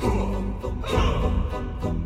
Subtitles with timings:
[0.00, 0.60] Boom,
[1.80, 2.05] boom.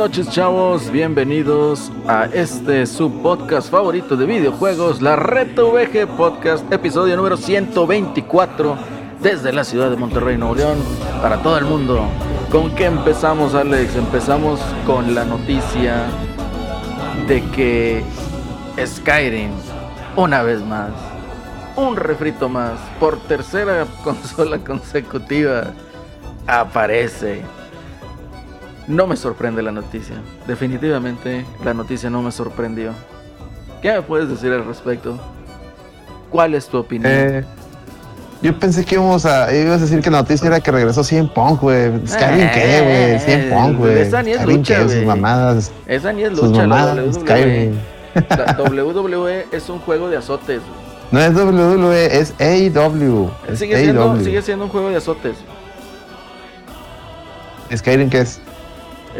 [0.00, 7.18] Noches chavos, bienvenidos a este su podcast favorito de videojuegos, la Reto VG Podcast, episodio
[7.18, 8.78] número 124
[9.20, 10.78] desde la ciudad de Monterrey, Nuevo León,
[11.20, 12.08] para todo el mundo.
[12.50, 13.94] ¿Con qué empezamos Alex?
[13.94, 16.06] Empezamos con la noticia
[17.28, 18.02] de que
[18.82, 19.50] Skyrim,
[20.16, 20.92] una vez más,
[21.76, 25.74] un refrito más, por tercera consola consecutiva,
[26.46, 27.42] aparece
[28.90, 30.16] no me sorprende la noticia.
[30.46, 32.92] Definitivamente la noticia no me sorprendió.
[33.80, 35.18] ¿Qué me puedes decir al respecto?
[36.28, 37.12] ¿Cuál es tu opinión?
[37.12, 37.44] Eh,
[38.42, 41.28] yo pensé que íbamos a, ibas a decir que la noticia era que regresó 100
[41.28, 42.06] Punk, güey.
[42.06, 43.20] Skyrim qué, güey.
[43.20, 43.98] 100 eh, Punk, güey.
[44.00, 44.96] Esa ni es lucha, güey.
[44.96, 45.72] Sus mamadas.
[45.86, 47.74] Esa ni es lucha, mamadas, la WWE.
[48.28, 50.60] La WWE es un juego de azotes.
[51.10, 53.30] No es WWE, es AEW.
[53.54, 55.36] sigue, Siendo, sigue siendo un juego de azotes.
[57.74, 58.40] ¿Skyrim qué es?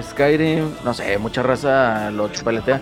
[0.00, 2.80] Skyrim, no sé, mucha raza lo chupaletea.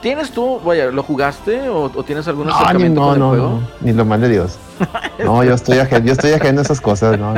[0.00, 3.48] ¿Tienes tú, vaya, lo jugaste o, tienes algún no, no, no, juego?
[3.48, 4.58] No, ni lo mal de Dios.
[5.24, 7.34] no, yo estoy ajeno, yo estoy ajeno a esas cosas, no,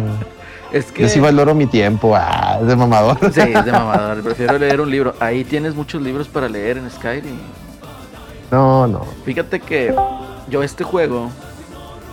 [0.72, 1.02] Es que...
[1.02, 3.18] Yo sí valoro mi tiempo, ah, es de mamador.
[3.32, 5.14] sí, es de mamador, prefiero leer un libro.
[5.20, 7.38] Ahí tienes muchos libros para leer en Skyrim.
[8.50, 9.04] No, no.
[9.24, 9.94] Fíjate que
[10.48, 11.30] yo este juego...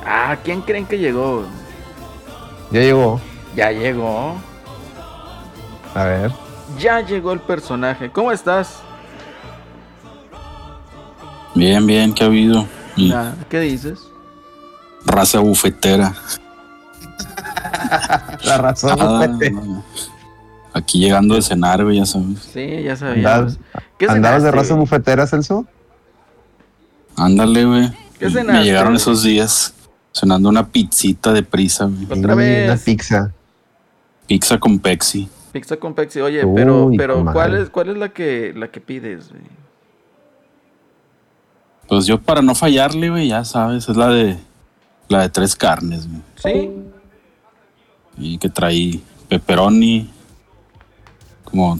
[0.05, 1.45] Ah, ¿quién creen que llegó?
[2.71, 3.21] Ya llegó.
[3.55, 4.35] Ya llegó.
[5.95, 6.42] A ver
[6.77, 8.11] ya llegó el personaje.
[8.11, 8.79] ¿Cómo estás?
[11.55, 12.67] Bien, bien, ¿qué ha habido?
[13.49, 13.99] ¿Qué dices?
[15.05, 16.13] Raza bufetera.
[18.43, 19.61] La razón bufetera.
[20.73, 22.39] Aquí llegando de cenar, güey, ya sabes.
[22.51, 23.59] Sí, ya sabíamos.
[24.07, 25.67] ¿Andabas de raza bufetera, Celso?
[27.15, 27.91] Ándale, güey.
[28.17, 28.53] ¿Qué cenaste?
[28.53, 29.73] Me llegaron esos días
[30.11, 32.19] cenando una pizzita de prisa, güey.
[32.19, 32.69] Otra vez.
[32.71, 33.31] Una pizza.
[34.25, 35.29] Pizza con Pepsi.
[35.53, 36.19] Pizza con Pepsi.
[36.19, 39.29] Oye, pero, pero ¿cuál es, cuál es la que la que pides,
[41.87, 44.35] Pues yo para no fallarle, güey, ya sabes, es la de
[45.07, 46.21] la de tres carnes, güey.
[46.35, 46.71] Sí.
[48.17, 48.99] Y que trae
[49.29, 50.09] pepperoni,
[51.43, 51.79] como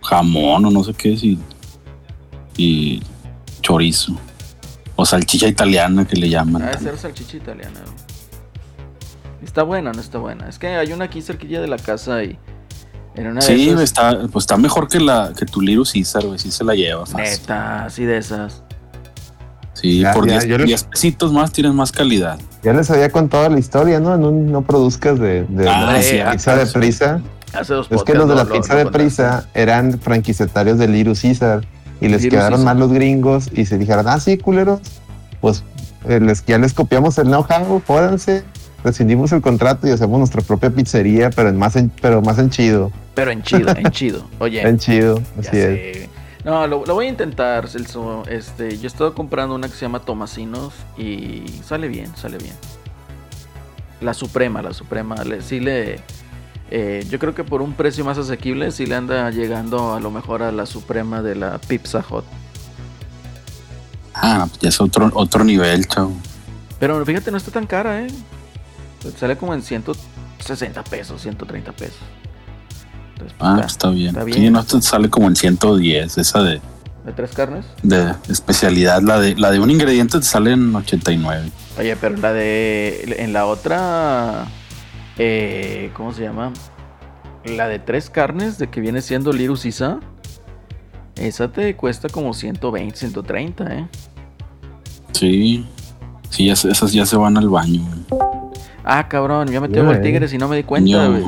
[0.00, 1.40] jamón o no sé qué es y,
[2.56, 3.02] y
[3.60, 4.16] chorizo.
[4.94, 6.62] O salchicha italiana que le llaman.
[6.62, 7.80] Ah, ser salchicha italiana.
[9.42, 10.48] Está buena, no está buena.
[10.48, 12.38] Es que hay una aquí cerquilla de la casa y
[13.40, 16.38] sí, está, pues está mejor que la que tu Little Caesar, güey.
[16.38, 17.40] Sí se la lleva fácil.
[17.40, 18.62] Neta, así de esas.
[19.74, 22.38] Sí, por 10 pesitos más tienes más calidad.
[22.62, 24.16] Ya les había contado la historia, ¿no?
[24.16, 27.20] No, no produzcas de, de ah, la pizza de prisa.
[27.52, 31.64] Hace dos es que los de la pizza de prisa eran franquiciatarios de Little Caesar
[32.00, 34.80] y les quedaron mal los gringos y se dijeron, ah, sí, culeros,
[35.40, 35.62] pues
[36.08, 38.44] eh, les, ya les copiamos el know-how, jódanse
[38.84, 42.50] rescindimos el contrato y hacemos nuestra propia pizzería, pero en más en, pero más en
[42.50, 42.92] chido.
[43.14, 44.24] Pero en chido, en chido.
[44.38, 44.62] Oye.
[44.62, 46.08] En chido, así es.
[46.44, 48.22] No, lo, voy a intentar, Celso.
[48.28, 52.54] Este, yo he estado comprando una que se llama Tomasinos y sale bien, sale bien.
[54.00, 56.00] La Suprema, la Suprema, le, sí le...
[56.70, 60.10] Eh, yo creo que por un precio más asequible sí le anda llegando a lo
[60.10, 62.24] mejor a la Suprema de la Pizza Hut.
[64.14, 66.12] Ah, pues ya es otro, otro nivel, chavo.
[66.78, 68.08] Pero fíjate, no está tan cara, ¿eh?
[69.16, 71.98] Sale como en 160 pesos, 130 pesos.
[73.18, 74.16] Pues, ah, está, bien.
[74.32, 76.60] Sí, no sale como en 110, esa de.
[77.04, 77.64] ¿De tres carnes?
[77.82, 79.02] De especialidad.
[79.02, 81.50] La de, la de un ingrediente te sale en 89.
[81.78, 83.16] Oye, pero la de.
[83.18, 84.46] En la otra.
[85.16, 86.52] Eh, ¿Cómo se llama?
[87.44, 90.00] La de tres carnes, de que viene siendo Lirus Isa.
[91.16, 93.88] Esa te cuesta como 120, 130, ¿eh?
[95.12, 95.66] Sí.
[96.30, 98.47] Sí, esas ya se van al baño, güey.
[98.84, 101.24] Ah, cabrón, ya metió el tigres y no me di cuenta, güey.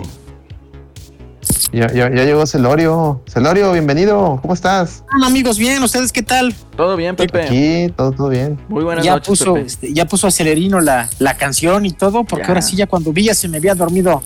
[1.73, 3.23] Ya, ya, ya, llegó Celorio.
[3.29, 4.39] Celorio, bienvenido.
[4.43, 5.05] ¿Cómo estás?
[5.15, 5.81] Hola amigos, bien.
[5.83, 6.53] ¿Ustedes qué tal?
[6.77, 7.43] Todo bien, Pepe.
[7.45, 8.59] Aquí, todo, todo bien.
[8.69, 9.67] Muy buenas ya noches, puso, Pepe.
[9.67, 12.49] Este, ya puso acelerino la, la canción y todo, porque Ya.
[12.49, 14.23] ahora sí, ya cuando vi, ya se me había dormido.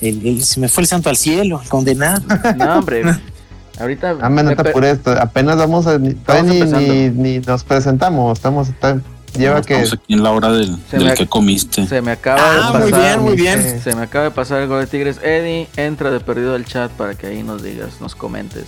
[0.00, 2.22] el- el- se me fue el santo al cielo, el condenado.
[2.56, 3.02] No, hombre.
[3.80, 4.16] Ahorita.
[4.20, 5.98] Ah, man, no me te apures, apenas vamos a.
[5.98, 8.38] Ni, todavía ni, ni, ni nos presentamos.
[8.38, 8.68] Estamos.
[8.68, 9.00] está-
[9.38, 9.74] lleva que.
[9.74, 11.86] Estamos aquí en la hora del, Se del me- que comiste.
[11.86, 12.80] Se me acaba Ah, de pasar.
[12.80, 13.80] muy bien, muy bien.
[13.82, 15.18] Se me acaba de pasar el gol de Tigres.
[15.22, 18.64] Eddie, entra de perdido al chat para que ahí nos digas, nos comentes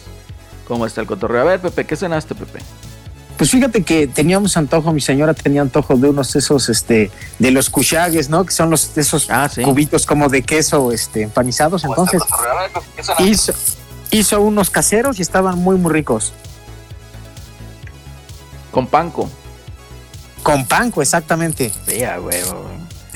[0.67, 1.43] cómo está el cotorreo.
[1.43, 2.59] A ver, Pepe, ¿qué cenaste, Pepe?
[3.37, 7.69] Pues fíjate que teníamos antojo, mi señora tenía antojo de unos esos, este, de los
[7.69, 8.47] cuchagues, ¿no?
[8.47, 9.61] Que son los esos Ah, sí.
[9.62, 11.85] cubitos como de queso, este, empanizados.
[11.85, 12.23] Entonces,
[13.19, 13.53] hizo,
[14.11, 16.33] hizo unos caseros y estaban muy, muy ricos.
[18.71, 19.29] Con panco.
[20.47, 21.73] Con panco, exactamente.
[21.89, 22.71] Sí, a huevo.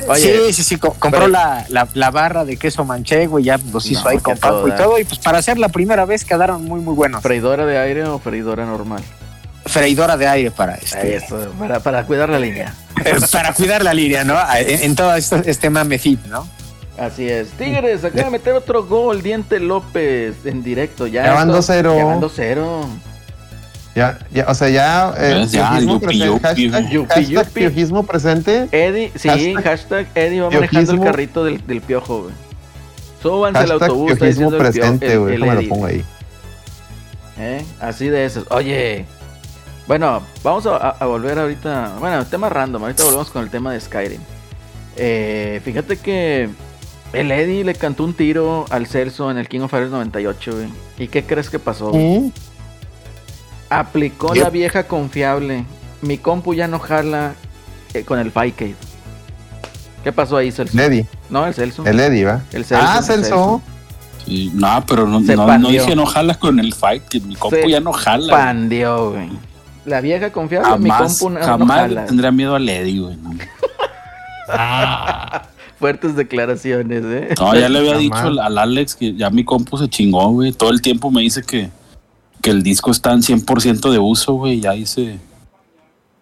[0.09, 3.45] Oye, sí, sí, sí, co- compró pero- la, la, la barra de queso manchego y
[3.45, 4.99] ya los hizo No, ahí con panco y todo.
[4.99, 7.23] Y pues para hacer la primera vez quedaron muy, muy buenos.
[7.23, 9.03] ¿freidora de aire o freidora normal?
[9.67, 11.23] Freidora de aire para este,
[11.59, 12.75] para, para cuidar la línea.
[13.31, 14.37] para cuidar la línea, ¿no?
[14.57, 16.49] En, en todo esto, este mame fit, ¿no?
[16.99, 17.51] Así es.
[17.51, 19.23] Tigres, acaba de meter otro gol.
[19.23, 21.07] Diente López en directo.
[21.07, 22.87] Ya, Ya van esto- 2-0.
[24.01, 24.27] Ya van 2-0.
[24.33, 25.15] Ya, o sea, ya.
[25.19, 25.47] Eh.
[25.49, 27.61] Ya, piojismo yupi, presente, yupi, hashtag, yupi, hashtag yupi.
[27.61, 28.69] piojismo presente.
[28.73, 32.35] Eddie, sí, Hashtag hashtag Eddie va manejando el carrito del, del piojo, güey.
[33.23, 34.13] Súbanse al Hashtag autobús.
[34.13, 35.37] está piojismo diciendo el pio- presente, güey.
[35.39, 36.05] Déjame lo pongo ahí.
[37.39, 37.65] ¿Eh?
[37.81, 38.47] Así de esos.
[38.51, 39.07] Oye,
[39.87, 41.97] bueno, vamos a, volver ahorita.
[41.99, 42.83] Bueno, tema random.
[42.83, 44.21] Ahorita volvemos con el tema de Skyrim.
[44.97, 46.49] Eh, fíjate que
[47.13, 50.69] el Eddie le cantó un tiro al Celso en el King of Fighters 98, güey.
[50.99, 51.91] ¿Y qué crees que pasó?
[51.91, 52.19] güey?
[52.21, 52.33] ¿Mm?
[53.71, 55.65] Aplicó la vieja confiable.
[56.03, 57.35] Mi compu ya no jala
[57.95, 58.75] eh, con el Fightcade.
[60.03, 60.77] ¿Qué pasó ahí, Celso?
[60.79, 61.07] El Eddie.
[61.29, 61.85] No, el Celso.
[61.87, 62.43] El Eddie, ¿va?
[62.53, 63.63] El Celso, ah, el Celso.
[64.25, 67.57] Sí, no, pero no, no, no dije no jala con el fight, que mi compu
[67.57, 68.33] Se ya no jala.
[68.35, 69.29] Pandeó, güey.
[69.85, 72.01] La vieja confiable, mi Jamás, compu no, no jamás jala.
[72.03, 73.17] le tendría miedo a Lady, güey.
[73.17, 73.31] No.
[75.79, 77.35] Fuertes declaraciones, ¿eh?
[77.39, 78.03] No, ya le había Jamás.
[78.03, 80.53] dicho al, al Alex que ya mi compu se chingó, güey.
[80.53, 81.71] Todo el tiempo me dice que,
[82.43, 84.61] que el disco está en 100% de uso, güey.
[84.61, 85.19] Ya hice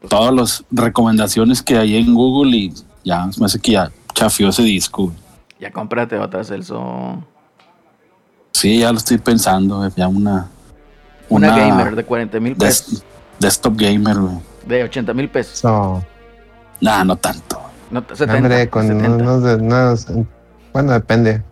[0.09, 2.75] todas las recomendaciones que hay en Google y
[3.05, 5.17] ya me hace que ya chafió ese disco, güey.
[5.61, 7.23] Ya cómprate otra, Celso.
[8.53, 9.91] Sí, ya lo estoy pensando, güey.
[9.97, 10.49] Ya una.
[11.29, 13.05] Una, gamer de 40 mil des- pesos.
[13.39, 14.39] desktop gamer, güey.
[14.67, 15.59] De 80 mil pesos.
[15.59, 16.03] So,
[16.81, 17.61] Nah, no tanto.
[17.91, 19.09] No, no, 70, hombre, con 70.
[19.17, 20.07] unos, de- unos-
[20.73, 21.43] Bueno, depende.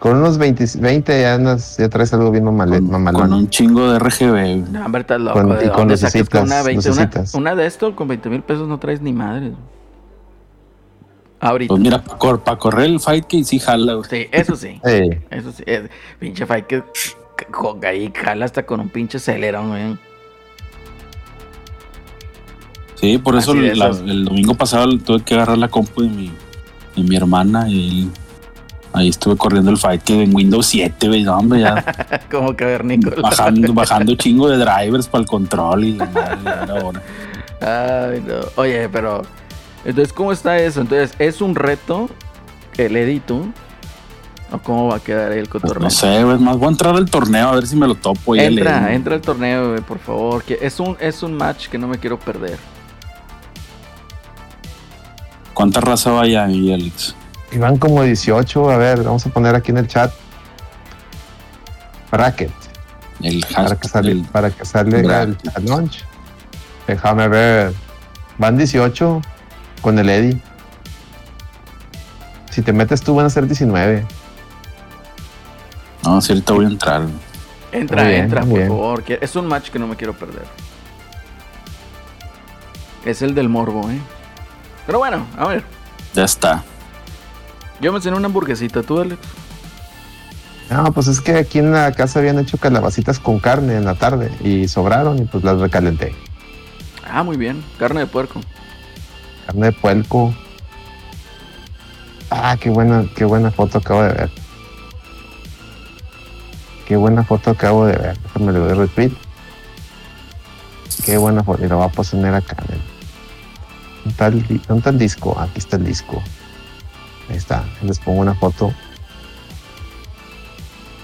[0.00, 3.20] Con unos 20, 20 ya, andas- ya traes algo bien mamale- Con, mamalón.
[3.20, 4.56] con un chingo de RGB, güey.
[4.62, 5.38] No, hombre, estás loco.
[5.40, 7.34] Con- ¿De y con lucecitas, una, 20, una, lucecitas.
[7.34, 9.52] una de esto con 20 mil pesos no traes ni madre.
[11.38, 11.68] Ahorita.
[11.72, 13.98] Pues mira, para correr el fight que sí jala.
[14.08, 14.80] Sí, eso sí.
[14.84, 15.10] Sí.
[15.30, 15.62] Eso sí.
[15.66, 16.82] es- pinche fight que
[17.86, 19.98] ahí jala hasta con un pinche celerón, güey.
[22.94, 26.32] Sí, por eso la- el domingo pasado tuve que agarrar la compu de mi,
[26.96, 28.10] de mi hermana y
[28.92, 31.84] ahí estuve corriendo el fight que en Windows 7, güey, no, hombre, ya
[32.30, 33.16] Como cavernícola.
[33.22, 37.02] bajando, bajando chingo de drivers para el control y la hora.
[37.60, 38.34] Ay, no.
[38.56, 39.22] Oye, pero.
[39.84, 40.80] Entonces, ¿cómo está eso?
[40.82, 42.08] Entonces, ¿es un reto
[42.76, 43.46] el edito?
[44.52, 45.82] ¿O cómo va a quedar ahí el Pues cotorreo?
[45.84, 48.34] no sé, güey, más voy a entrar al torneo a ver si me lo topo.
[48.34, 50.42] y entra, entra al torneo, güey, por favor.
[50.42, 52.58] Que es un, es un match que no me quiero perder.
[55.54, 57.14] ¿Cuánta raza vaya ahí, Alex?
[57.52, 58.70] Y van como 18.
[58.70, 60.12] A ver, vamos a poner aquí en el chat.
[62.10, 62.50] Bracket.
[63.22, 66.04] El Para que sale, el- para que sale al, al launch.
[66.86, 67.72] Déjame ver.
[68.38, 69.20] Van 18
[69.82, 70.40] con el Eddie.
[72.50, 74.04] Si te metes tú van a ser 19.
[76.04, 77.02] No, sí, ahorita voy a entrar.
[77.72, 78.68] Entra, bien, entra, por bien.
[78.68, 79.04] favor.
[79.06, 80.44] Es un match que no me quiero perder.
[83.04, 83.98] Es el del morbo, ¿eh?
[84.86, 85.62] Pero bueno, a ver.
[86.14, 86.64] Ya está.
[87.80, 89.20] Yo me cené una hamburguesita, ¿tú, Alex?
[90.70, 93.96] No, pues es que aquí en la casa habían hecho calabacitas con carne en la
[93.96, 96.14] tarde y sobraron y pues las recalenté.
[97.04, 97.64] Ah, muy bien.
[97.78, 98.40] Carne de puerco.
[99.46, 100.32] Carne de puerco.
[102.30, 104.30] Ah, qué buena, qué buena foto acabo de ver.
[106.86, 108.18] Qué buena foto acabo de ver.
[108.18, 109.12] Déjame le doy retweet.
[111.04, 111.64] Qué buena foto.
[111.64, 112.56] Y lo voy a poner acá.
[114.04, 115.36] un tal, un tal disco.
[115.40, 116.22] Aquí está el disco.
[117.30, 117.64] Ahí está.
[117.82, 118.74] Les pongo una foto.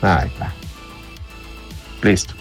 [0.03, 0.53] Ahí está.
[2.03, 2.35] Listo.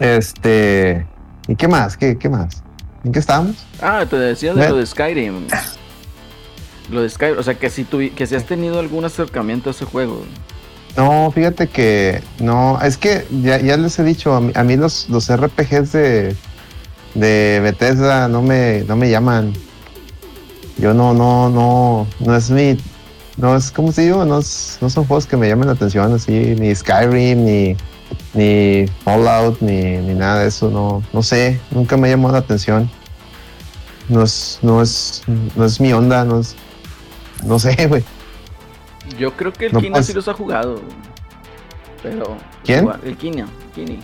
[0.00, 1.06] Este.
[1.46, 1.96] ¿Y qué más?
[1.96, 2.62] ¿Qué, qué más?
[3.04, 3.56] ¿En qué estamos?
[3.80, 5.46] Ah, te decía de lo de Skyrim.
[6.90, 9.72] Lo de Skyrim, o sea, que si, tu, que si has tenido algún acercamiento a
[9.72, 10.24] ese juego.
[10.96, 15.30] No, fíjate que no, es que ya, ya les he dicho, a mí, los, los
[15.30, 16.34] RPGs de,
[17.14, 19.52] de Bethesda no me, no me llaman.
[20.78, 22.78] Yo no, no, no, no es mi,
[23.36, 24.24] no es, como se digo?
[24.24, 27.76] No, no son juegos que me llamen la atención, así, ni Skyrim, ni,
[28.34, 32.90] ni Fallout, ni, ni nada de eso, no, no sé, nunca me llamó la atención.
[34.08, 35.22] No es, no es,
[35.54, 36.56] no es mi onda, no es,
[37.44, 38.04] no sé, güey.
[39.18, 40.80] Yo creo que el Kina pues sí los ha jugado.
[42.02, 42.36] Pero.
[42.64, 42.88] ¿Quién?
[43.04, 43.48] el Kina.
[43.74, 44.00] Kini.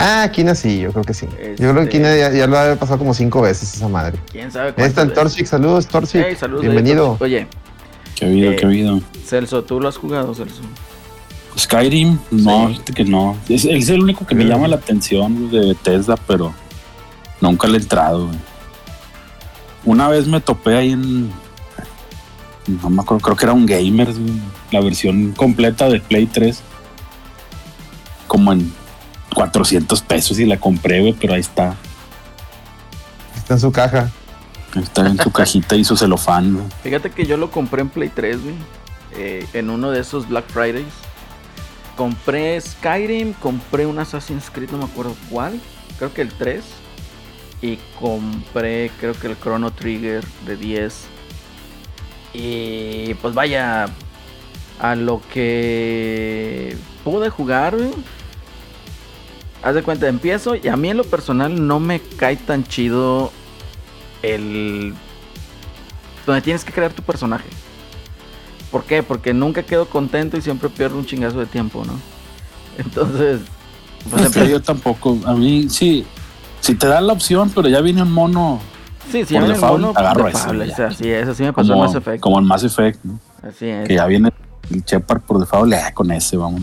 [0.00, 1.26] Ah, Kina sí, yo creo que sí.
[1.58, 4.16] Yo creo que Kina ya, lo ha pasado como cinco veces esa madre.
[4.30, 6.36] ¿Quién sabe Ahí está el Torchic, saludos, Torchic.
[6.36, 7.16] saludos Bienvenido.
[7.18, 7.48] Oye.
[8.14, 8.98] Qué habido, qué habido.
[8.98, 10.62] Eh, Celso, ¿tú lo has jugado, Celso?
[11.58, 13.36] Skyrim, no, que no.
[13.48, 16.54] Es, es, el único que me llama la atención de Bethesda, pero
[17.40, 18.28] nunca le he entrado.
[19.84, 21.28] Una vez me topé ahí en,
[22.68, 24.08] no me acuerdo, creo que era un gamer,
[24.70, 26.60] la versión completa de Play 3,
[28.28, 28.77] como en
[29.38, 31.76] 400 pesos y la compré, pero ahí está.
[33.36, 34.10] Está en su caja.
[34.74, 36.68] Está en su cajita y su celofán.
[36.82, 38.36] Fíjate que yo lo compré en Play 3,
[39.16, 40.92] eh, en uno de esos Black Fridays.
[41.96, 45.60] Compré Skyrim, compré un Assassin's Creed, no me acuerdo cuál,
[45.98, 46.64] creo que el 3.
[47.62, 50.94] Y compré, creo que el Chrono Trigger de 10
[52.34, 53.86] y pues vaya,
[54.80, 57.76] a lo que pude jugar,
[59.62, 63.32] haz de cuenta, empiezo y a mí en lo personal no me cae tan chido
[64.22, 64.94] el...
[66.26, 67.48] donde tienes que crear tu personaje.
[68.70, 69.02] ¿Por qué?
[69.02, 71.94] Porque nunca quedo contento y siempre pierdo un chingazo de tiempo, ¿no?
[72.78, 73.40] Entonces...
[74.10, 76.06] Pues yo tampoco, a mí sí,
[76.60, 78.60] si te dan la opción, pero ya viene un mono
[79.10, 80.84] Sí, sí, por default, agarro eso.
[80.84, 82.20] así es, así me pasó como, en Mass Effect.
[82.20, 83.18] Como en Mass Effect, ¿no?
[83.42, 83.88] Así es.
[83.88, 84.30] Que ya viene
[84.70, 86.60] el Shepard por default, le con ese, vamos.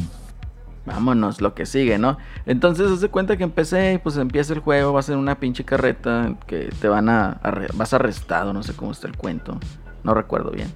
[0.86, 2.18] Vámonos, lo que sigue, ¿no?
[2.46, 6.36] Entonces, hace cuenta que empecé, pues empieza el juego, va a ser una pinche carreta
[6.46, 7.40] que te van a,
[7.74, 9.60] vas arrestado, no sé cómo está el cuento,
[10.04, 10.72] no recuerdo bien.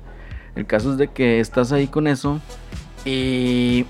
[0.56, 2.40] El caso es de que estás ahí con eso
[3.06, 3.86] y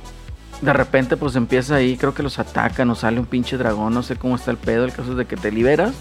[0.62, 4.04] de repente pues empieza ahí, creo que los atacan o sale un pinche dragón, no
[4.04, 5.94] sé cómo está el pedo, el caso es de que te liberas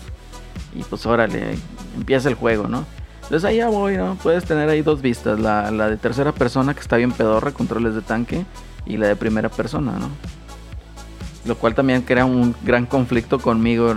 [0.74, 1.54] y pues órale,
[1.96, 2.84] empieza el juego, ¿no?
[3.22, 4.16] Entonces ahí ya voy, ¿no?
[4.22, 8.00] Puedes tener ahí dos vistas, la, de tercera persona que está bien pedorra, controles de
[8.00, 8.46] tanque,
[8.88, 10.10] y la de primera persona, ¿no?
[11.44, 13.94] Lo cual también crea un gran conflicto conmigo,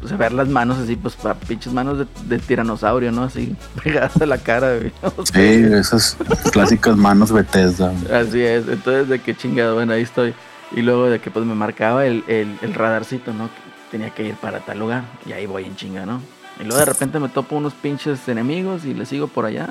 [0.00, 3.24] pues, ver las manos así, pues para pinches manos de, tiranosaurio, ¿no?
[3.24, 4.78] Así pegadas a la cara,
[5.32, 6.16] sí, esas
[6.52, 7.92] clásicas manos Bethesda.
[8.12, 10.34] Así es, entonces de qué chingado, bueno, ahí estoy.
[10.72, 13.48] Y luego de que pues me marcaba el, el, el radarcito, ¿no?
[13.90, 15.04] tenía que ir para tal lugar.
[15.26, 16.20] Y ahí voy en chinga, ¿no?
[16.60, 19.68] Y luego de repente me topo unos pinches enemigos y les sigo por allá.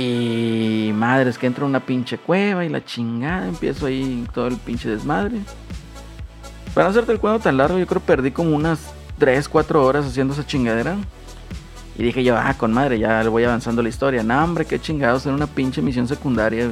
[0.00, 3.48] Y madres, que entro en una pinche cueva y la chingada.
[3.48, 5.40] Empiezo ahí todo el pinche desmadre.
[6.72, 10.06] Para hacerte el cuento tan largo, yo creo que perdí como unas 3, 4 horas
[10.06, 10.96] haciendo esa chingadera.
[11.96, 14.22] Y dije yo, ah, con madre, ya le voy avanzando la historia.
[14.22, 16.68] No, hombre, qué chingados, era una pinche misión secundaria,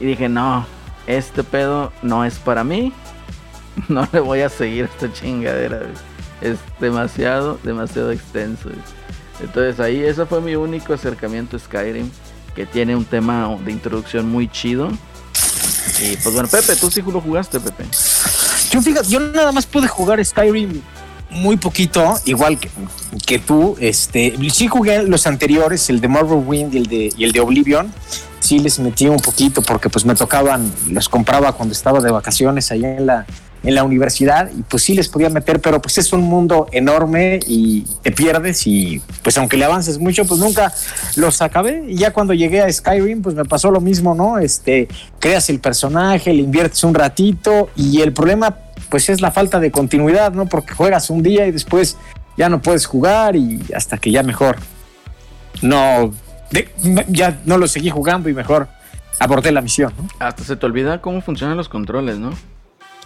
[0.00, 0.64] Y dije, no,
[1.06, 2.90] este pedo no es para mí.
[3.90, 5.82] no le voy a seguir esta chingadera.
[6.40, 8.70] Es demasiado, demasiado extenso.
[9.40, 12.10] Entonces ahí ese fue mi único acercamiento a Skyrim,
[12.54, 14.90] que tiene un tema de introducción muy chido.
[16.00, 17.84] Y pues bueno, Pepe, tú sí lo jugaste, Pepe.
[18.70, 20.82] Yo fíjate, yo nada más pude jugar Skyrim
[21.30, 22.58] muy poquito, igual
[23.26, 23.76] que, tú.
[23.80, 27.92] Este, sí jugué los anteriores, el de Morrowind y el de, y el de Oblivion.
[28.40, 32.70] Sí les metí un poquito porque pues me tocaban, los compraba cuando estaba de vacaciones
[32.70, 33.26] allá en la,
[33.62, 37.40] en la universidad y pues sí les podía meter, pero pues es un mundo enorme
[37.46, 40.72] y te pierdes y pues aunque le avances mucho, pues nunca
[41.16, 44.38] los acabé y ya cuando llegué a Skyrim pues me pasó lo mismo, ¿no?
[44.38, 44.88] Este,
[45.18, 48.56] creas el personaje, le inviertes un ratito y el problema
[48.88, 50.46] pues es la falta de continuidad, ¿no?
[50.46, 51.96] Porque juegas un día y después
[52.36, 54.56] ya no puedes jugar y hasta que ya mejor
[55.62, 56.12] no,
[57.08, 58.68] ya no lo seguí jugando y mejor
[59.18, 59.92] aborté la misión.
[60.20, 62.30] Hasta se te olvida cómo funcionan los controles, ¿no?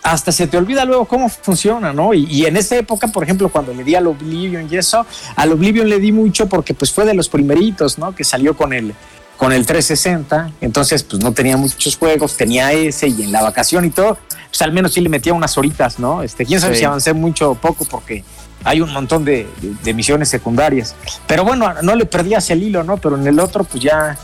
[0.03, 2.13] Hasta se te olvida luego cómo funciona, ¿no?
[2.13, 5.07] Y, en esa época, por ejemplo, cuando le di al Oblivion y eso,
[5.37, 8.15] al Oblivion le di mucho porque pues fue de los primeritos, ¿no?
[8.15, 8.95] Que salió con el,
[9.37, 13.85] con el 360, entonces pues no tenía muchos juegos, tenía ese y en la vacación
[13.85, 14.19] y todo,
[14.49, 16.23] pues al menos sí le metía unas horitas, ¿no?
[16.23, 18.25] Este, quién sabe si avancé mucho o poco porque
[18.65, 19.47] hay un montón de,
[19.95, 20.95] misiones secundarias.
[21.27, 22.97] Pero bueno, no le perdías el hilo, ¿no?
[22.97, 24.17] Pero en el otro, pues ya,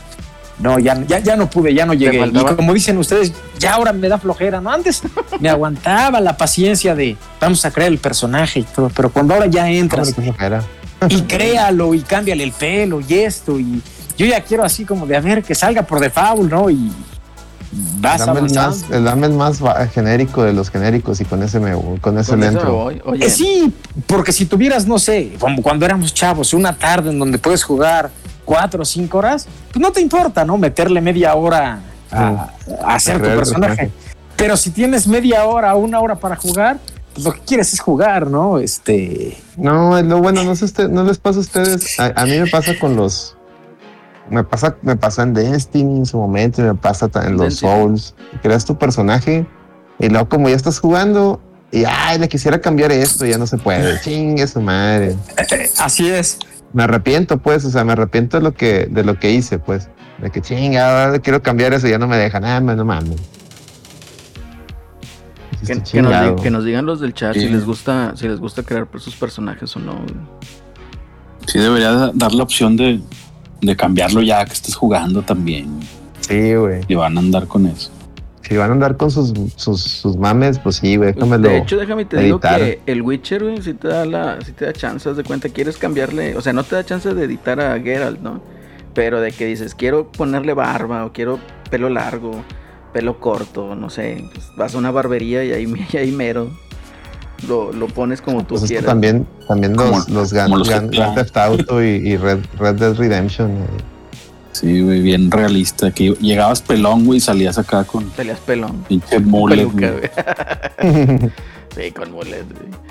[0.59, 2.25] no, ya, ya, ya no pude, ya no llegué.
[2.25, 4.71] Y como dicen ustedes, ya ahora me da flojera, ¿no?
[4.71, 5.01] Antes
[5.39, 9.47] me aguantaba la paciencia de vamos a crear el personaje y todo, pero cuando ahora
[9.47, 10.13] ya entras
[11.07, 13.81] y créalo y cámbiale el pelo y esto y
[14.17, 16.69] yo ya quiero así como de a ver que salga por default, ¿no?
[16.69, 16.91] Y
[17.71, 19.61] vas a más, el dame más
[19.93, 22.91] genérico de los genéricos y con ese me con ese con entro.
[22.91, 23.73] Eh, sí,
[24.07, 28.11] porque si tuvieras, no sé, como cuando éramos chavos, una tarde en donde puedes jugar
[28.49, 30.57] cuatro o cinco horas, pues no te importa, ¿no?
[30.57, 32.49] Meterle media hora a,
[32.87, 33.91] hacer tu personaje.
[34.35, 36.79] Pero si tienes media hora una hora para jugar,
[37.13, 38.57] pues lo que quieres es jugar, ¿no?
[38.57, 39.37] Este.
[39.55, 41.99] No, lo bueno, no sé, usted, no les pasa a ustedes.
[41.99, 43.37] A, mí me pasa con los.
[44.31, 48.15] Me pasa, me pasa en Destiny en su momento y me pasa en los Souls.
[48.41, 49.45] Creas tu personaje
[49.99, 51.39] y luego, como ya estás jugando,
[51.71, 53.99] y ay, le quisiera cambiar esto, ya no se puede.
[54.03, 55.15] Chingue su madre.
[55.77, 56.39] Así es.
[56.73, 59.89] Me arrepiento, pues, o sea, me arrepiento de lo que, de lo que hice, pues.
[60.21, 63.17] De que chinga, quiero cambiar eso, ya no me dejan, nada, no mames.
[65.65, 66.01] Que,
[66.51, 69.79] nos, digan los del chat si les gusta, si les gusta crear sus personajes o
[69.79, 69.99] no.
[71.45, 73.01] Sí, debería dar la opción de,
[73.75, 75.79] cambiarlo ya que estés jugando también.
[76.21, 76.81] Sí, güey.
[76.87, 77.91] Y van a andar con eso.
[78.49, 81.13] Si van a andar con sus, sus, mames, pues sí, güey.
[81.13, 84.65] De hecho, déjame te digo que el Witcher, güey, si te da la, si te
[84.65, 87.79] da chances de cuenta, quieres cambiarle, o sea, no te da chance de editar a
[87.79, 88.41] Geralt, ¿no?
[88.95, 91.39] Pero de que dices, quiero ponerle barba o quiero
[91.69, 92.31] pelo largo
[92.91, 96.49] pelo corto, no sé, pues vas a una barbería y ahí, ahí mero
[97.47, 98.87] lo, lo, pones como tú pues quieras.
[98.87, 103.51] También, también los, los, Grand, Theft Auto y, Red, Red, Dead Redemption.
[104.59, 105.91] Sí, güey, bien realista.
[105.91, 108.11] Que llegabas pelón, güey, y salías acá con.
[108.15, 108.83] Salías pelón.
[108.89, 109.69] Pinche mullet.
[111.75, 112.89] sí, con mullet, güey.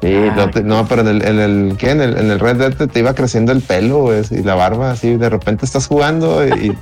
[0.00, 0.14] Sí,
[0.62, 1.90] no, pero en el, en el, ¿qué?
[1.90, 4.90] En el, en el Red Dead te, iba creciendo el pelo, güey, y la barba,
[4.90, 6.76] así, de repente estás jugando y,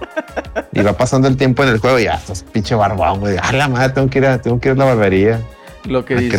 [0.72, 3.36] y va pasando el tiempo en el juego y ya estás pinche barbón, güey.
[3.40, 5.40] A la madre, tengo que ir a, tengo que ir a la barbería.
[5.84, 6.38] Lo que, dice,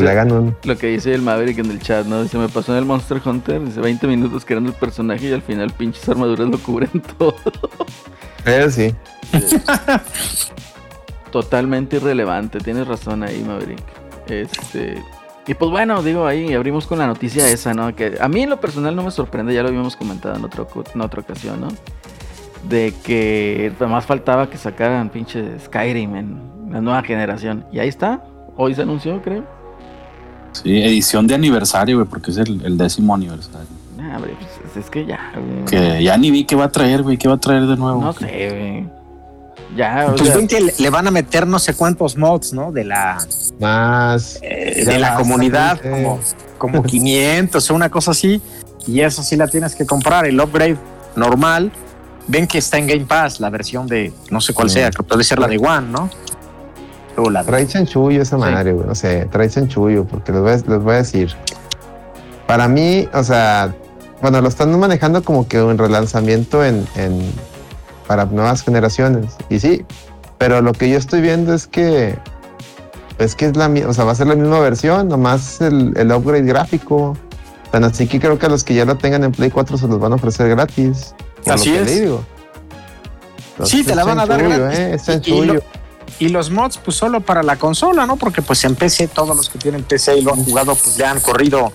[0.64, 2.24] lo que dice el Maverick en el chat, ¿no?
[2.24, 5.42] Dice, me pasó en el Monster Hunter, dice 20 minutos creando el personaje y al
[5.42, 7.36] final pinches armaduras lo cubren todo.
[8.46, 8.96] Eh, sí.
[11.32, 13.84] Totalmente irrelevante, tienes razón ahí, Maverick.
[14.28, 15.04] Este,
[15.46, 17.94] y pues bueno, digo, ahí abrimos con la noticia esa, ¿no?
[17.94, 20.68] Que a mí en lo personal no me sorprende, ya lo habíamos comentado en, otro,
[20.94, 21.68] en otra ocasión, ¿no?
[22.70, 27.66] De que más faltaba que sacaran pinche Skyrim en la nueva generación.
[27.74, 28.24] Y ahí está,
[28.58, 29.44] hoy se anunció, creo.
[30.54, 33.68] Sí, edición de aniversario, güey, porque es el, décimo aniversario.
[34.00, 35.34] Ah, pues es que ya.
[35.68, 38.02] Que ya ni vi qué va a traer, güey, qué va a traer de nuevo.
[38.02, 39.04] No sé, güey.
[39.76, 42.72] Ya, pues ven que le, van a meter no sé cuántos mods, ¿no?
[42.72, 43.18] De la.
[43.60, 44.40] Más.
[44.44, 46.20] Eh, de la comunidad, como,
[46.60, 48.42] como 500 o una cosa así.
[48.86, 50.26] Y eso sí la tienes que comprar.
[50.26, 50.78] El upgrade
[51.16, 51.72] normal.
[52.26, 55.26] Ven que está en Game Pass la versión de no sé cuál sea, que puede
[55.26, 56.10] ser la de One, ¿no?
[57.46, 58.88] Trae chanchullo esa madre, güey.
[58.88, 61.32] No sé, trae chanchullo, porque les voy, a, les voy a decir.
[62.48, 63.74] Para mí, o sea,
[64.22, 66.86] bueno, lo están manejando como que un relanzamiento en
[68.08, 69.36] para nuevas generaciones.
[69.50, 69.86] Y sí,
[70.38, 72.18] pero lo que yo estoy viendo es que
[73.18, 76.12] es que es la o sea, va a ser la misma versión, nomás el, el
[76.12, 77.18] upgrade gráfico.
[77.72, 79.88] Tan así que creo que a los que ya lo tengan en Play 4 se
[79.88, 81.16] los van a ofrecer gratis.
[81.48, 82.02] Así es.
[82.02, 82.24] Digo.
[83.64, 85.10] sí, te la van a dar gratis.
[85.10, 85.60] Eh, y,
[86.20, 88.16] los mods, pues solo para la consola, ¿no?
[88.18, 91.12] Porque pues en PC, todos los que tienen PC y lo han jugado, pues ya
[91.12, 91.72] han corrido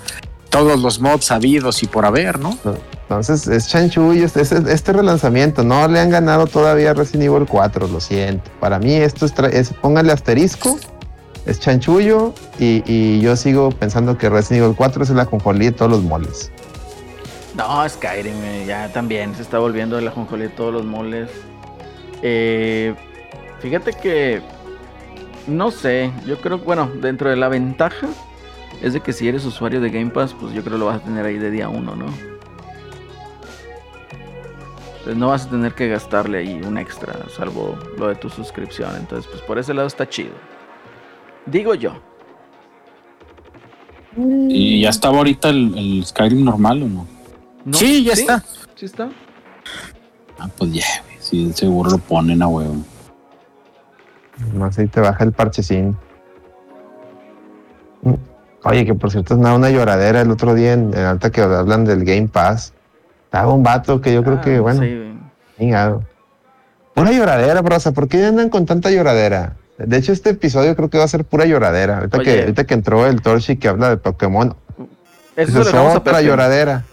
[0.49, 2.57] todos los mods habidos y por haber, ¿no?
[3.03, 5.63] Entonces es chanchullo este, este, relanzamiento.
[5.65, 8.51] No le han ganado todavía Resident Evil 4, lo siento.
[8.61, 10.79] Para mí esto es, póngale asterisco,
[11.47, 15.91] es chanchullo y, yo sigo pensando que Resident Evil 4 es la conjolí de todos
[15.91, 16.51] los moles.
[17.55, 21.29] No, Skyrim eh, ya también se está volviendo la conjolí de todos los moles.
[22.23, 22.95] Eh,
[23.61, 24.43] fíjate que
[25.49, 28.09] no sé, yo creo, bueno, dentro de la ventaja
[28.83, 31.01] es de que si eres usuario de Game Pass, pues yo creo que lo vas
[31.01, 32.07] a tener ahí de día uno, ¿no?
[34.99, 38.95] Entonces no vas a tener que gastarle ahí un extra, salvo lo de tu suscripción.
[38.97, 40.35] Entonces, pues por ese lado está chido.
[41.47, 41.95] Digo yo.
[44.17, 47.07] ¿Y ya estaba ahorita el, Skyrim normal o no?
[47.73, 48.45] sí, ya está.
[48.75, 49.09] Sí está.
[50.39, 50.85] Ah, pues ya,
[51.21, 52.77] sí, seguro lo ponen a huevo.
[54.55, 55.97] Más ahí te baja el parchecín.
[58.65, 61.85] Oye, que por cierto es nada una lloradera el otro día en, alta que hablan
[61.85, 62.73] del Game Pass.
[63.25, 64.83] Estaba un vato que yo creo que, ah, bueno,
[65.59, 66.03] chingado.
[66.97, 67.93] Una lloradera, brosa.
[67.93, 69.55] ¿Por qué andan con tanta lloradera?
[69.79, 71.99] De hecho, este episodio creo que va a ser pura lloradera.
[71.99, 74.57] Ahorita, que, ahorita que entró el Torchi que habla de Pokémon.
[75.37, 76.85] Esa es otra lloradera.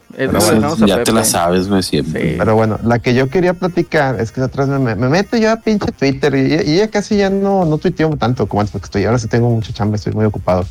[0.85, 2.35] Ya te la sabes, güey, siempre.
[2.37, 5.57] Pero bueno, la que yo quería platicar es que atrás me, me, meto yo a
[5.57, 9.19] pinche Twitter y, ya casi ya no, no tuiteo tanto como antes porque estoy, ahora
[9.19, 10.65] sí tengo mucha chamba, estoy muy ocupado.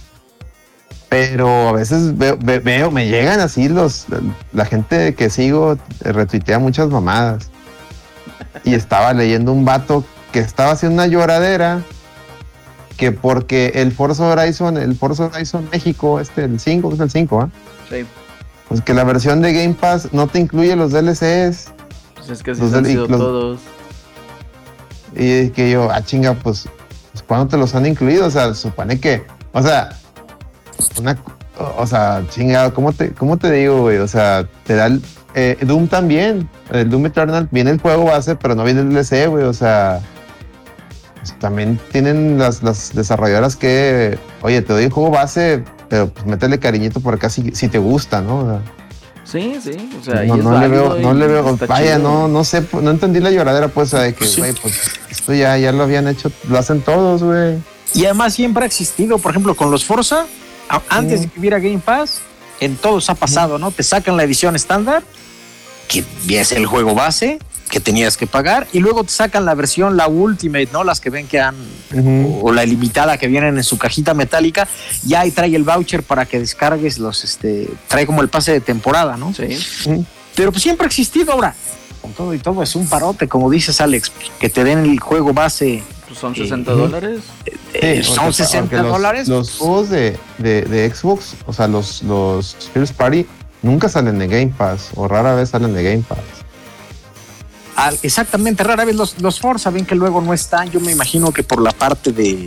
[1.11, 4.07] Pero a veces veo, veo me llegan así los,
[4.52, 7.50] la gente que sigo retuitea muchas mamadas.
[8.64, 11.83] Y estaba leyendo un vato que estaba haciendo una lloradera
[12.96, 17.40] que porque el Forza Horizon, el Forza Horizon México, este, el 5, es el 5,
[17.40, 17.50] ¿ah?
[17.90, 18.04] Sí.
[18.68, 21.72] Pues que la versión de Game Pass no te incluye los DLCs.
[22.14, 23.61] Pues es que así han sido todos.
[25.14, 26.68] Y que yo, ah, chinga, pues,
[27.12, 28.27] pues ¿cuándo te los han incluido?
[28.27, 29.90] O sea, supone que, o sea,
[30.98, 31.16] una,
[31.77, 33.98] o sea, chinga, ¿cómo te, cómo te digo, güey?
[33.98, 35.03] O sea, te da el,
[35.35, 39.29] eh, Doom también, el Doom Eternal viene el juego base, pero no viene el DLC,
[39.29, 40.00] güey, o sea,
[41.16, 46.27] pues, también tienen las, las desarrolladoras que, oye, te doy el juego base, pero pues
[46.27, 48.61] métele cariñito por acá si, si te gusta, ¿no?
[49.25, 52.64] sí, sí, o sea, no, no le veo, no le veo, vaya, no, no sé,
[52.73, 56.31] no entendí la lloradera, pues, de que, güey, pues, esto ya, ya lo habían hecho,
[56.49, 57.59] lo hacen todos, güey.
[57.94, 60.27] Y además siempre ha existido, por ejemplo, con los Forza,
[60.88, 62.20] antes de que hubiera Game Pass,
[62.61, 63.70] en todos ha pasado, ¿no?
[63.70, 65.03] Te sacan la edición estándar,
[65.88, 67.38] que es el juego base,
[67.75, 70.85] que tenías que pagar y luego te sacan la versión, la Ultimate, ¿no?
[70.85, 71.57] Las que ven que han,
[72.41, 74.69] o, la limitada que vienen en su cajita metálica,
[75.05, 78.61] ya ahí trae el voucher para que descargues los, este, trae como el pase de
[78.61, 79.35] temporada, ¿no?
[79.35, 80.07] Sí.
[80.37, 81.53] Pero pues siempre ha existido ahora.
[82.01, 85.33] Con todo y todo es un parote, como dices Alex, que te den el juego
[85.33, 85.83] base.
[86.07, 87.21] Pues son 60 eh, dólares.
[87.73, 89.27] Eh, son 60 dólares.
[89.27, 93.27] Los, juegos de, de, Xbox, o sea, los, los First Party,
[93.63, 96.43] nunca salen de Game Pass o rara vez salen de Game Pass
[98.03, 101.43] exactamente, rara vez los, los Forza ven que luego no están, yo me imagino que
[101.43, 102.47] por la parte de...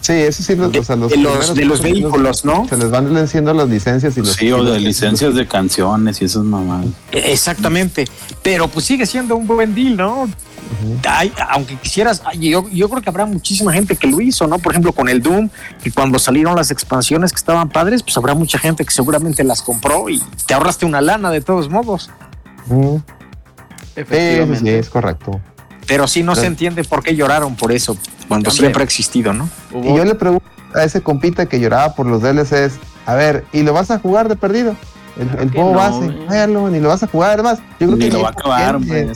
[0.00, 0.78] Sí, eso sí, los, de,
[1.16, 2.68] los, de los, vehículos, ¿no?
[2.68, 4.34] Se les van venciendo las licencias y los...
[4.34, 6.86] Sí, o de licencias de canciones y esas mamadas.
[7.10, 8.06] Exactamente,
[8.42, 10.28] pero pues sigue siendo un buen deal, ¿no?
[11.50, 14.58] aunque quisieras, yo, yo creo que habrá muchísima gente que lo hizo, ¿no?
[14.58, 15.48] Por ejemplo, con el Doom,
[15.84, 19.62] y cuando salieron las expansiones que estaban padres, pues habrá mucha gente que seguramente las
[19.62, 22.10] compró y te ahorraste una lana de todos modos.
[23.96, 24.60] Efectivamente.
[24.60, 25.40] Sí, es correcto.
[25.86, 27.96] Pero sí no se entiende por qué lloraron por eso,
[28.28, 29.48] cuando siempre ha existido, ¿no?
[29.72, 33.62] Y yo le pregunto a ese compita que lloraba por los DLCs, a ver, ¿y
[33.62, 34.74] lo vas a jugar de perdido?
[35.16, 37.34] El, juego base, váyalo, ni lo vas a jugar.
[37.34, 39.06] Además, yo creo ni que lo va a acabar, hombre,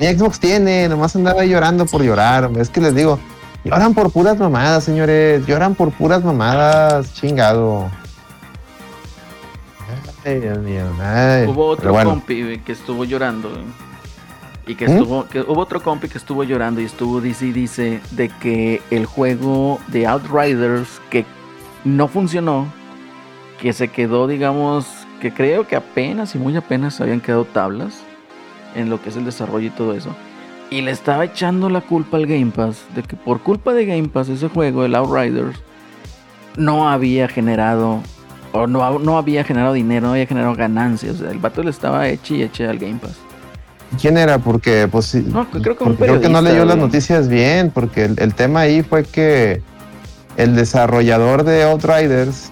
[0.00, 2.62] Ni Xbox tiene, nomás andaba llorando por llorar, hombre.
[2.62, 3.20] Es que les digo,
[3.64, 5.46] lloran por puras mamadas, señores.
[5.46, 7.88] Lloran por puras mamadas, chingado.
[10.24, 10.82] Ay, Dios mío.
[11.46, 13.50] Hubo otro compi que estuvo llorando.
[14.68, 14.90] Y que ¿Mm?
[14.90, 18.82] estuvo, que hubo otro compi que estuvo llorando y estuvo dice y dice de que
[18.90, 21.24] el juego de Outriders que
[21.84, 22.66] no funcionó,
[23.60, 24.86] que se quedó, digamos,
[25.20, 28.02] que creo que apenas y muy apenas habían quedado tablas
[28.74, 30.14] en lo que es el desarrollo y todo eso.
[30.70, 34.08] Y le estaba echando la culpa al Game Pass de que por culpa de Game
[34.08, 35.58] Pass ese juego, el Outriders,
[36.58, 38.02] no había generado
[38.52, 41.16] o no, no había generado dinero, no había generado ganancias.
[41.16, 43.18] O sea, el vato le estaba eche y eche al Game Pass.
[44.00, 44.38] ¿Quién era?
[44.38, 48.60] Porque, pues, no, creo que, creo que no leyó las noticias bien, porque el, tema
[48.60, 49.62] ahí fue que
[50.36, 52.50] el desarrollador de Outriders,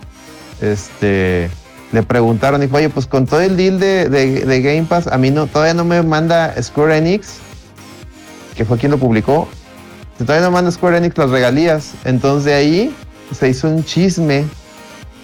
[0.63, 1.51] este,
[1.93, 5.47] le preguntaron, dijo, oye, pues con todo el deal de, Game Pass, a mí no,
[5.47, 7.35] todavía no me manda Square Enix,
[8.57, 9.47] que fue quien lo publicó,
[10.19, 11.93] todavía no manda Square Enix las regalías.
[12.05, 12.97] Entonces de ahí
[13.39, 14.47] se hizo un chisme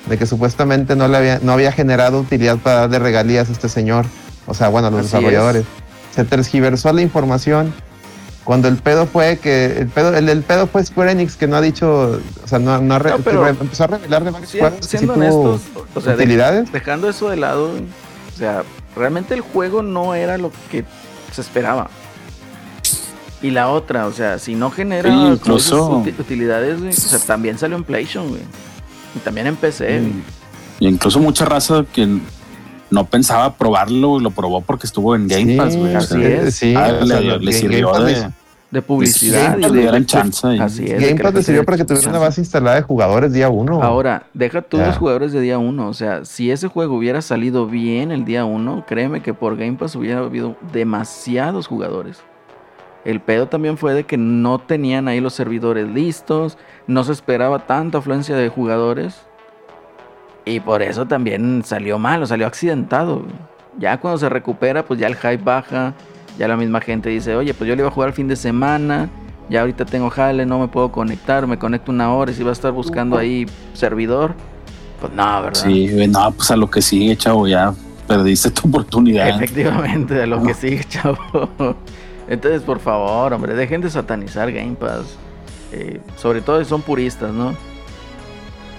[0.06, 3.70] de que supuestamente no, le había, no había generado utilidad para darle regalías a este
[3.70, 4.04] señor.
[4.46, 5.64] O sea, bueno, a los desarrolladores
[6.14, 7.72] se tergiversó la información.
[8.44, 11.60] Cuando el pedo fue que el pedo, el, pedo fue Square Enix que no ha
[11.60, 15.60] dicho, o sea, no, no, empezó a revelar de varios Siendo honestos,
[15.94, 16.72] o sea, utilidades.
[16.72, 18.64] dejando eso de lado, o sea,
[18.96, 20.84] realmente el juego no era lo que
[21.30, 21.88] se esperaba.
[23.42, 27.84] Y la otra, o sea, si no genera incluso, utilidades, o sea, también salió en
[27.84, 28.42] PlayStation, güey.
[29.14, 30.02] Y también en PC.
[30.80, 32.18] Y incluso mucha raza que
[32.92, 35.94] no pensaba probarlo, lo probó porque estuvo en Game Pass, güey.
[35.94, 36.54] Así es.
[36.54, 37.90] Sí, ah, le, sirvió
[38.70, 39.58] de, publicidad.
[39.58, 40.46] y de chance.
[40.60, 43.48] Así es, Game Pass le sirvió para que tuviera una base instalada de jugadores día
[43.48, 43.82] uno.
[43.82, 45.88] Ahora, deja tú los jugadores de día uno.
[45.88, 49.78] O sea, si ese juego hubiera salido bien el día uno, créeme que por Game
[49.78, 52.22] Pass hubiera habido demasiados jugadores.
[53.06, 57.66] El pedo también fue de que no tenían ahí los servidores listos, no se esperaba
[57.66, 59.22] tanta afluencia de jugadores
[60.44, 63.24] y por eso también salió mal, o salió accidentado.
[63.78, 65.94] Ya cuando se recupera, pues ya el hype baja.
[66.38, 68.36] Ya la misma gente dice, oye, pues yo le iba a jugar el fin de
[68.36, 69.08] semana.
[69.48, 71.46] Ya ahorita tengo jale, no me puedo conectar.
[71.46, 74.34] Me conecto una hora y si va a estar buscando ahí servidor.
[75.00, 75.60] Pues no, ¿verdad?
[75.60, 77.74] Sí, no, pues a lo que sigue, chavo, ya
[78.06, 79.28] perdiste tu oportunidad.
[79.28, 81.18] Efectivamente, a lo que sigue, chavo.
[82.28, 85.16] Entonces, por favor, hombre, dejen de satanizar Game Pass.
[85.72, 87.54] Eh, sobre todo si son puristas, ¿no?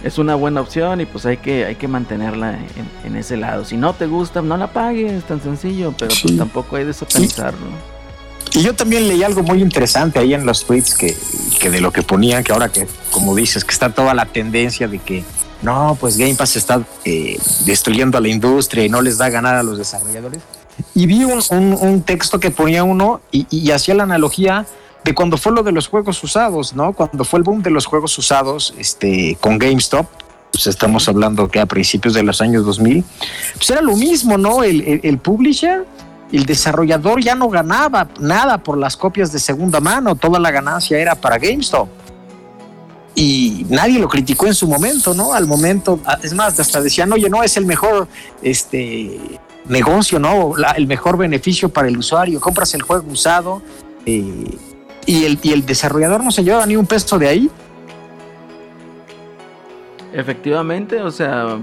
[0.04, 2.60] Es una buena opción y pues hay que, hay que mantenerla
[3.06, 3.64] en, ese lado.
[3.64, 7.68] Si no te gusta, no la pagues, tan sencillo, pero pues tampoco hay de satanizarlo.
[8.54, 11.16] Y yo también leí algo muy interesante ahí en los tweets que,
[11.60, 14.88] que de lo que ponían, que ahora que, como dices, que está toda la tendencia
[14.88, 15.24] de que
[15.64, 19.56] no, pues Game Pass está eh, destruyendo a la industria y no les da ganar
[19.56, 20.42] a los desarrolladores.
[20.94, 24.66] Y vi un, un, texto que ponía uno y, hacía la analogía
[25.04, 26.94] de cuando fue lo de los juegos usados, ¿no?
[26.94, 30.06] Cuando fue el boom de los juegos usados este, con GameStop,
[30.52, 33.04] pues estamos hablando que a principios de los años 2000,
[33.56, 34.64] pues era lo mismo, ¿no?
[34.64, 35.86] El, publisher,
[36.32, 40.98] el desarrollador ya no ganaba nada por las copias de segunda mano, toda la ganancia
[41.00, 41.90] era para GameStop
[43.16, 45.34] y nadie lo criticó en su momento, ¿no?
[45.34, 48.08] Al momento, es más, hasta decían, oye, no es el mejor
[48.42, 50.54] este negocio, ¿no?
[50.76, 53.62] el mejor beneficio para el usuario, compras el juego usado
[54.06, 54.58] eh,
[55.06, 57.50] y, el, y el desarrollador no se lleva ni un peso de ahí.
[60.14, 61.58] Efectivamente, o sea,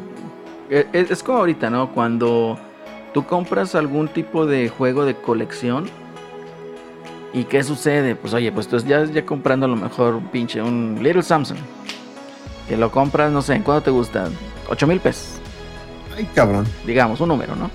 [0.68, 1.92] e, e, es como ahorita, ¿no?
[1.92, 2.58] Cuando
[3.14, 5.88] tú compras algún tipo de juego de colección,
[7.32, 8.16] ¿Y qué sucede?
[8.16, 11.58] Pues oye, pues tú ya, ya comprando a lo mejor un pinche, un Little Samsung.
[12.68, 14.28] Que lo compras, no sé, ¿en cuánto te gusta?
[14.68, 15.40] 8 mil pesos.
[16.16, 16.66] Ay, cabrón.
[16.84, 17.70] Digamos, un número, ¿no?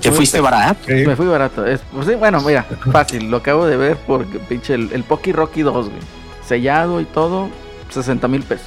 [0.00, 0.80] ¿Te fuiste barato?
[0.88, 1.66] Me fui barato.
[1.66, 3.30] Es, pues sí, bueno, mira, fácil.
[3.30, 6.00] Lo acabo de ver porque pinche el, el Poki Rocky 2, güey.
[6.46, 7.48] Sellado y todo,
[7.90, 8.66] 60 mil pesos.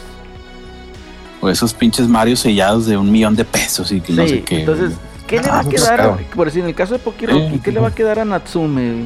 [1.42, 4.60] O esos pinches Mario sellados de un millón de pesos y que no sé qué.
[4.60, 4.94] Entonces,
[5.26, 6.18] ¿qué le va a pues, quedar?
[6.36, 9.06] Por decir, en el caso de Poki Rocky, ¿qué le va a quedar a Natsume?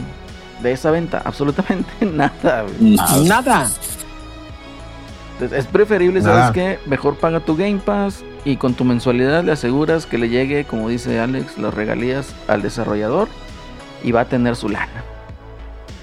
[0.64, 1.22] de esa venta?
[1.24, 3.70] Absolutamente nada, Nada.
[5.40, 6.80] es preferible, ¿sabes qué?
[6.88, 10.90] Mejor paga tu Game Pass y con tu mensualidad le aseguras que le llegue, como
[10.90, 13.28] dice Alex, las regalías al desarrollador
[14.04, 15.04] y va a tener su lana.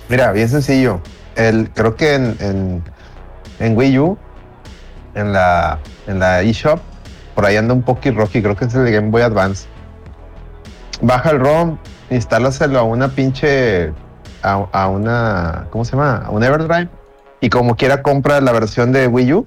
[0.08, 1.00] Mira, bien sencillo.
[1.36, 2.82] El, creo que en,
[3.58, 4.18] en, Wii U,
[5.14, 6.80] en la, en la eShop,
[7.34, 9.68] por ahí anda un Poki Rocky, creo que es el Game Boy Advance.
[11.02, 11.78] Baja el ROM,
[12.10, 13.92] instálaselo a una pinche
[14.42, 16.22] a, una, ¿cómo se llama?
[16.26, 16.88] A un Everdrive
[17.40, 19.46] y como quiera compra la versión de Wii U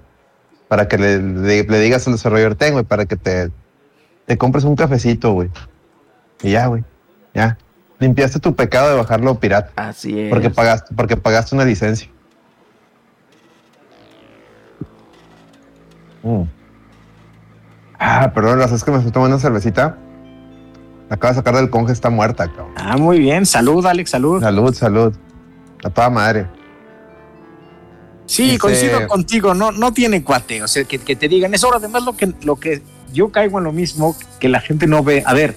[0.68, 1.20] para que le,
[1.64, 3.52] le, digas al desarrollador, tengo, para que te,
[4.26, 5.50] te compres un cafecito, güey.
[6.42, 6.84] Y ya, güey,
[7.34, 7.58] ya.
[8.00, 9.72] Limpiaste tu pecado de bajarlo pirata.
[9.76, 10.30] Así es.
[10.30, 12.10] Porque pagaste, porque pagaste una licencia.
[16.24, 16.44] Mm.
[18.00, 19.98] Ah, perdón, es que me estoy tomando una cervecita
[21.14, 22.74] acaba de sacar del conge, está muerta, cabrón.
[22.76, 23.46] Ah, muy bien.
[23.46, 24.42] Salud, Alex, salud.
[24.42, 25.14] Salud, salud.
[25.84, 26.48] A toda madre.
[28.26, 32.04] Sí, este, coincido contigo, no, no tiene cuate, o sea, que, te digan, eso además
[32.04, 32.82] lo que, lo que
[33.12, 35.56] yo caigo en lo mismo, que la gente no ve, a ver,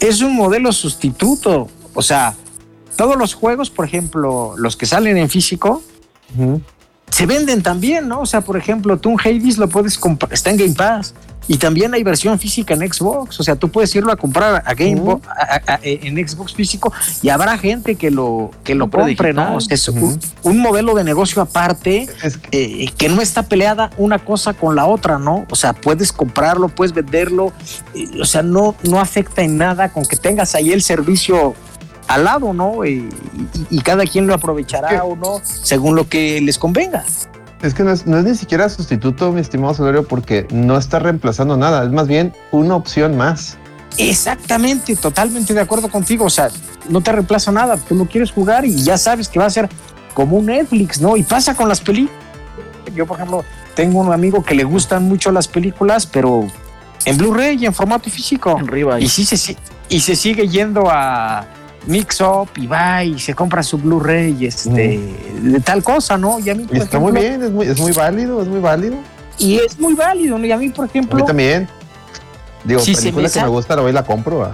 [0.00, 2.34] es un modelo sustituto, o sea,
[2.96, 5.82] todos los juegos, por ejemplo, los que salen en físico,
[7.12, 8.22] se venden también, ¿no?
[8.22, 11.14] O sea, por ejemplo, tú un Hades lo puedes comprar, está en Game Pass.
[11.48, 14.74] Y también hay versión física en Xbox, o sea, tú puedes irlo a comprar a
[14.74, 15.18] Game
[15.82, 19.58] en Xbox físico y habrá gente que lo que lo compre, ¿no?
[19.58, 22.08] es un, modelo de negocio aparte
[22.52, 25.44] eh, que no está peleada una cosa con la otra, ¿no?
[25.50, 27.52] O sea, puedes comprarlo, puedes venderlo,
[28.20, 31.56] o sea, no no afecta en nada con que tengas ahí el servicio
[32.14, 32.84] al lado, ¿no?
[32.84, 33.08] Y,
[33.82, 37.04] cada quien lo aprovechará o no, según lo que les convenga.
[37.62, 41.84] Es que no es, ni siquiera sustituto, mi estimado Solerio, porque no está reemplazando nada,
[41.84, 43.56] es más bien una opción más.
[43.98, 46.26] Exactamente, totalmente de acuerdo contigo.
[46.26, 46.48] O sea,
[46.88, 49.68] no te reemplaza nada, tú lo quieres jugar y ya sabes que va a ser
[50.14, 51.16] como un Netflix, ¿no?
[51.16, 52.20] Y pasa con las películas.
[52.94, 53.44] Yo, por ejemplo,
[53.74, 56.46] tengo un amigo que le gustan mucho las películas, pero
[57.04, 58.56] en Blu-ray y en formato físico.
[58.58, 59.00] Arriba.
[59.00, 59.56] Y sí se,
[59.88, 61.46] y se sigue yendo a,
[61.86, 65.00] Mix Up y va y se compra su Blu-ray este,
[65.42, 66.38] de tal cosa, ¿no?
[66.38, 68.96] Y a mí, está muy bien, es muy, es muy válido, es muy válido.
[69.38, 70.46] Y es muy válido, ¿no?
[70.46, 71.16] Y a mí, por ejemplo.
[71.16, 71.68] A mí también.
[72.64, 74.52] Digo, si película que me gusta, la voy y la compro,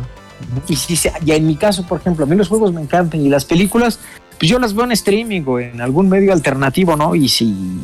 [0.66, 3.20] Y si se, ya en mi caso, por ejemplo, a mí los juegos me encantan
[3.20, 3.98] y las películas,
[4.38, 7.14] pues yo las veo en streaming o en algún medio alternativo, ¿no?
[7.14, 7.80] Y si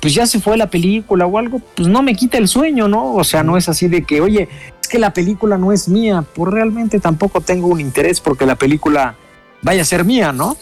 [0.00, 3.14] pues ya se fue la película o algo, pues no me quita el sueño, ¿no?
[3.14, 4.48] O sea, no es así de que, oye,
[4.80, 8.56] es que la película no es mía, pues realmente tampoco tengo un interés porque la
[8.56, 9.16] película
[9.62, 10.56] vaya a ser mía, ¿no?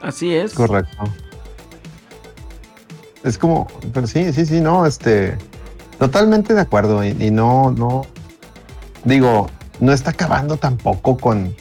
[0.00, 0.54] Así es.
[0.54, 1.04] Correcto.
[3.22, 5.38] Es como, pero sí, sí, sí, no, este,
[5.98, 8.02] totalmente de acuerdo y, no, no,
[9.04, 9.48] digo,
[9.80, 11.54] no está acabando tampoco con,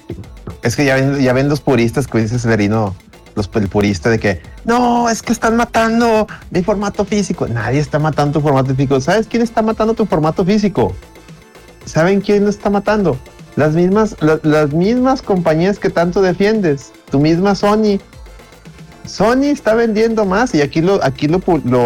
[0.62, 2.96] es que ya ven, ya ven los puristas que dice Severino,
[3.36, 7.48] los el purista de que no, es que están matando mi formato físico.
[7.48, 9.02] Nadie está matando tu formato físico.
[9.02, 10.96] ¿Sabes quién está matando tu formato físico?
[11.86, 13.18] ¿Saben quién lo está matando?
[13.56, 16.92] Las mismas, las mismas compañías que tanto defiendes.
[17.12, 18.00] Tu misma Sony.
[19.06, 21.42] Sony está vendiendo más y aquí lo, aquí lo,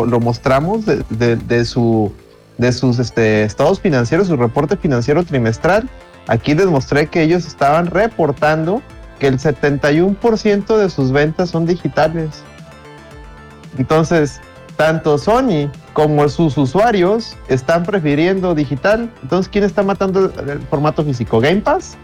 [0.05, 2.13] lo, mostramos de, su,
[2.60, 5.89] de sus este, estados financieros, su reporte financiero trimestral.
[6.27, 8.83] Aquí les mostré que ellos estaban reportando
[9.19, 12.43] que el 71% de sus ventas son digitales.
[13.77, 14.39] Entonces,
[14.75, 19.12] tanto Sony como sus usuarios están prefiriendo digital.
[19.23, 21.39] Entonces, ¿quién está matando el formato físico?
[21.39, 21.97] ¿Game Pass?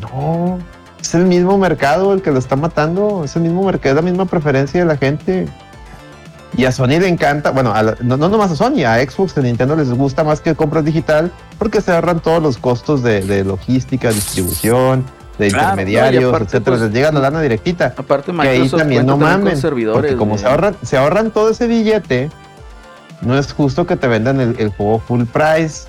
[0.00, 0.58] No,
[0.98, 4.10] es el mismo mercado el que lo está matando, es el mismo mercado, es la
[4.10, 5.46] misma preferencia de la gente.
[6.56, 9.76] Y a Sony le encanta, bueno, no, no nomás a Sony, a Xbox, a Nintendo
[9.76, 15.04] les gusta más que compras digital porque se ahorran todos los costos de logística, distribución,
[15.40, 17.94] de intermediarios, etcétera, pues, les llega la lana directita.
[17.96, 22.30] Aparte, que ahí también no mamen, servidores, como se ahorran, se ahorran todo ese billete,
[23.22, 25.88] no es justo que te vendan el, juego full price.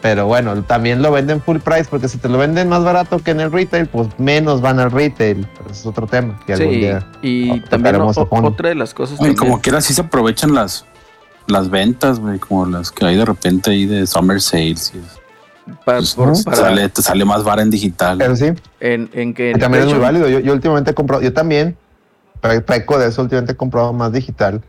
[0.00, 3.30] Pero bueno, también lo venden full price porque si te lo venden más barato que
[3.30, 5.46] en el retail, pues menos van al retail.
[5.56, 9.18] Pero es otro tema que algún día y también otra de las cosas.
[9.36, 10.86] como quiera, sí se aprovechan las,
[11.46, 14.92] las ventas, como las que hay de repente ahí de summer sales.
[14.92, 15.21] Y
[15.84, 16.16] pues,
[16.54, 18.18] sale, te sale más vara en digital.
[18.18, 18.52] Pero sí.
[18.80, 20.28] En, en que también es muy válido.
[20.28, 21.76] Yo, últimamente he comprado, yo también,
[22.66, 24.62] peco de eso, últimamente he comprado más digital.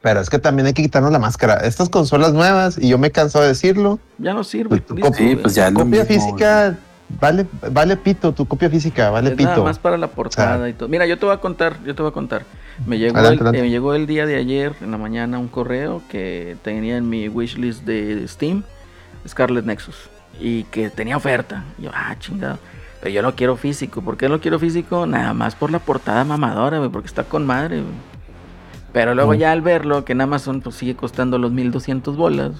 [0.00, 1.58] Pero es que también hay que quitarnos la máscara.
[1.58, 4.00] Estas consolas nuevas, y yo me canso de decirlo.
[4.18, 4.80] Ya no sirve.
[4.80, 6.76] Pues, sí, pues ya copia física,
[7.20, 9.50] vale, vale pito, tu copia física, vale pito.
[9.50, 10.88] Nada más para la portada y todo.
[10.88, 12.44] Mira, yo te voy a contar, yo te voy a contar.
[12.84, 16.56] Me llegó, el, me llegó el día de ayer, en la mañana, un correo que
[16.64, 18.64] tenía en mi wishlist de Steam
[19.26, 21.64] Scarlet Nexus y que tenía oferta.
[21.78, 22.58] yo, ah, chingado.
[23.00, 24.00] Pero yo lo quiero físico.
[24.00, 25.06] ¿Por qué lo quiero físico?
[25.06, 27.82] Nada más por la portada mamadora, porque está con madre.
[28.92, 32.52] Pero luego ya al verlo, que en Amazon pues sigue costando los 1200 bolas.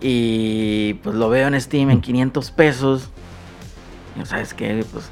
[0.00, 3.10] Y pues lo veo en Steam en 500 pesos.
[4.20, 4.84] Y, ¿Sabes qué?
[4.92, 5.08] Pues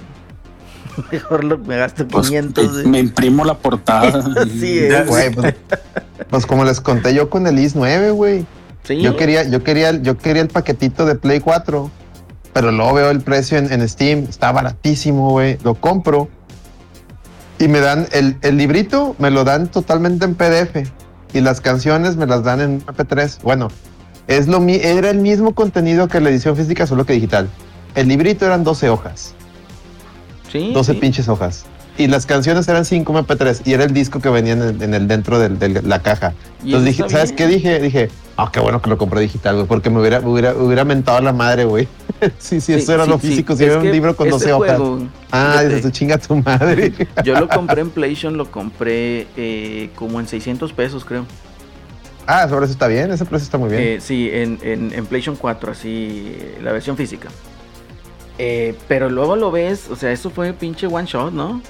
[1.13, 2.69] mejor lo, me gasto 500.
[2.69, 4.23] Pues, me imprimo la portada.
[4.45, 5.35] sí, pues,
[6.31, 8.47] pues, como les conté yo con el IS 9, güey.
[8.97, 11.91] Yo quería, yo quería, yo quería el paquetito de Play 4,
[12.53, 15.59] pero luego veo el precio en, Steam, está baratísimo, güey.
[15.63, 16.29] Lo compro
[17.59, 20.89] y me dan el, el, librito, me lo dan totalmente en PDF
[21.35, 23.43] y las canciones me las dan en MP3.
[23.43, 23.69] Bueno,
[24.27, 27.49] es lo era el mismo contenido que la edición física, solo que digital.
[27.95, 29.35] El librito eran 12 hojas.
[30.51, 30.73] Sí.
[30.73, 31.67] 12 pinches hojas
[31.99, 35.39] y las canciones eran 5 MP3 y era el disco que venía en el, dentro
[35.39, 36.33] de la caja.
[36.65, 37.81] Entonces dije, ¿sabes qué dije?
[37.81, 41.19] Dije, ah, qué bueno que lo compré digital, güey, porque me hubiera, hubiera, hubiera mentado
[41.19, 41.89] a la madre, güey.
[42.39, 44.81] sí, sí, eso era lo físico, si era un libro con 12 hojas.
[45.33, 46.93] Ah, tu chinga tu madre.
[47.25, 51.27] Yo lo compré en PlayStation, lo compré eh, como en 600 pesos, creo.
[52.27, 53.83] Ah, sobre eso está bien, ese precio está muy bien.
[53.83, 57.29] Eh, sí, en, en, en, PlayStation 4, así, la versión física.
[58.39, 61.61] Eh, pero luego lo ves, o sea, eso fue pinche one shot, ¿no?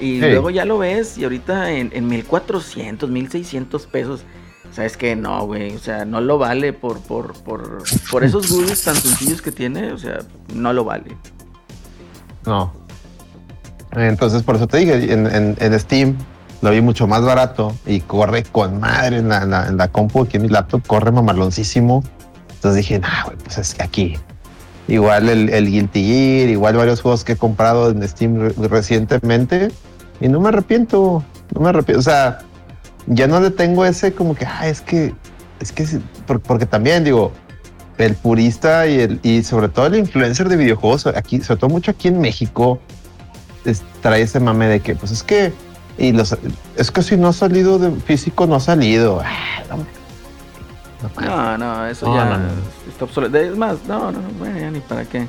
[0.00, 4.24] Y luego ya lo ves y ahorita en, en 1400, 1600 pesos.
[4.72, 5.74] Sabes que no, güey.
[5.74, 9.92] O sea, no lo vale por, por, por, por esos goodies tan sencillos que tiene.
[9.92, 10.18] O sea,
[10.54, 11.16] no lo vale.
[12.46, 12.72] No.
[13.92, 16.16] Entonces, por eso te dije, en, en, Steam
[16.60, 20.22] lo vi mucho más barato y corre con madre en la, en la, compu.
[20.22, 22.04] Aquí en mi laptop corre mamaloncísimo.
[22.54, 24.16] Entonces dije, nah, güey, pues es que aquí
[24.88, 29.70] igual el, el, Guilty Gear, igual varios juegos que he comprado en Steam recientemente,
[30.20, 31.22] y no me arrepiento,
[31.54, 32.00] no me arrepiento.
[32.00, 32.38] O sea,
[33.06, 35.14] ya no le tengo ese como que, ah, es que,
[35.60, 35.86] es que,
[36.26, 37.32] porque también digo,
[37.98, 41.90] el purista y, el, y sobre todo el influencer de videojuegos, aquí, sobre todo mucho
[41.90, 42.80] aquí en México,
[44.02, 45.52] trae ese mame de que, pues es que,
[45.98, 46.36] y los,
[46.76, 49.20] es que si no ha salido de físico, no ha salido.
[49.24, 49.76] Ah,
[51.20, 52.40] no, no, eso ya
[52.88, 53.36] está obsoleto.
[53.36, 55.26] Es más, no, no, bueno, ya ni para qué.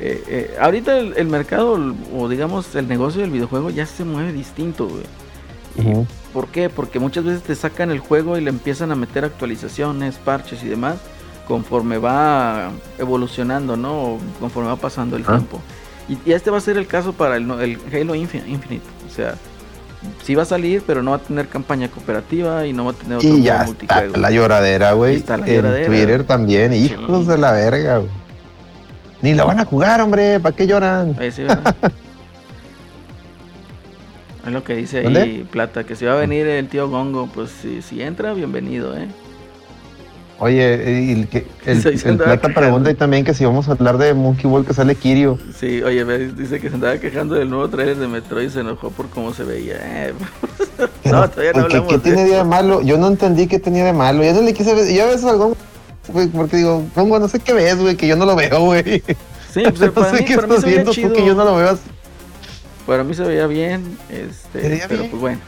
[0.00, 1.76] Eh, eh, ahorita el, mercado
[2.16, 6.06] o digamos el negocio del videojuego ya se mueve distinto, güey.
[6.32, 6.68] ¿Por qué?
[6.68, 10.68] Porque muchas veces te sacan el juego y le empiezan a meter actualizaciones, parches y
[10.68, 10.98] demás
[11.48, 14.18] conforme va evolucionando, ¿no?
[14.38, 15.60] conforme va pasando el tiempo.
[16.08, 18.82] Y, este va a ser el caso para el, el Halo Infinite.
[19.06, 19.34] O sea,
[20.22, 22.94] sí va a salir, pero no va a tener campaña cooperativa y no va a
[22.94, 24.16] tener otro y ya multijuego.
[24.16, 25.24] la lloradera, güey.
[25.46, 28.10] En Twitter también, hijos de la verga, güey.
[29.22, 31.16] Ni la van a jugar, hombre, ¿para qué lloran?
[31.20, 31.38] es
[34.52, 37.82] lo que dice ahí Plata, que si va a venir el tío Gongo, pues si,
[37.82, 39.08] si entra, bienvenido, ¿eh?
[40.40, 43.44] Oye, y el, que- el, Sí, se el andaba plata pregunta y también que si
[43.44, 45.36] vamos a hablar de Monkey Ball que sale Kirio.
[45.58, 48.90] Sí, oye, dice que se andaba quejando del nuevo trailer de Metroid y se enojó
[48.90, 49.76] por cómo se veía.
[49.82, 50.14] Eh,
[51.04, 52.34] no, todavía no ¿Qué, hablamos qué de tiene eso.
[52.36, 52.80] de malo?
[52.82, 54.22] Yo no entendí qué tenía de malo.
[54.22, 54.88] Yo no le quise ver.
[54.94, 55.56] Yo a veces algo,
[56.08, 59.02] güey, porque digo, Gongo, no sé qué ves, güey, que yo no lo veo, güey.
[59.52, 61.34] Sí, pues, no para sé mí, qué para mí estás veía viendo tú que yo
[61.34, 61.78] no lo veo.
[62.86, 65.10] Para mí se veía bien, este, pero bien.
[65.10, 65.40] pues bueno.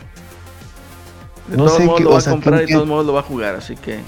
[1.48, 2.86] De No todos sé modos qué- lo o va a comprar ¿qué- y de todos
[2.88, 4.00] modos lo va a jugar, así que...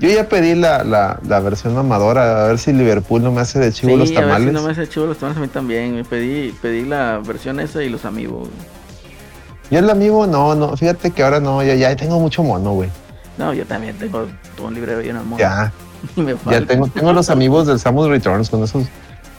[0.00, 3.58] Yo ya pedí la, la, la versión amadora, a ver si Liverpool no me hace
[3.58, 4.48] de chivo sí, los a ver tamales.
[4.48, 5.94] si no me hace chivo los tamales a mí también.
[5.96, 8.48] Me pedí, pedí la versión esa y los amigos.
[9.72, 12.88] Yo el amigo, no, no, fíjate que ahora no, ya, ya tengo mucho mono, güey.
[13.38, 14.26] No, yo también tengo
[14.62, 15.38] un librero lleno de monos.
[15.38, 15.72] Ya,
[16.16, 18.86] me ya tengo, tengo los amigos del Samus Returns, con esos,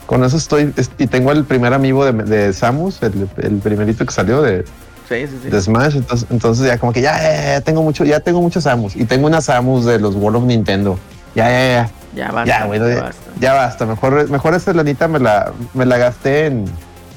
[0.06, 4.04] con eso estoy, es- y tengo el primer amigo de, de Samus, el, el primerito
[4.04, 4.64] que salió de,
[5.08, 5.50] Sí, sí, sí.
[5.50, 8.64] de Smash, entonces, entonces ya como que ya, ya, ya tengo mucho, ya tengo muchos
[8.64, 10.98] Samus, y tengo una Samus de los World of Nintendo.
[11.34, 11.90] Ya, ya, ya.
[12.12, 13.30] Ya basta, Ya, ya, basta.
[13.38, 13.86] ya basta.
[13.86, 16.64] Mejor, mejor esa lanita me la, me la gasté en.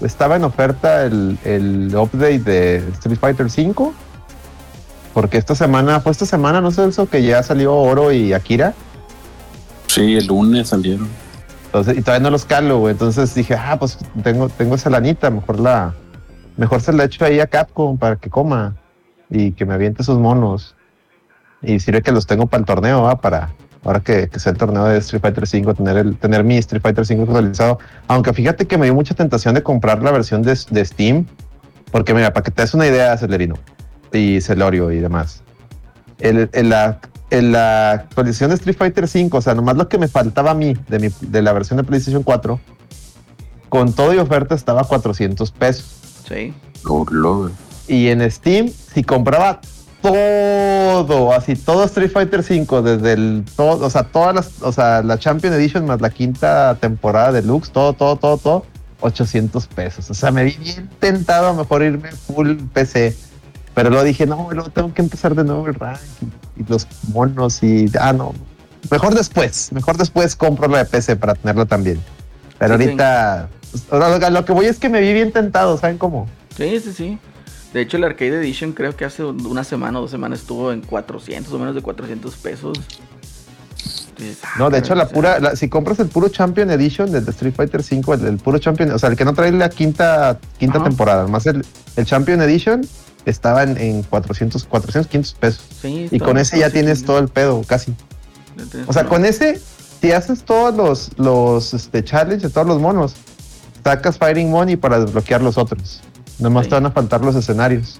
[0.01, 3.91] Estaba en oferta el, el update de Street Fighter V.
[5.13, 8.73] Porque esta semana, fue esta semana, no sé eso, que ya salió Oro y Akira.
[9.87, 11.07] Sí, el lunes salieron.
[11.65, 12.93] Entonces, y todavía no los calo, güey.
[12.93, 15.93] Entonces dije, ah, pues tengo, tengo esa lanita, mejor la.
[16.57, 18.75] Mejor se la echo ahí a Capcom para que coma
[19.29, 20.75] y que me aviente sus monos.
[21.61, 23.21] Y sirve que los tengo para el torneo, ¿va?
[23.21, 23.53] Para
[23.83, 26.81] ahora que, que sea el torneo de Street Fighter 5, tener, el, tener mi Street
[26.81, 27.79] Fighter 5 actualizado.
[28.07, 31.27] Aunque fíjate que me dio mucha tentación de comprar la versión de, de Steam.
[31.91, 33.55] Porque mira, para que te des una idea, Celerino
[34.13, 35.41] y Celorio y demás.
[36.19, 36.99] El, el- la,
[37.29, 40.53] en la actualización de Street Fighter 5, o sea, nomás lo que me faltaba a
[40.53, 42.59] mí de, mi, de la versión de PlayStation 4,
[43.69, 45.85] con todo y oferta estaba a 400 pesos.
[46.27, 46.53] Sí.
[46.85, 47.51] Lo- lo-
[47.87, 49.59] Y en Steam, si compraba
[50.01, 55.01] todo, así todo Street Fighter 5, desde el todo, o sea, todas las, o sea,
[55.01, 58.65] la Champion Edition más la quinta temporada deluxe, todo, todo, todo, todo,
[59.01, 60.09] 800 pesos.
[60.09, 63.15] O sea, me vi bien tentado a mejor irme full PC.
[63.73, 65.99] Pero luego dije, no, luego tengo que empezar de nuevo el rank
[66.55, 68.33] y, los monos y, ah, no.
[68.91, 71.99] Mejor después, mejor después compro la de PC para tenerla también.
[72.59, 73.49] Pero Sí, ahorita,
[73.89, 76.27] sea, lo, que voy es que me vi bien tentado, ¿saben cómo?
[76.55, 77.19] Sí, sí, sí.
[77.73, 80.81] De hecho, el Arcade Edition creo que hace una semana o dos semanas estuvo en
[80.81, 82.79] 400 o menos de 400 pesos.
[84.59, 87.81] No, de hecho, la pura, la- si compras el puro Champion Edition de Street Fighter
[87.81, 90.87] 5, el, el puro Champion, o sea, el que no trae la quinta, quinta Ajá.
[90.87, 91.65] temporada, más el,
[91.95, 92.87] el Champion Edition
[93.25, 95.61] estaba en, en 400, 400, 500 pesos.
[95.81, 97.93] Sí, Y con ese ya tienes todo el pedo, casi.
[98.87, 99.59] O sea, con ese,
[100.01, 103.13] si haces todos los, los este, challenges de todos los monos,
[103.83, 106.01] sacas Fighting Money para desbloquear los otros.
[106.39, 106.69] Nomás Sí.
[106.69, 107.99] te van a faltar los escenarios.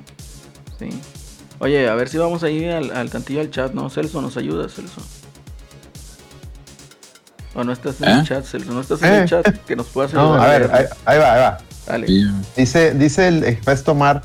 [0.79, 0.89] Sí.
[1.59, 3.89] Oye, a ver si vamos ahí al, al tantillo al chat, ¿no?
[3.89, 5.01] Celso, ¿nos ayuda, Celso?
[7.55, 8.19] O no estás en ¿Eh?
[8.19, 9.17] el chat, Celso, no estás en Eh.
[9.21, 10.49] el chat, que nos puedas No, ayudar.
[10.49, 11.57] a ver, ahí, ahí va, ahí va.
[11.85, 12.07] Dale.
[12.57, 14.23] Dice, dice el Expresto Mar,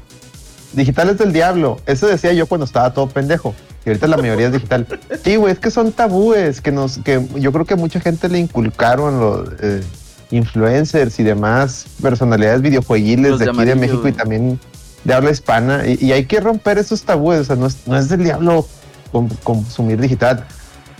[0.73, 1.79] digitales del diablo.
[1.87, 3.55] Eso decía yo cuando estaba todo pendejo.
[3.85, 4.87] Y ahorita la mayoría es digital.
[5.25, 8.39] Sí, güey, es que son tabúes que nos, que yo creo que mucha gente le
[8.39, 9.83] inculcaron los eh,
[10.31, 14.61] influencers y demás personalidades videojueguiles Los de de aquí de México y también
[15.05, 15.87] de habla hispana.
[15.87, 17.41] Y, y hay que romper esos tabúes.
[17.41, 18.66] O sea, no es, no es del diablo
[19.11, 20.45] con- consumir digital.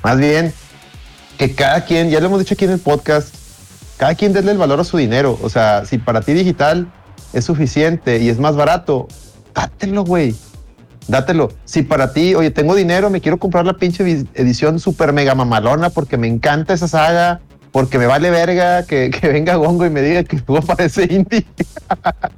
[0.03, 0.55] Más bien
[1.37, 3.35] que cada quien, ya lo hemos dicho aquí en el podcast,
[3.99, 5.39] cada quien déle el valor a su dinero.
[5.43, 6.91] O sea, si para ti digital
[7.35, 9.09] es suficiente y es más barato,
[9.59, 10.35] dátelo, güey.
[11.07, 11.51] Dátelo.
[11.65, 14.05] Si para ti, oye, tengo dinero, me quiero comprar la pinche
[14.35, 17.41] edición super mega mamalona porque me encanta esa saga,
[17.73, 21.47] porque me vale verga que, que venga Gongo y me diga que tú aparece indie.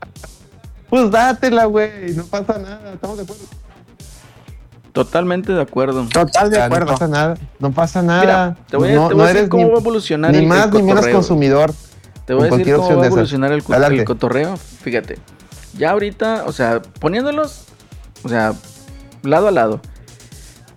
[0.89, 2.15] pues dátela, güey.
[2.15, 2.93] No pasa nada.
[2.95, 3.45] Estamos de acuerdo.
[4.93, 6.07] Totalmente de acuerdo.
[6.07, 6.87] Total de acuerdo.
[6.87, 7.35] no pasa nada.
[7.59, 8.21] No pasa nada.
[8.21, 9.81] Mira, te voy a, no, te voy no a decir eres cómo ni, va a
[9.81, 11.15] evolucionar ni el, más el ni menos cotorreo.
[11.15, 11.75] consumidor.
[12.25, 13.63] Te voy a decir cómo va a evolucionar el,
[13.99, 14.57] el cotorreo.
[14.57, 15.19] Fíjate,
[15.77, 17.65] ya ahorita, o sea, poniéndolos,
[18.23, 18.53] o sea,
[19.23, 19.81] lado a lado.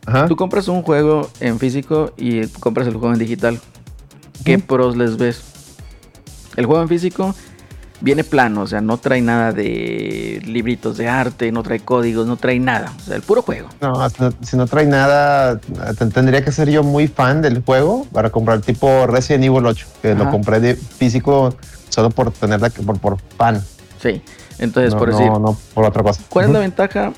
[0.06, 0.28] Ajá.
[0.28, 3.60] Tú compras un juego en físico y compras el juego en digital.
[4.44, 5.41] ¿Qué pros les ves?
[6.58, 7.34] El juego en físico
[8.02, 12.36] viene plano, o sea, no trae nada de libritos de arte, no trae códigos, no
[12.36, 12.91] trae nada.
[12.98, 13.70] O sea, el puro juego.
[13.80, 15.58] No, si no, si no trae nada,
[15.98, 19.88] te- tendría que ser yo muy fan del juego para comprar tipo Resident Evil 8,
[20.02, 20.24] que Ajá.
[20.26, 21.56] lo compré de físico
[21.88, 23.64] solo por tenerla, por, por fan.
[24.02, 24.22] Sí.
[24.60, 26.22] Entonces, no, por no, decir, no por otra cosa.
[26.30, 27.14] ¿Cuál es la ventaja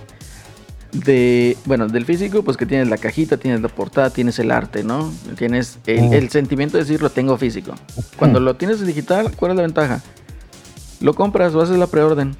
[0.92, 2.44] de, bueno, del físico?
[2.44, 5.12] Pues que tienes la cajita, tienes la portada, tienes el arte, ¿no?
[5.38, 6.14] Tienes el, Mm.
[6.14, 7.74] el sentimiento de decir lo tengo físico.
[8.18, 10.02] Cuando lo tienes en digital, ¿cuál es la ventaja?
[11.02, 12.36] Lo compras o haces la preorden,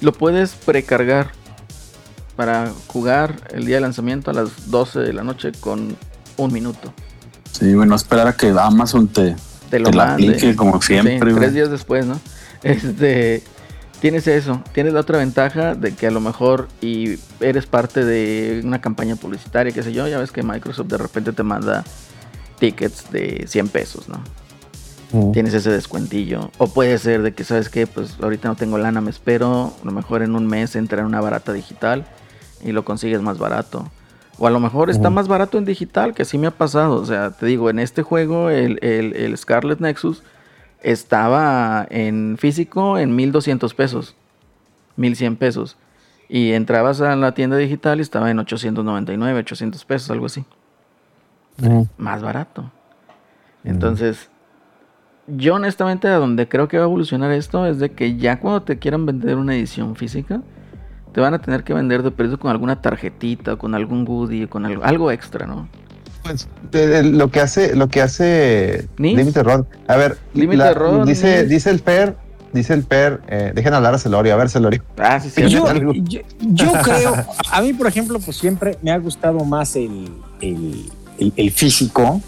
[0.00, 1.32] lo puedes precargar.
[2.36, 5.96] para jugar el día de lanzamiento a las 12 de la noche con
[6.36, 6.92] un minuto.
[7.50, 9.34] Sí, bueno, esperar a que Amazon te,
[9.68, 11.34] Te lo te la aplique como Sí, siempre.
[11.34, 12.20] tres días después, ¿no?
[12.62, 13.42] Este,
[14.00, 18.60] tienes eso, tienes la otra ventaja de que a lo mejor y eres parte de
[18.64, 21.84] una campaña publicitaria, qué sé yo, ya ves que Microsoft de repente te manda
[22.58, 24.22] tickets de 100 pesos, ¿no?
[25.32, 26.50] Tienes ese descuentillo.
[26.58, 27.86] O puede ser de que, ¿sabes qué?
[27.86, 31.06] Pues ahorita no tengo lana, me espero, a lo mejor en un mes entra en
[31.06, 32.04] una barata digital
[32.62, 33.90] y lo consigues más barato.
[34.38, 36.96] O a lo mejor está más barato en digital, que sí me ha pasado.
[36.96, 40.22] O sea, te digo, en este juego, el, el, el Scarlet Nexus
[40.82, 44.14] estaba en físico en 1200 pesos,
[44.96, 45.76] 1100 pesos.
[46.28, 50.44] Y entrabas a la tienda digital y estaba en 899, 800 pesos, algo así.
[51.58, 51.82] Mm.
[51.96, 52.70] Más barato.
[53.64, 54.30] Entonces,
[55.26, 58.62] yo honestamente a donde creo que va a evolucionar esto es de que ya cuando
[58.62, 60.42] te quieran vender una edición física,
[61.12, 64.66] te van a tener que vender de precio con alguna tarjetita, con algún goodie, con
[64.66, 65.68] algo, algo extra, ¿no?
[66.28, 68.88] Pues lo que hace, lo que hace
[69.42, 69.66] Run.
[69.86, 70.18] A ver,
[71.06, 71.48] dice, Nis.
[71.50, 72.16] dice el Per,
[72.52, 74.82] dice el Per, eh, dejen hablar a Celorio, a ver Celorio.
[74.98, 75.42] Ah, sí, sí.
[75.44, 77.14] Sí, yo, yo- yo creo,
[77.50, 80.08] a mí por ejemplo, pues siempre me ha gustado más el,
[80.40, 82.20] el- el- el físico,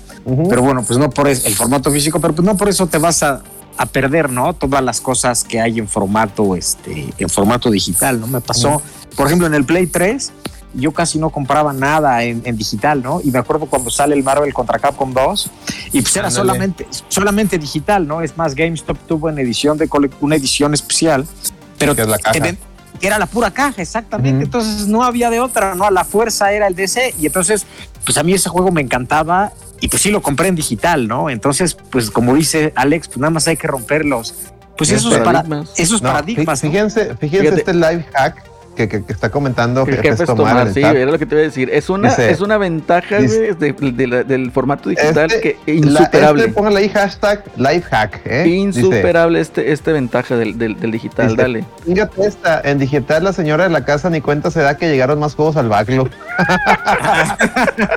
[0.49, 2.99] pero bueno, pues no por eso, el formato físico, pero pues no por eso te
[2.99, 3.43] vas a,
[3.77, 4.53] a perder, ¿no?
[4.55, 8.27] Todas las cosas que hay en formato, este, en formato digital, ¿no?
[8.27, 8.83] Me pasó,
[9.17, 10.33] por ejemplo, en el Play 3,
[10.75, 13.21] yo casi no compraba nada en, en digital, ¿no?
[13.23, 15.51] Y me acuerdo cuando sale el Marvel contra Capcom 2,
[15.93, 18.21] y pues era solamente, solamente digital, ¿no?
[18.23, 19.89] Es más, GameStop tuvo en edición de
[20.21, 21.27] una edición especial,
[21.79, 22.39] pero Que es la caja.
[23.01, 24.45] que era la pura caja, exactamente.
[24.45, 25.85] Entonces no había de otra, ¿no?
[25.85, 27.15] A la fuerza era el DC.
[27.19, 27.65] Y entonces,
[28.05, 31.31] pues a mí ese juego me encantaba y pues sí lo compré en digital, ¿no?
[31.31, 34.35] Entonces, pues como dice Alex, pues nada más hay que romper los,
[34.77, 35.71] pues esos, para- paradigmas.
[35.79, 36.61] esos No, paradigmas.
[36.61, 37.59] Fíjense, fíjense Fíjate.
[37.61, 38.45] este live hack
[38.77, 40.95] que, que- que está comentando jefe es Tomar tomar, sí, chat.
[40.97, 41.69] era lo que te iba a decir.
[41.73, 45.57] Es una, Dice- es una ventaja dice- de- de la- del formato digital Este- que
[45.67, 46.43] La- insuperable.
[46.43, 48.43] este, póngale ahí hashtag live hack, ¿eh?
[48.45, 51.65] Dice, insuperable este, este ventaja del, del, del digital, Dice- dale.
[51.85, 55.19] Fíjate esta, en digital la señora de la casa ni cuenta se da que llegaron
[55.19, 56.09] más juegos al backlog.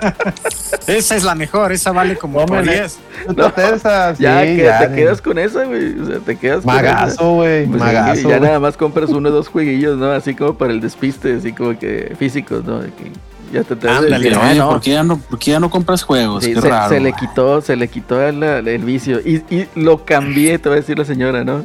[0.88, 2.74] Esa es la mejor, esa vale como por Tómale.
[2.74, 3.00] 10.
[3.30, 6.00] Fíjate esa, sí, ya, que ya, te ni- quedas con esa, güey.
[6.00, 6.82] O sea, te quedas con esa.
[6.84, 8.22] Magazo, güey, Pues magazo.
[8.22, 8.40] ya güey.
[8.42, 10.12] nada más compras uno o dos jueguillos, ¿no?
[10.12, 12.82] Así como para el despiste, así como que físicos, ¿no?
[12.82, 13.12] Que
[13.54, 14.70] ya te Ándale, el- Oye, no.
[14.70, 16.44] ¿por, qué ya no, por qué ya no compras juegos?
[16.44, 16.90] Sí, Qué se, raro.
[16.94, 19.20] se le quitó, se le quitó el, el vicio.
[19.20, 21.64] Y, y lo cambié, te va a decir la señora, ¿no?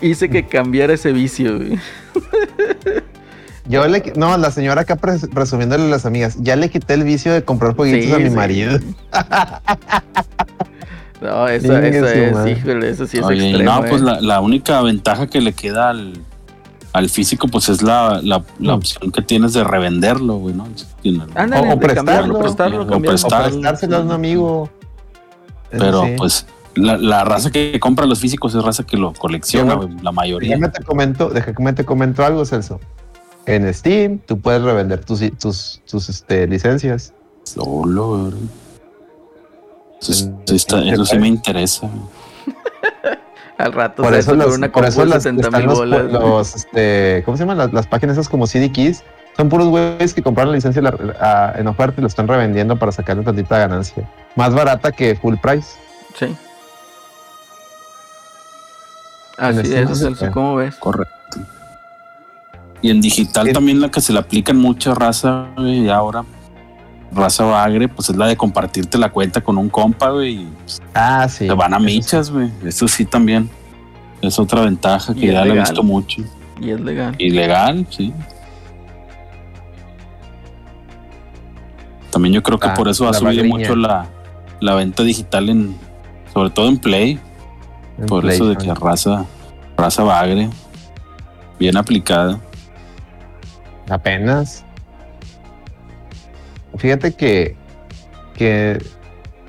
[0.00, 1.78] Hice que cambiara ese vicio, güey.
[3.66, 7.32] Yo le, no, la señora acá presumiéndole a las amigas, ya le quité el vicio
[7.32, 8.34] de comprar jueguitos Sí, a mi sí.
[8.36, 8.78] marido.
[11.20, 12.52] No, esa, es, madre.
[12.52, 13.70] híjole, eso sí es Oye, extremo.
[13.70, 14.04] no, pues eh.
[14.06, 16.14] la, la única ventaja que le queda al,
[16.92, 18.78] al físico, pues es la, la, la Mm.
[18.78, 20.66] opción que tienes de revenderlo, güey, ¿no?
[21.34, 23.26] Ándale, o- prestarlo, prestarlo, o cambiarlo.
[23.26, 24.68] O prestárselo a un amigo.
[25.70, 26.14] Pero sí.
[26.16, 30.10] pues la, la raza que compra los físicos es raza que lo colecciona, güey, la
[30.12, 30.50] mayoría.
[30.56, 32.80] Déjame te comento, déjame te comento algo, Celso.
[33.46, 37.12] En Steam, tú puedes revender tus, tus, tus este, licencias.
[37.44, 38.32] Solo, güey.
[40.00, 41.88] Eso, es- En- está- en- eso sí me interesa.
[43.60, 46.12] Al rato Por se eso, por una por eso las, 70 están mil los, bolas.
[46.12, 47.58] los, este, ¿cómo se llaman?
[47.58, 49.02] Las, las páginas esas como CD Keys.
[49.36, 52.76] Son puros güeyes que compraron la licencia la- a- en oferta y lo están revendiendo
[52.76, 54.08] para sacarle tantita ganancia.
[54.36, 55.68] Más barata que full price.
[56.18, 56.34] Sí.
[59.38, 60.30] Así En es, Celso, eh.
[60.32, 60.74] ¿cómo ves?
[60.76, 61.14] Correcto.
[62.82, 63.52] Y en digital Sí.
[63.52, 66.24] también la que se le aplican mucha raza, güey, y ahora
[67.12, 70.80] raza bagre, pues es la de compartirte la cuenta con un compa, güey, y pues,
[70.94, 71.46] Ah, sí.
[71.46, 72.50] te van a michas, güey.
[72.64, 73.48] Eso sí también.
[74.22, 75.64] Es otra ventaja Y que ya la he legal.
[75.64, 76.22] visto mucho.
[76.60, 77.14] Y es legal.
[77.18, 78.12] Ilegal, sí.
[82.10, 83.56] También yo creo que La- por eso ha subido bagriña.
[83.56, 84.06] mucho la,
[84.60, 85.76] la venta digital en,
[86.34, 87.18] sobre todo en Play,
[87.98, 89.24] En por eso de que raza,
[89.76, 90.50] raza bagre,
[91.58, 92.38] bien aplicada.
[93.88, 94.64] Apenas.
[96.80, 97.54] Fíjate que,
[98.34, 98.78] que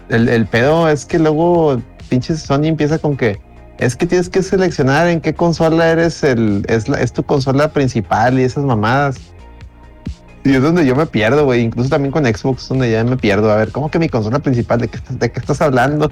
[0.09, 3.39] el, el pedo es que luego pinche Sony empieza con que
[3.79, 7.69] es que tienes que seleccionar en qué consola eres el, es, la- es tu consola
[7.73, 9.17] principal y esas mamadas.
[10.43, 11.61] Y es donde yo me pierdo, güey.
[11.61, 13.51] Incluso también con Xbox, donde ya me pierdo.
[13.51, 14.81] A ver, ¿cómo que mi consola principal?
[14.81, 16.11] ¿De qué, estás- de qué estás hablando?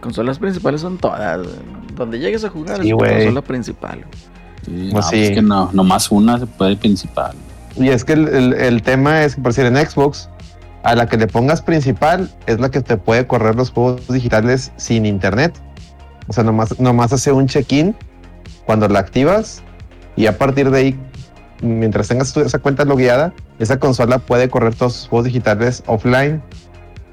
[0.00, 1.46] Consolas principales son todas.
[1.96, 4.04] Donde llegues a jugar Sí, es tu consola principal.
[4.64, 5.16] Sí, Pues no, sí.
[5.16, 7.34] pues que no, nomás una se puede principal.
[7.76, 10.28] Y es que el, el- el tema es que, por decir, en Xbox,
[10.82, 14.70] a la que le pongas principal es la que te puede correr los juegos digitales
[14.76, 15.54] sin internet.
[16.28, 17.94] O sea, nomás, nomás hace un check-in
[18.66, 19.62] cuando la activas
[20.16, 21.00] y a partir de ahí
[21.62, 26.42] mientras tengas esa cuenta logueada, esa consola puede correr todos sus juegos digitales offline.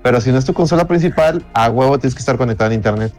[0.03, 3.13] Pero si no es tu consola principal, a huevo tienes que estar conectado a internet.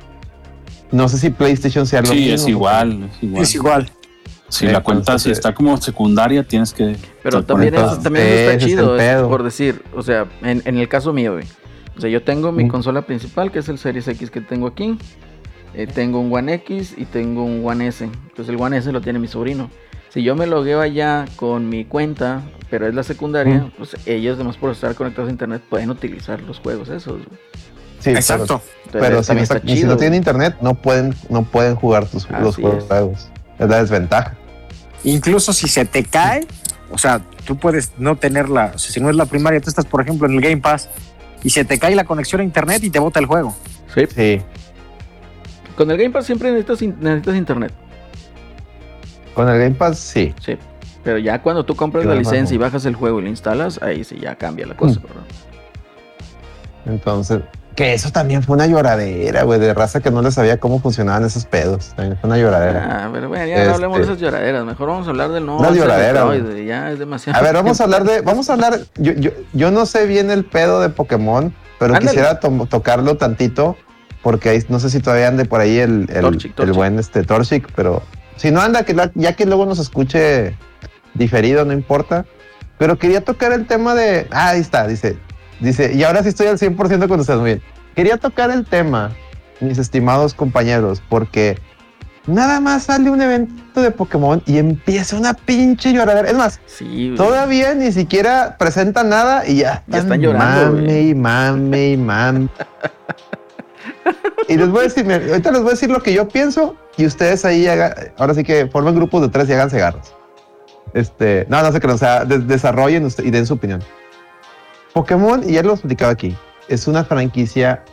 [0.91, 2.35] No sé si PlayStation sea lo sí, mismo.
[2.35, 3.43] es igual, es igual.
[3.43, 3.91] Es igual.
[4.53, 6.95] Si la cuenta si está como secundaria, tienes que.
[7.23, 11.15] Pero también eso, también eso está chido, por decir, o sea, en, en, el caso
[11.15, 11.47] mío, güey.
[11.97, 14.99] O sea, yo tengo mi consola principal, que es el Series X que tengo aquí.
[15.73, 18.05] Eh, tengo un One X y tengo un One S.
[18.05, 19.71] Entonces el One S lo tiene mi sobrino.
[20.11, 24.59] Si yo me logueo allá con mi cuenta, pero es la secundaria, pues ellos, además
[24.59, 27.23] por estar conectados a internet, pueden utilizar los juegos esos.
[28.01, 28.61] Sí, exacto.
[28.91, 33.31] Pero, si, no tienen internet, no pueden, no pueden jugar tus, los juegos.
[33.59, 34.37] Es la desventaja.
[35.05, 36.47] Incluso si se te cae,
[36.91, 39.87] o sea, tú puedes no tenerla, o sea, si no es la primaria, tú estás,
[39.87, 40.89] por ejemplo, en el Game Pass
[41.43, 43.57] y se te cae la conexión a internet y te bota el juego.
[43.95, 44.07] Sí.
[44.15, 44.41] sí.
[45.77, 47.73] Con el Game Pass siempre necesitas, necesitas internet.
[49.35, 50.35] Con el Game Pass, sí.
[50.45, 50.57] Sí.
[51.03, 54.05] Pero ya cuando tú compras la licencia y bajas el juego y lo instalas, ahí
[54.05, 55.05] sí ya cambia la cosa, mm.
[56.91, 57.43] Entonces,
[57.75, 61.25] que eso también fue una lloradera, güey, de raza que no le sabía cómo funcionaban
[61.25, 61.93] esos pedos.
[61.97, 63.07] También fue una lloradera.
[63.07, 64.65] Ah, pero bueno, ya no hablemos de este, esas lloraderas.
[64.65, 65.57] Mejor vamos a hablar del no.
[65.57, 66.37] Una lloradera.
[66.65, 67.39] Ya es demasiado.
[67.39, 68.21] A ver, vamos a hablar de.
[68.21, 68.81] Vamos a hablar.
[68.97, 73.77] Yo, yo, yo no sé bien el pedo de Pokémon, pero quisiera tocarlo tantito.
[74.23, 78.03] Porque ahí, no sé si todavía ande por ahí el, el, buen este Torchic, pero
[78.37, 80.57] si no anda, que ya que luego nos escuche
[81.15, 82.25] diferido, no importa.
[82.79, 84.29] Pero quería tocar el tema de.
[84.31, 85.17] Ah, ahí está, dice.
[85.63, 87.41] Dice, y ahora sí estoy al 100% con ustedes.
[87.41, 87.63] Muy bien.
[87.95, 89.13] Quería tocar el tema,
[89.61, 91.59] mis estimados compañeros, porque
[92.27, 96.29] nada más sale un evento de Pokémon y empieza una pinche lloradera.
[96.29, 96.61] Es más,
[97.17, 100.81] todavía ni siquiera presenta nada y ya, están llorando.
[100.81, 102.49] Mame y mame y mame.
[104.49, 107.07] y les voy a decir, ahorita les voy a decir lo que yo pienso y
[107.07, 107.69] ustedes ahí
[108.17, 110.13] ahora sí que formen grupos de tres y hagan cigarros.
[110.93, 113.83] Este, no, no sé qué, o sea, desarrollen y den su opinión.
[114.93, 116.37] Pokémon, y ya lo explicaba aquí,
[116.69, 117.85] es una franquicia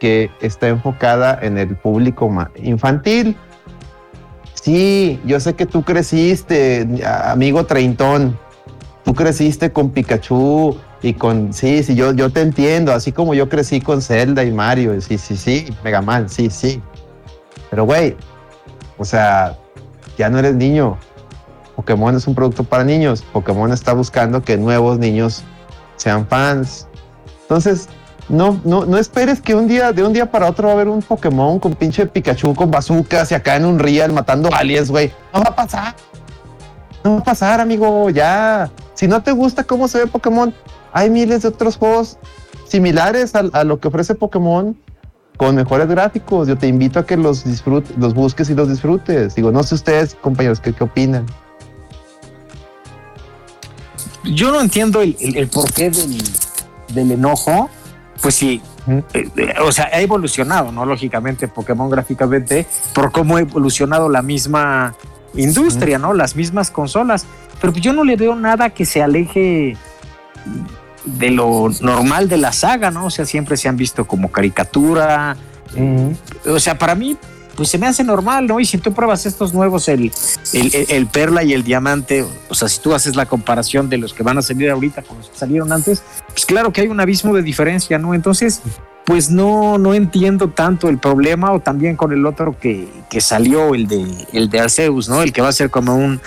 [0.00, 3.36] que está enfocada en el público infantil.
[4.54, 8.38] Sí, yo sé que tú creciste, amigo treintón.
[9.04, 11.52] Tú creciste con Pikachu y con.
[11.52, 12.92] Sí, sí, yo, yo te entiendo.
[12.92, 15.00] Así como yo crecí con Zelda y Mario.
[15.00, 15.74] Sí, sí, sí.
[15.82, 16.82] Mega Man, sí, sí.
[17.70, 18.16] Pero, güey,
[18.98, 19.56] o sea,
[20.18, 20.98] ya no eres niño.
[21.76, 23.22] Pokémon es un producto para niños.
[23.32, 25.42] Pokémon está buscando que nuevos niños
[26.00, 26.86] sean fans.
[27.42, 27.88] Entonces,
[28.28, 30.88] no, no, no esperes que un día, de un día para otro va a haber
[30.88, 35.12] un Pokémon con pinche Pikachu con bazookas y acá en un real matando aliens, güey.
[35.34, 35.94] No va a pasar.
[37.04, 38.08] No va a pasar, amigo.
[38.10, 38.70] Ya.
[38.94, 40.54] Si no te gusta cómo se ve Pokémon,
[40.92, 42.18] hay miles de otros juegos
[42.66, 44.76] similares a, lo que ofrece Pokémon
[45.36, 46.48] con mejores gráficos.
[46.48, 49.34] Yo te invito a que los disfrutes, los busques y los disfrutes.
[49.34, 51.26] Digo, no sé ustedes, compañeros, ¿qué, qué opinan?
[54.24, 57.70] Yo no entiendo el, el, porqué del, enojo.
[58.20, 60.84] Pues sí, eh, eh, o sea, ha evolucionado, ¿no?
[60.84, 64.94] Lógicamente, Pokémon gráficamente, por cómo ha evolucionado la misma
[65.34, 66.12] industria, ¿no?
[66.12, 67.26] Las mismas consolas.
[67.60, 69.76] Pero pues yo no le veo nada que se aleje
[71.04, 73.06] de lo normal de la saga, ¿no?
[73.06, 75.36] O sea, siempre se han visto como caricatura.
[76.46, 77.16] O sea, para mí,
[77.60, 78.58] pues se me hace normal, ¿no?
[78.58, 80.10] Y si tú pruebas estos nuevos, el,
[80.54, 84.22] el, perla y el diamante, o sea, si tú haces la comparación de los que
[84.22, 87.34] van a salir ahorita con los que salieron antes, pues claro que hay un abismo
[87.34, 88.14] de diferencia, ¿no?
[88.14, 88.62] Entonces,
[89.04, 93.74] pues no, no entiendo tanto el problema o también con el otro que, que salió,
[93.74, 95.20] el de, el de Arceus, ¿no?
[95.20, 96.18] El que va a ser como un,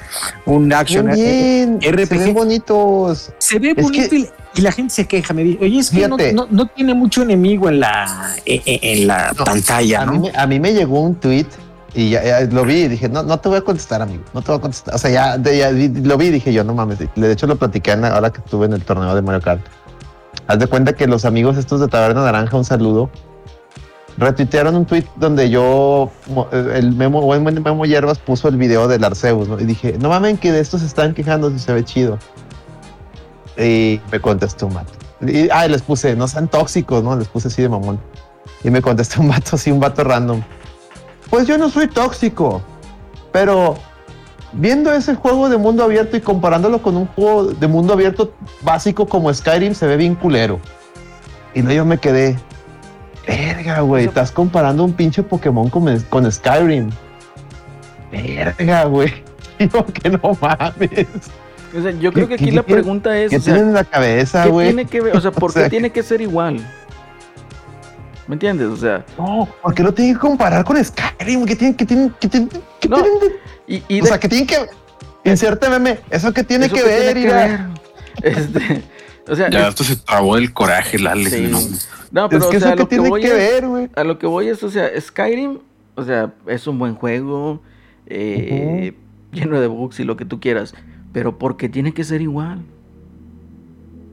[0.46, 2.10] un action bien, RPG.
[2.10, 3.34] Se ven bonitos.
[3.40, 4.16] Se ve bonito
[4.56, 7.80] y la gente se queja, me dice, oye, es que no, tiene mucho enemigo en
[7.80, 10.04] la, e, e, en, la pantalla.
[10.36, 11.48] A, mí, me llegó un tweet
[11.96, 14.52] y ya, lo vi y dije, no, no te voy a contestar, amigo, no te
[14.52, 14.94] voy a contestar.
[14.94, 17.00] O sea, ya, lo vi y dije yo, no mames.
[17.00, 19.62] De hecho, lo platiqué ahora que estuve en el torneo de Mario Kart.
[20.46, 23.10] Haz de cuenta que los amigos estos de Taberna Naranja, un saludo,
[24.18, 26.12] retuitearon un tweet donde yo,
[26.52, 29.60] el Memo, buen Memo Hierbas puso el video del Arceus, ¿no?
[29.60, 32.20] Y dije, no mames, que de estos se están quejando si se ve chido.
[33.58, 34.94] Y me contestó un vato.
[35.22, 37.16] Y, ah, les puse, no sean tóxicos, ¿no?
[37.16, 38.00] Les puse así de mamón.
[38.64, 40.42] Y me contestó un vato, así un vato random.
[41.30, 42.62] Pues yo no soy tóxico,
[43.32, 43.76] pero
[44.54, 49.08] viendo ese juego de mundo abierto y comparándolo con un juego de mundo abierto básico
[49.08, 50.60] como Skyrim, se ve bien culero.
[51.54, 52.38] Y luego yo me quedé,
[53.28, 56.90] verga, güey, estás comparando un pinche Pokémon con, con Skyrim.
[58.12, 59.24] Verga, güey.
[59.60, 61.08] Digo que no mames
[62.00, 63.30] yo creo que aquí la pregunta es.
[63.30, 64.68] ¿Qué tienen en la cabeza, güey?
[64.68, 65.16] tiene que ver?
[65.16, 66.60] O sea, ¿por qué tiene que ser igual?
[68.28, 68.68] ¿Me entiendes?
[68.68, 69.06] O sea.
[69.18, 71.46] No, porque no tienen que comparar con Skyrim.
[71.46, 72.50] ¿Qué tienen que tienen que tienen,
[72.90, 73.04] no.
[73.68, 74.58] y, o sea, que tienen que.
[75.26, 76.00] Inserte meme.
[76.10, 77.68] ¿Eso qué tiene que ver, tiene
[78.22, 78.84] Este,
[79.28, 81.50] o sea, ya esto se trabó el coraje, la sí.
[82.12, 83.90] No, pero es que o sea, lo que, voy que ver, güey.
[83.96, 85.60] A lo que voy es, o sea, Skyrim,
[85.96, 87.62] o sea, es un buen juego,
[88.06, 88.94] eh,
[89.32, 90.76] lleno de bugs y lo que tú quieras,
[91.14, 92.64] pero porque tiene que ser igual.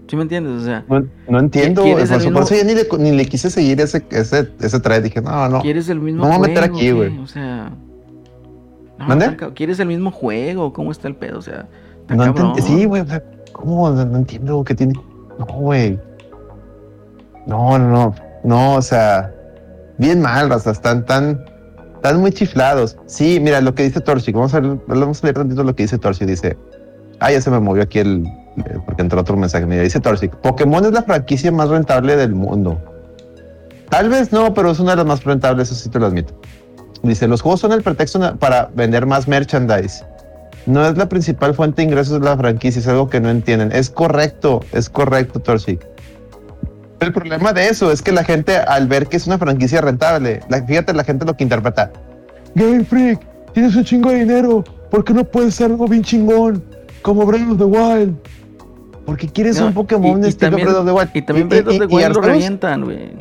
[0.08, 0.62] ¿Sí me entiendes?
[0.62, 0.84] O sea,
[1.28, 1.82] no, entiendo.
[1.82, 2.18] Por, eso
[2.54, 5.02] ya ni le, ni le, quise seguir ese, ese, ese traje.
[5.02, 5.60] Dije, no, no.
[5.60, 6.38] ¿Quieres el mismo no juego?
[6.38, 7.16] No a meter aquí, güey.
[7.18, 7.70] O sea.
[8.98, 10.72] No, ¿Quieres el mismo juego?
[10.72, 11.38] ¿Cómo está el pedo?
[11.38, 11.68] O sea,
[12.08, 12.54] no entiendo.
[12.60, 13.02] Sí, güey.
[13.02, 13.22] O sea,
[13.52, 13.88] ¿cómo?
[13.90, 14.94] No, entiendo qué tiene.
[15.38, 15.98] No, güey.
[17.46, 18.14] No, no, no.
[18.42, 19.32] No, o sea,
[19.98, 21.44] bien mal, o sea, están tan,
[21.94, 22.96] están muy chiflados.
[23.06, 24.32] Sí, mira lo que dice Torchi.
[24.32, 26.24] Vamos a, vamos a leer tantito lo que dice Torchi.
[26.24, 26.56] Dice,
[27.20, 29.66] ah, ya se me movió aquí el, eh, porque entró otro mensaje.
[29.66, 32.80] Mira, dice Torsic, Pokémon es la franquicia más rentable del mundo.
[33.88, 36.34] Tal vez no, pero es una de las más rentables, eso sí te lo admito.
[37.02, 40.04] Dice, los juegos son el pretexto para vender más merchandise.
[40.66, 43.72] No es la principal fuente de ingresos de la franquicia, es algo que no entienden.
[43.72, 45.86] Es correcto, es correcto, Torsic.
[47.00, 50.40] El problema de eso es que la gente, al ver que es una franquicia rentable,
[50.66, 51.90] fíjate, la gente lo que interpreta.
[52.54, 53.20] Game Freak,
[53.54, 56.62] tienes un chingo de dinero, ¿por qué no puedes ser algo bien chingón?
[57.02, 58.16] Como Breath of the Wild.
[59.06, 61.10] Porque quieres un Pokémon y, estilo también, Breath of the Wild.
[61.14, 63.12] Y también Breath of the Wild lo revientan, güey.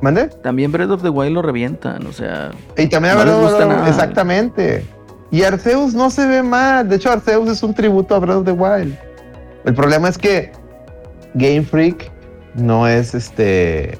[0.00, 0.28] ¿Mande?
[0.28, 2.50] También Breath of the Wild lo revientan, o sea.
[2.76, 4.84] Y también no les gusta nada, Exactamente.
[5.30, 6.88] Y Arceus no se ve mal.
[6.88, 8.96] De hecho, Arceus es un tributo a Breath of the Wild.
[9.64, 10.52] El problema es que
[11.34, 12.10] Game Freak
[12.54, 13.98] no es este.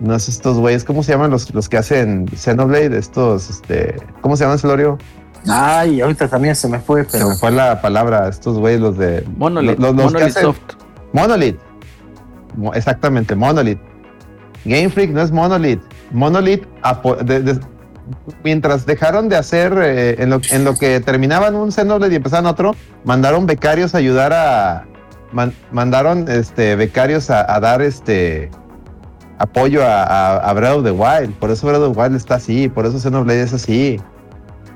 [0.00, 0.84] No es estos güeyes.
[0.84, 2.96] ¿Cómo se llaman los, los que hacen Xenoblade?
[2.96, 3.96] Estos, este.
[4.20, 4.98] ¿Cómo se llaman, Celorio?
[5.48, 7.26] Ay, ahorita también se me fue, pero.
[7.26, 9.24] Se me fue la palabra, estos güeyes, los de.
[9.36, 9.78] Monolith.
[9.78, 10.58] Los, Monolith Soft.
[11.12, 11.58] Monolith.
[12.74, 13.80] Exactamente, Monolith.
[14.64, 15.82] Game Freak no es Monolith.
[16.12, 16.64] Monolith,
[18.42, 22.46] mientras dejaron de hacer, eh, en, lo, en, lo, que terminaban un Xenoblade y empezaban
[22.46, 22.74] otro,
[23.04, 24.86] mandaron becarios a ayudar a.
[25.72, 28.50] mandaron este, becarios a, dar este
[29.38, 31.34] apoyo a, a, Breath of the Wild.
[31.34, 34.00] Por eso Breath of the Wild está así, por eso Xenoblade es así.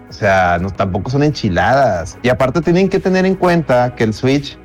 [0.09, 2.17] O sea, no, tampoco son enchiladas.
[2.23, 4.59] Y aparte tienen que tener en cuenta que el Switch,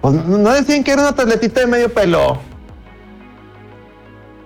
[0.00, 2.38] pues no decían que era una tabletita de medio pelo.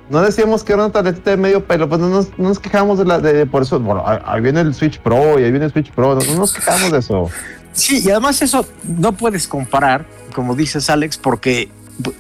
[0.09, 3.21] No decíamos que era una tabletita de medio pelo, pues no nos, quejamos de la
[3.21, 6.17] de, por eso, bueno, ahí viene el Switch Pro y ahí viene el Switch Pro,
[6.17, 7.31] no, nos quejamos de eso.
[7.73, 11.71] Sí, y además eso no puedes comparar, como dices Alex, porque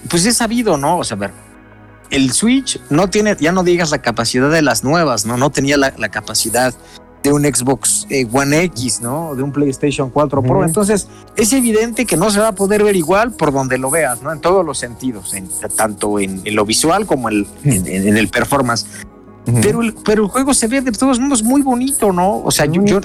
[0.08, 0.98] pues es sabido, ¿no?
[0.98, 1.30] O sea, a ver,
[2.10, 5.36] el Switch no tiene, ya no digas la capacidad de las nuevas, ¿no?
[5.36, 6.72] No tenía la capacidad
[7.22, 9.34] de un Xbox eh, One X, ¿no?
[9.34, 10.64] De un PlayStation 4 Pro.
[10.64, 14.22] Entonces, es evidente que no se va a poder ver igual por donde lo veas,
[14.22, 14.32] ¿no?
[14.32, 18.86] En todos los sentidos, en, tanto en, lo visual como en, el performance.
[19.60, 22.42] pero, el, pero el juego se ve de todos modos muy bonito, ¿no?
[22.42, 23.00] O sea, yo, yo,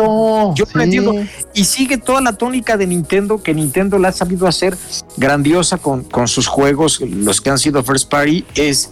[0.55, 1.13] yo entiendo.
[1.53, 4.77] Y sigue toda la tónica de Nintendo, que Nintendo la ha sabido hacer
[5.17, 8.91] grandiosa con, con sus juegos, los que han sido first party, es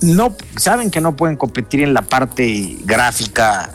[0.00, 3.70] no saben que no pueden competir en la parte gráfica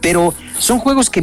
[0.00, 1.22] pero son juegos que,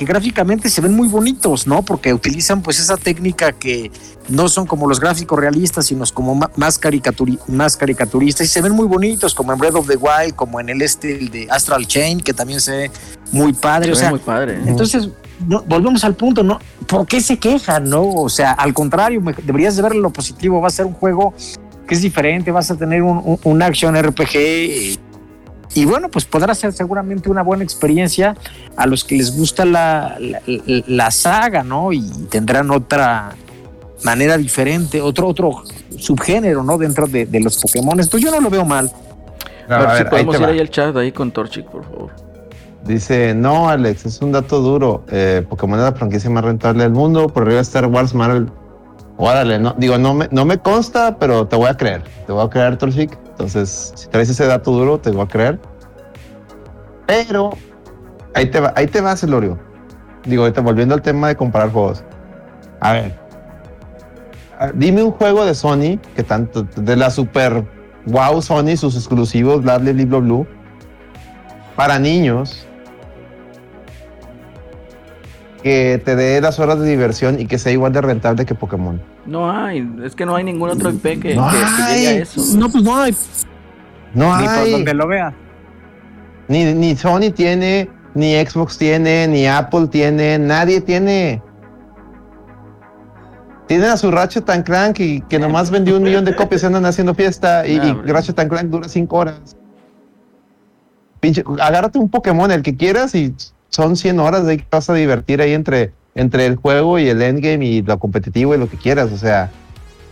[0.00, 1.82] gráficamente se ven muy bonitos, ¿no?
[1.82, 3.90] Porque utilizan pues esa técnica que
[4.28, 8.86] no son como los gráficos realistas, sino como más, más caricaturistas y se ven muy
[8.86, 12.32] bonitos, como en Breath of the Wild, como en el este de Astral Chain, que
[12.32, 12.90] también se ve
[13.32, 13.92] muy padre.
[13.92, 14.60] o sea, muy padre.
[14.66, 15.08] Entonces,
[15.40, 16.58] volvemos al punto, ¿no?
[16.86, 18.08] ¿Por qué se quejan, no?
[18.08, 21.34] O sea, al contrario, deberías de ver lo positivo, va a ser un juego
[21.86, 24.98] que es diferente, vas a tener un, un, un action RPG
[25.74, 28.36] y bueno, pues podrá ser seguramente una buena experiencia
[28.76, 30.18] a los que les gusta la,
[30.86, 31.92] la, saga, ¿no?
[31.92, 33.34] Y tendrán otra
[34.04, 35.62] manera diferente, otro, otro
[35.98, 36.76] subgénero, ¿no?
[36.76, 37.98] Dentro de, los Pokémon.
[38.00, 38.90] Esto yo no lo veo mal.
[39.68, 42.10] a ver, si podemos ir ahí al chat ahí con Torchic, por favor.
[42.84, 45.04] Dice, no, Alex, es un dato duro.
[45.10, 47.28] Eh, Pokémon es la franquicia más rentable del mundo.
[47.28, 48.50] Por arriba Star Wars, Marvel.
[49.16, 52.02] Órale, no, digo, no me, no me consta, pero te voy a creer.
[52.26, 53.21] Te voy a creer, Torchic.
[53.32, 55.58] Entonces, si traes ese dato duro, te voy a creer.
[57.06, 57.50] Pero
[58.34, 59.58] ahí te va, ahí te va, Celorio.
[60.24, 62.04] Digo, ahorita volviendo al tema de comparar juegos.
[62.80, 63.18] A ver.
[64.58, 67.64] Ah, dime un juego de Sony que tanto de la super
[68.06, 70.46] wow Sony, sus exclusivos, bla bla bla bla,
[71.74, 72.66] para niños
[75.62, 79.00] que te dé las horas de diversión y que sea igual de rentable que Pokémon.
[79.26, 82.42] No hay, es que no hay ningún otro IP que, no llegue a eso.
[82.56, 83.14] No, pues no hay.
[84.14, 84.58] No Ni hay.
[84.58, 85.34] por donde lo vea.
[86.48, 91.42] Ni, ni Sony tiene, ni Xbox tiene, ni Apple tiene, nadie tiene.
[93.68, 96.66] Tienen a su Ratchet and Clank y que nomás vendió un millón de copias y
[96.66, 99.56] andan haciendo fiesta y, y Ratchet Clank dura cinco horas.
[101.20, 103.32] Pinche, agárrate un Pokémon, el que quieras, y
[103.72, 107.20] son 100 horas de que vas a divertir ahí entre, entre el juego y el
[107.22, 109.10] endgame y lo competitivo y lo que quieras.
[109.10, 109.50] O sea,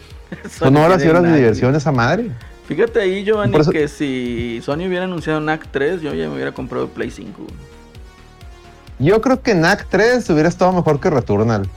[0.58, 2.30] son horas y horas de diversión esa madre.
[2.66, 6.88] Fíjate ahí, Giovanni, que si Sony hubiera anunciado NAC 3, yo ya me hubiera comprado
[6.88, 7.46] Play 5.
[9.00, 11.68] Yo creo que NAC 3 hubiera estado mejor que Returnal.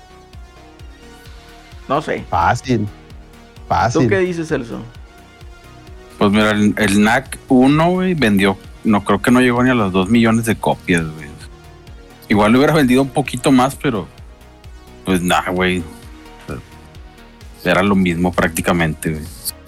[1.89, 2.23] No sé.
[2.29, 2.87] Fácil.
[3.67, 4.03] Fácil.
[4.03, 4.79] ¿Tú qué dices, Celso?
[6.17, 9.91] Pues mira, el, NAC 1, güey, vendió, no creo que no llegó ni a los
[9.91, 11.22] 2 millones de copias, güey.
[12.29, 14.07] Igual lo hubiera vendido un poquito más, pero
[15.05, 15.83] pues nada, güey.
[17.63, 19.23] Era lo mismo prácticamente, güey.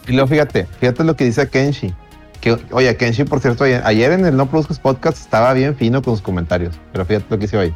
[0.08, 1.93] Y luego fíjate, fíjate lo que dice Kenshi.
[2.41, 6.14] Que, oye, Kenshi, por cierto, ayer, en el No Produzcas Podcast estaba bien fino con
[6.16, 6.76] sus comentarios.
[6.91, 7.74] Pero fíjate lo que dice hoy.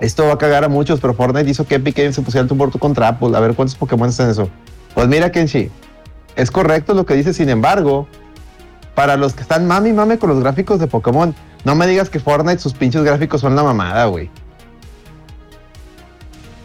[0.00, 2.48] Esto va a cagar a muchos, pero Fortnite hizo que Epic Games se pusiera el
[2.48, 3.36] tumor contra Apple.
[3.36, 4.50] A ver cuántos Pokémon están en eso.
[4.94, 5.70] Pues mira, Kenshi,
[6.36, 7.34] es correcto lo que dice.
[7.34, 8.08] Sin embargo,
[8.94, 12.20] para los que están mami mami con los gráficos de Pokémon, no me digas que
[12.20, 14.30] Fortnite sus pinches gráficos son la mamada, güey.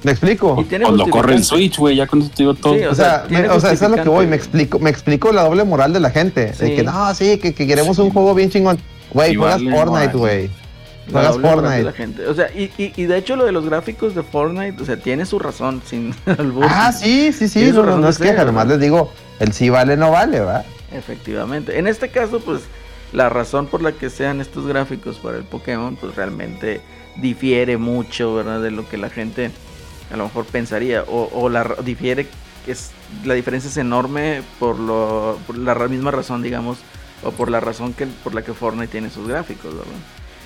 [0.06, 0.64] ¿Me explico?
[0.84, 2.76] Cuando corre el Switch, güey, ya con eso te digo todo.
[2.92, 4.28] o, sea, o sea, eso es lo que voy.
[4.28, 6.52] Me explico, me explico la doble moral de la gente.
[6.52, 8.78] De que no, sí, que, queremos un juego bien chingón.
[9.12, 10.50] Güey, juegas Fortnite, güey.
[11.12, 11.84] Juegas Fortnite.
[11.84, 12.28] La gente.
[12.28, 14.98] O sea, y, y, y, de hecho lo de los gráficos de Fortnite, o sea,
[14.98, 16.14] tiene su razón sin
[16.62, 17.72] Ah, sí, sí, sí.
[17.72, 20.64] No, no es queja, nomás les digo, el sí vale, no vale, ¿va?
[20.94, 21.80] Efectivamente.
[21.80, 22.62] En este caso, pues,
[23.14, 26.82] la razón por la que sean estos gráficos para el Pokémon, pues realmente
[27.16, 28.62] difiere mucho, ¿verdad?
[28.62, 29.52] De lo que la gente
[30.12, 32.28] a lo mejor pensaría, o, la difiere,
[32.68, 32.92] es,
[33.24, 36.78] la diferencia es enorme por, lo, la misma razón, digamos,
[37.24, 39.94] o por la razón que, por la que Fortnite tiene sus gráficos, ¿verdad?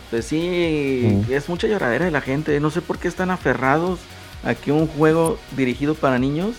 [0.05, 3.99] Entonces sí, es mucha lloradera de la gente, no sé por qué están aferrados
[4.43, 6.55] a que un juego dirigido para niños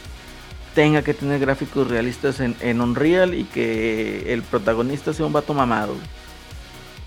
[0.74, 5.54] tenga que tener gráficos realistas en, en Unreal y que el protagonista sea un vato
[5.54, 5.94] mamado.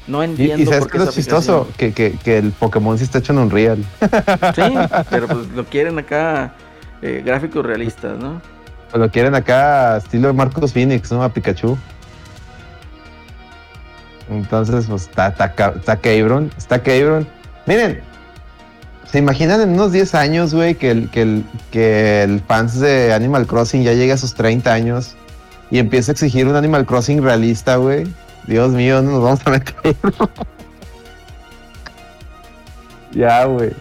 [0.05, 0.57] No entiendo.
[0.57, 3.39] Y, y sabes que es chistoso que, que, que, el Pokémon sí está hecho en
[3.39, 3.78] Unreal.
[4.55, 4.61] Sí,
[5.09, 6.53] pero pues lo quieren acá
[7.01, 8.41] eh, gráficos realistas, ¿no?
[8.91, 11.24] Pues lo quieren acá estilo Marcos Phoenix, ¿no?
[11.24, 11.78] A Pikachu.
[14.30, 17.28] Entonces, pues está, está, está Cabron, está Cabron.
[17.66, 18.01] Miren,
[19.14, 23.14] ¿se imaginan en unos 10 años, güey, que el, que, el, que el fans de
[23.14, 25.14] Animal Crossing ya llegue a sus 30 años
[25.70, 28.07] y empiece a exigir un Animal Crossing realista, güey?
[28.47, 29.76] Dios mío, no nos vamos a meter.
[33.11, 33.74] ya, güey.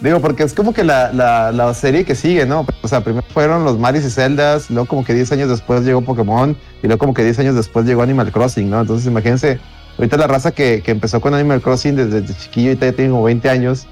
[0.00, 2.64] Digo, porque es como que la, la, serie que sigue, ¿no?
[2.80, 6.00] O sea, primero fueron los Maris y Zeldas, luego como que 10 años después llegó
[6.00, 8.80] Pokémon, y luego como que 10 años después llegó Animal Crossing, ¿no?
[8.80, 9.60] Entonces imagínense,
[9.98, 13.24] ahorita la raza que, que empezó con Animal Crossing desde, chiquillo, y ya tiene como
[13.24, 13.86] 20 años,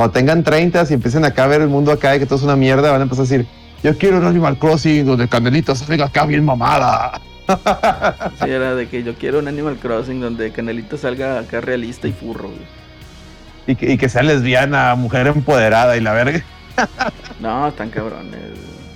[0.00, 2.42] cuando tengan 30 y empiecen acá a ver el mundo acá y que todo es
[2.42, 3.46] una mierda, van a empezar a decir,
[3.82, 7.20] yo quiero un Animal Crossing donde Candelita salga acá bien mamada.
[8.42, 12.12] Sí, era de que yo quiero un Animal Crossing donde Canelita salga acá realista y
[12.12, 12.48] furro.
[13.66, 16.42] Y que, y que sea lesbiana, mujer empoderada y la verga.
[17.40, 18.40] No, están cabrones.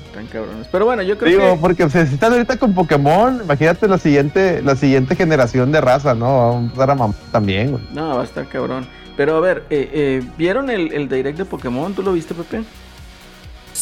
[0.06, 0.68] Están cabrones.
[0.72, 4.76] Pero bueno, yo creo Digo, porque si están ahorita con Pokémon, imagínate la siguiente, la
[4.76, 6.70] siguiente generación de raza, ¿no?
[6.74, 7.82] Vamos a también, güey.
[7.92, 8.86] No, va a estar cabrón.
[9.16, 11.94] Pero a ver, eh, eh, ¿vieron el, el direct de Pokémon?
[11.94, 12.64] ¿Tú lo viste, Pepe?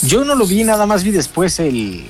[0.02, 2.06] Yo no lo vi, nada más vi después el,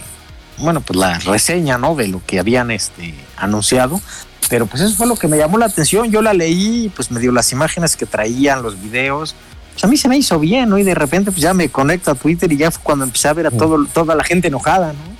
[0.58, 1.94] bueno, pues la reseña, ¿no?
[1.94, 4.00] De lo que habían este, anunciado.
[4.48, 6.10] Pero pues eso fue lo que me llamó la atención.
[6.10, 9.34] Yo la leí, pues me dio las imágenes que traían, los videos.
[9.72, 10.78] Pues a mí se me hizo bien, ¿no?
[10.78, 13.32] Y de repente pues ya me conecto a Twitter y ya fue cuando empecé a
[13.32, 15.11] ver a todo, toda la gente enojada, ¿no?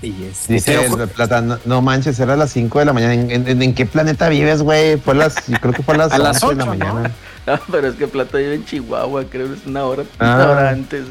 [0.00, 3.14] Dice plata, no, manches, era a las 5 de la mañana.
[3.14, 4.96] ¿En, qué planeta vives, güey?
[4.96, 7.10] Fue las, creo que fue a las, a las 8 de la mañana.
[7.46, 7.58] ¿no?
[7.70, 10.50] pero es que Plata vive en Chihuahua, creo que es una hora, una ah.
[10.50, 11.04] hora antes.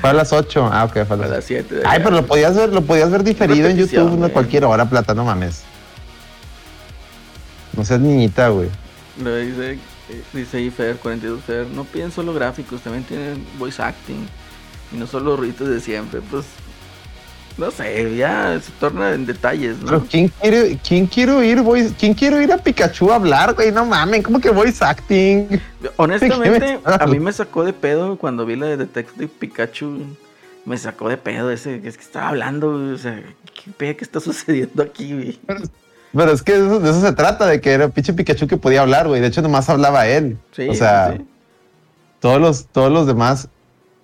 [0.00, 0.70] Fue a las 8.
[0.72, 1.82] Ah, ok, fue a las, 7.
[1.84, 5.14] Ay, pero lo podías ver, lo podías ver diferido en YouTube a cualquier hora, plata,
[5.14, 5.62] no mames.
[7.76, 8.68] No seas niñita, güey.
[9.22, 14.26] Lo dice, eh, dice Ifer, 42 Fer, no piden solo gráficos, también tienen voice acting.
[14.92, 16.20] Y no solo ruidos de siempre.
[16.20, 16.44] Pues
[17.56, 19.86] no sé, ya se torna en detalles, ¿no?
[19.86, 23.70] Pero ¿quién quiere, quién quiere oír voice, quién quiere oír a Pikachu hablar, güey?
[23.72, 25.60] No mames, ¿cómo que voice acting?
[25.96, 30.16] Honestamente, a mí me sacó de pedo cuando vi la de Detective Pikachu.
[30.64, 33.22] Me sacó de pedo ese, es que estaba hablando, o sea,
[33.78, 35.40] ¿qué, qué está sucediendo aquí, güey?
[36.12, 39.08] Pero, es que de eso, se trata, de que era pinche Pikachu que podía hablar,
[39.08, 39.20] güey.
[39.20, 40.38] De hecho, nomás hablaba él.
[40.52, 41.18] Sí, o sea,
[42.20, 43.48] todos los, todos los demás,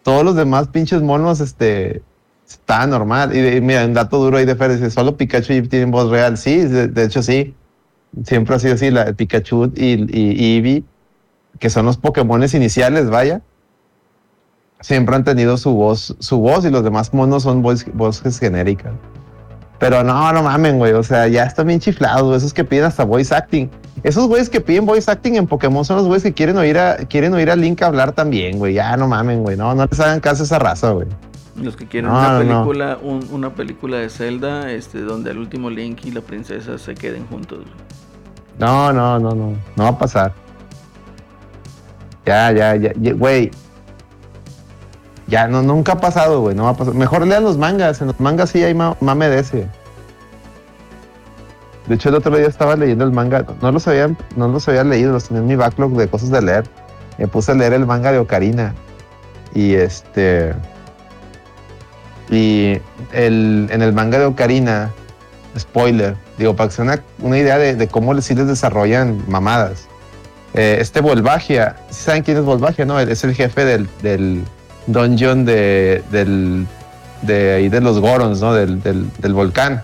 [0.02, 2.02] todos los demás pinches monos, este,
[2.46, 3.36] Está normal.
[3.36, 6.38] Y, mira, un dato duro ahí de Fer dice, solo Pikachu y tienen voz real.
[6.38, 7.54] Sí, de, hecho sí.
[8.24, 10.84] Siempre ha sido así, la, Pikachu y, y, Eevee,
[11.58, 13.42] que son los Pokémones iniciales, vaya.
[14.80, 18.92] Siempre han tenido su voz, su voz y los demás monos son voces genéricas.
[19.78, 20.92] Pero no, no mamen, güey.
[20.92, 22.36] O sea, ya están bien chiflados.
[22.36, 23.68] Esos que piden hasta voice acting.
[24.02, 26.96] esos güeyes que piden voice acting en Pokémon son los güeyes que quieren oír a,
[26.96, 28.74] quieren oír a Link hablar también, güey.
[28.74, 29.56] Ya no mamen, güey.
[29.56, 31.08] No, no les hagan caso esa raza, güey.
[31.62, 36.10] Los que quieren una película, una película de Zelda, este, donde el último Link y
[36.10, 37.64] la princesa se queden juntos.
[38.58, 39.54] No, no, no, no.
[39.76, 40.32] No va a pasar.
[42.26, 43.50] Ya, ya, ya, güey.
[45.28, 46.54] Ya, no, nunca ha pasado, güey.
[46.54, 46.94] No va a pasar.
[46.94, 48.00] Mejor lean los mangas.
[48.00, 49.68] En los mangas sí hay mame de ese.
[51.86, 53.46] De hecho, el otro día estaba leyendo el manga.
[53.62, 56.42] No los había, no los había leído, los tenía en mi backlog de cosas de
[56.42, 56.64] leer.
[57.18, 58.74] Me puse a leer el manga de Ocarina.
[59.54, 60.54] Y este.
[62.30, 62.78] Y
[63.12, 64.90] el, en el manga de Ocarina,
[65.58, 69.86] spoiler, digo, para que sea una, idea de, cómo sí les desarrollan mamadas.
[70.54, 72.84] Eh, este Volvagia, ¿saben quién es Volvagia?
[72.84, 74.42] No, es el jefe del, del
[74.86, 76.66] dungeon de, del,
[77.22, 78.54] de, ahí de los Gorons, ¿no?
[78.54, 79.82] Del, del, volcán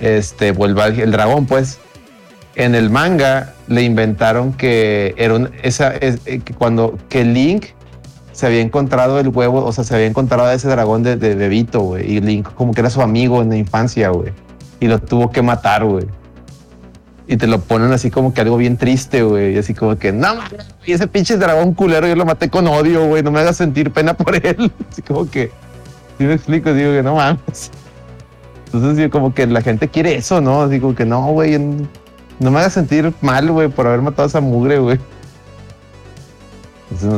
[0.00, 1.78] este, vuelva el dragón, pues.
[2.56, 7.66] En el manga le inventaron que era esa, es, eh, que cuando que Link
[8.34, 11.80] se había encontrado el huevo, o sea, se había encontrado ese dragón de, de bebito,
[11.80, 12.10] güey.
[12.10, 14.32] Y Link como que era su amigo en la infancia, güey.
[14.80, 16.06] Y lo tuvo que matar, güey.
[17.26, 19.54] Y te lo ponen así como que algo bien triste, güey.
[19.54, 20.34] Y así como que, no,
[20.84, 23.22] y ese pinche dragón culero yo lo maté con odio, güey.
[23.22, 24.70] No me hagas sentir pena por él.
[24.90, 25.50] Así como que,
[26.18, 27.70] si me explico, digo que no mames.
[28.72, 30.62] Entonces, como que la gente quiere eso, ¿no?
[30.62, 34.26] Así como que no, güey, no me hagas sentir mal, güey, por haber matado a
[34.26, 34.98] esa mugre, güey.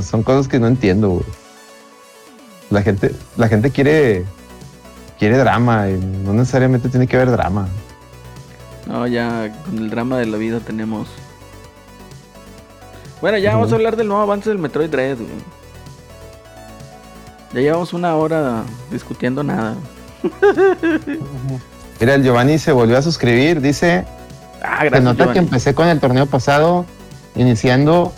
[0.02, 1.26] Son cosas que no entiendo, güey.
[2.70, 4.24] La gente, la gente quiere,
[5.18, 7.68] quiere drama y no necesariamente tiene que haber drama.
[8.86, 11.08] No, ya con el drama de la vida tenemos.
[13.20, 15.56] Bueno, ya vamos a hablar del nuevo avance del Metroid Dread, güey.
[17.52, 19.74] Ya llevamos una hora discutiendo nada.
[22.00, 23.60] Mira, el Giovanni se volvió a suscribir.
[23.60, 24.04] Dice:
[24.62, 26.84] ah, Se nota que empecé con el torneo pasado,
[27.34, 28.12] iniciando.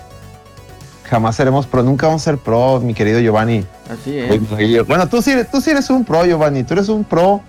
[1.08, 3.64] Jamás seremos pro, nunca vamos a ser pro, mi querido Giovanni.
[3.90, 4.86] Así es.
[4.86, 6.64] Bueno, tú sí, tú sí eres un pro, Giovanni.
[6.64, 7.40] Tú eres un pro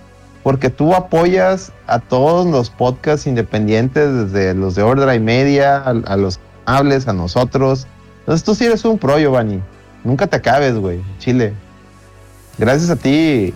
[0.44, 6.16] porque tú apoyas a todos los podcasts independientes, desde los de Ordra y Media, a,
[6.16, 7.88] los hables, a nosotros.
[8.20, 9.62] Entonces tú sí eres un pro, Giovanni.
[10.04, 11.02] Nunca te acabes, güey.
[11.20, 11.54] Chile.
[12.58, 13.54] Gracias a ti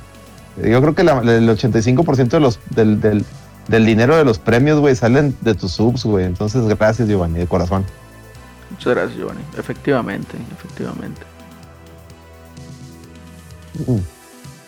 [0.58, 1.08] yo creo que el
[1.50, 6.26] 85% de los, del, del, dinero de los premios, güey, salen de tus subs, güey.
[6.26, 7.86] Entonces, gracias, Giovanni, de corazón.
[8.74, 9.42] Muchas gracias, Giovanni.
[9.58, 11.22] Efectivamente, efectivamente.
[13.88, 14.00] Mm.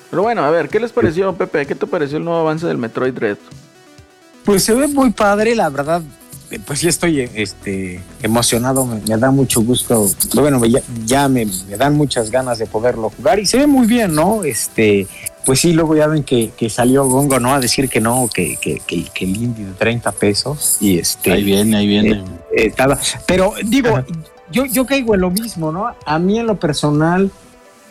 [0.09, 1.65] Pero bueno, a ver, ¿qué les pareció, Pepe?
[1.65, 3.37] ¿Qué te pareció el nuevo avance del Metroid Dread?
[4.45, 6.01] Pues se ve muy padre, la verdad.
[6.51, 10.07] Eh, pues ya estoy este, emocionado, me, da mucho gusto.
[10.35, 10.61] Bueno,
[11.03, 14.43] ya, me, me, dan muchas ganas de poderlo jugar y se ve muy bien, ¿no?
[14.43, 15.07] Este,
[15.45, 17.53] pues sí, luego ya ven que, salió Gongo, ¿no?
[17.53, 20.77] A decir que no, que, que, que, el indie de 30 pesos.
[20.81, 21.31] Y este.
[21.31, 22.23] Ahí viene, ahí viene.
[22.55, 22.95] Eh, eh,
[23.27, 24.03] pero digo,
[24.51, 25.93] yo, yo caigo en lo mismo, ¿no?
[26.05, 27.29] A mí en lo personal,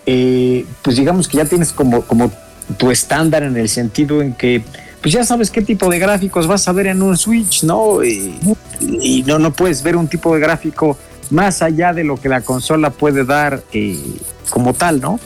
[0.04, 2.32] eh, pues digamos que ya tienes como, como
[2.76, 4.62] tu estándar en el sentido en que
[5.00, 8.02] pues ya sabes qué tipo de gráficos vas a ver en un Switch, ¿no?
[8.02, 10.96] Y, no, no puedes ver un tipo de gráfico
[11.30, 13.62] más allá de lo que la consola puede dar
[14.48, 15.20] como tal, ¿no?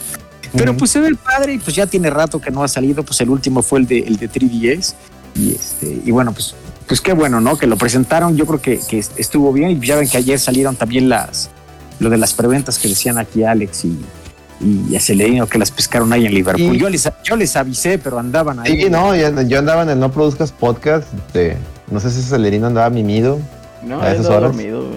[0.55, 3.03] Pero pues se ve el padre y pues ya tiene rato que no ha salido,
[3.03, 4.93] pues el último fue el de, el de 3DS
[5.35, 6.55] y este y bueno, pues
[6.87, 7.55] pues qué bueno, ¿no?
[7.55, 10.75] Que lo presentaron, yo creo que, que estuvo bien y ya ven que ayer salieron
[10.75, 11.51] también las
[11.99, 13.99] lo de las preventas que decían aquí Alex y,
[14.61, 16.77] y a que las pescaron ahí en Liverpool.
[16.77, 18.83] Yo, les, yo les avisé, pero andaban ahí.
[18.83, 21.07] Sí, no, yo, andaba en el No Produzcas Podcast.
[21.89, 23.39] no sé si Celerino andaba mimido.
[23.83, 24.51] No, a esas horas.
[24.51, 24.87] dormido,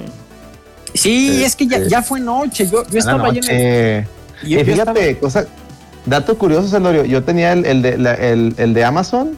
[0.95, 2.69] Sí, es que ya, ya fue noche.
[2.69, 4.07] Yo, yo estaba ahí en el,
[4.45, 5.47] y, fíjate, cosa,
[6.07, 9.37] dato curioso, Celorio, yo tenía el, el, de, el, de Amazon,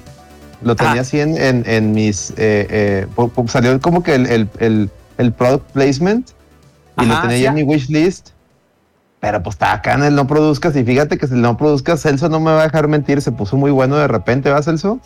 [0.62, 1.00] lo tenía ah.
[1.00, 2.34] así en, en, mis, eh,
[2.70, 3.06] eh,
[3.48, 6.30] salió como que el, el, product placement
[7.00, 8.30] y lo tenía en mi wish list.
[9.20, 12.02] Pero pues está acá en el no produzcas y fíjate que si el no produzcas,
[12.02, 15.00] Celso no me va a dejar mentir, se puso muy bueno de repente, ¿va Celso?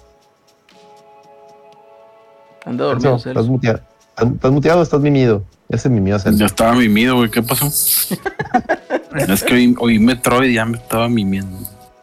[2.64, 3.30] Anda dormido, Celso.
[3.30, 3.80] ¿Estás muteado?
[4.16, 5.44] ¿Estás muteado o estás mimido?
[5.68, 6.38] Ya se mimió Celso.
[6.38, 7.68] Ya estaba mimido, güey, ¿qué pasó?
[9.26, 11.58] es que oí, Metroid y ya me estaba mimiendo.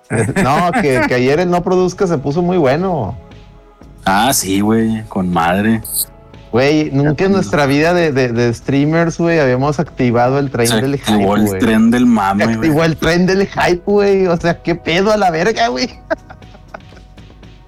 [0.09, 3.17] No, que, ayer el no produzca se puso muy bueno.
[4.05, 5.81] Ah, sí, güey, con madre.
[6.51, 11.11] Güey, nunca en nuestra vida de, streamers, güey, habíamos activado el tren del hype.
[11.11, 14.27] Activó el tren del mame, Activó el tren del hype, güey.
[14.27, 15.89] O sea, qué pedo a la verga, güey.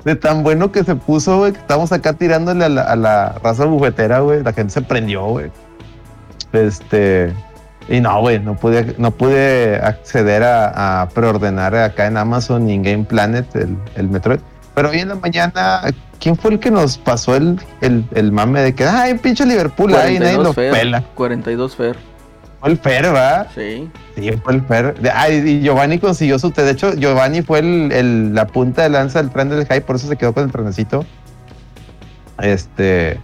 [0.06, 3.36] De tan bueno que se puso, güey, que estamos acá tirándole a la, a la
[3.44, 4.42] raza bufetera, güey.
[4.42, 5.52] La gente se prendió, güey.
[6.54, 7.34] Este.
[7.90, 12.84] Y no, güey, no pude, no pude acceder a, preordenar acá en Amazon ni en
[12.84, 14.40] Game Planet el, el, Metroid.
[14.76, 15.82] Pero hoy en la mañana
[16.20, 19.94] ¿Quién fue el que nos pasó el, el, el mame de que, ay, pinche Liverpool,
[19.96, 21.04] ahí nadie lo pela?
[21.14, 21.96] 42 Fer.
[22.60, 23.48] Fue el Fer, ¿verdad?
[23.54, 23.90] Sí.
[24.16, 24.96] Sí, fue el Fer.
[25.14, 26.52] Ay, y Giovanni consiguió su.
[26.52, 29.98] De hecho, Giovanni fue el, el- la punta de lanza del tren del hype, por
[29.98, 31.06] eso se quedó con el trenecito.
[32.40, 33.20] Este.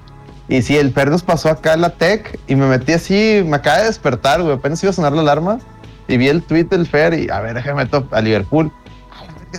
[0.50, 3.56] Y sí, el Fer nos pasó acá en la tech y me metí así, me
[3.56, 4.54] acaba de despertar, güey.
[4.54, 5.60] Apenas iba a sonar la alarma
[6.08, 8.72] y vi el tweet del Fer y a ver, déjame meto a Liverpool.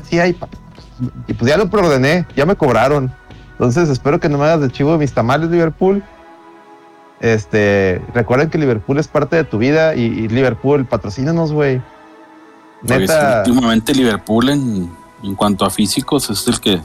[0.05, 0.49] Sí pa-
[1.27, 3.13] Y pues ya lo preordené, ya me cobraron.
[3.53, 6.03] Entonces espero que no me hagas de chivo de mis tamales, Liverpool.
[7.21, 11.81] Este, recuerden que Liverpool es parte de tu vida y, y Liverpool, patrocínanos, güey.
[12.83, 14.91] Neta, últimamente Liverpool en,
[15.23, 16.81] en cuanto a físicos es el que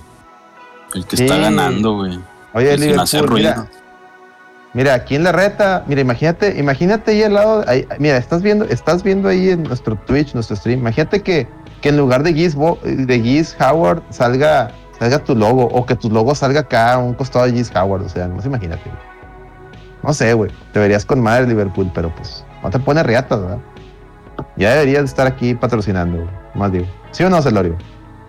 [0.94, 1.24] el que Sí.
[1.24, 2.20] está ganando, güey.
[2.54, 3.50] oye, Liverpool, ruido.
[3.56, 3.68] mira,
[4.74, 7.66] mira, aquí en la reta, mira, imagínate, imagínate ahí al lado,
[8.00, 11.48] mira, estás viendo, estás viendo ahí en nuestro Twitch, nuestro stream, imagínate que,
[11.82, 16.10] que en lugar de Giz, de Giz Howard salga, salga tu logo, o que tu
[16.10, 18.90] logo salga acá a un costado de Giz Howard, o sea, no imagínate.
[20.04, 23.58] No sé, güey, te verías con madre Liverpool, pero pues no te pone riatas, ¿verdad?
[24.56, 26.86] Ya deberías estar aquí patrocinando, más digo.
[27.12, 27.78] ¿Sí o no, Celorio?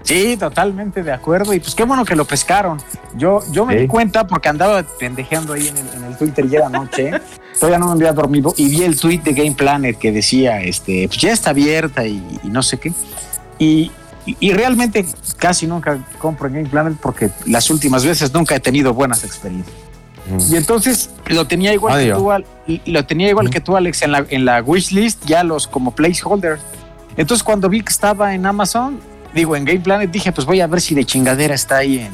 [0.02, 1.52] Sí, totalmente de acuerdo.
[1.54, 2.78] Y pues qué bueno que lo pescaron.
[3.16, 6.60] Yo, yo me di cuenta porque andaba pendejeando ahí en el, en el Twitter ya
[6.60, 7.12] la noche.
[7.58, 11.06] Todavía no me había dormido y vi el tweet de Game Planet que decía, este,
[11.08, 12.92] pues ya está abierta y, y no sé qué.
[13.58, 13.90] Y,
[14.26, 15.04] y- y realmente
[15.36, 19.76] casi nunca compro en Game Planet porque las últimas veces nunca he tenido buenas experiencias.
[20.48, 22.18] Y entonces lo tenía igual que Adiós.
[22.18, 22.32] tú,
[22.72, 23.52] y- y lo tenía igual Ujú.
[23.52, 26.62] que tú, Alex, en la, en la wishlist, ya los como placeholders.
[27.16, 29.00] Entonces cuando vi que estaba en Amazon,
[29.34, 32.12] digo, en Game Planet, dije, pues voy a ver si de chingadera está ahí en,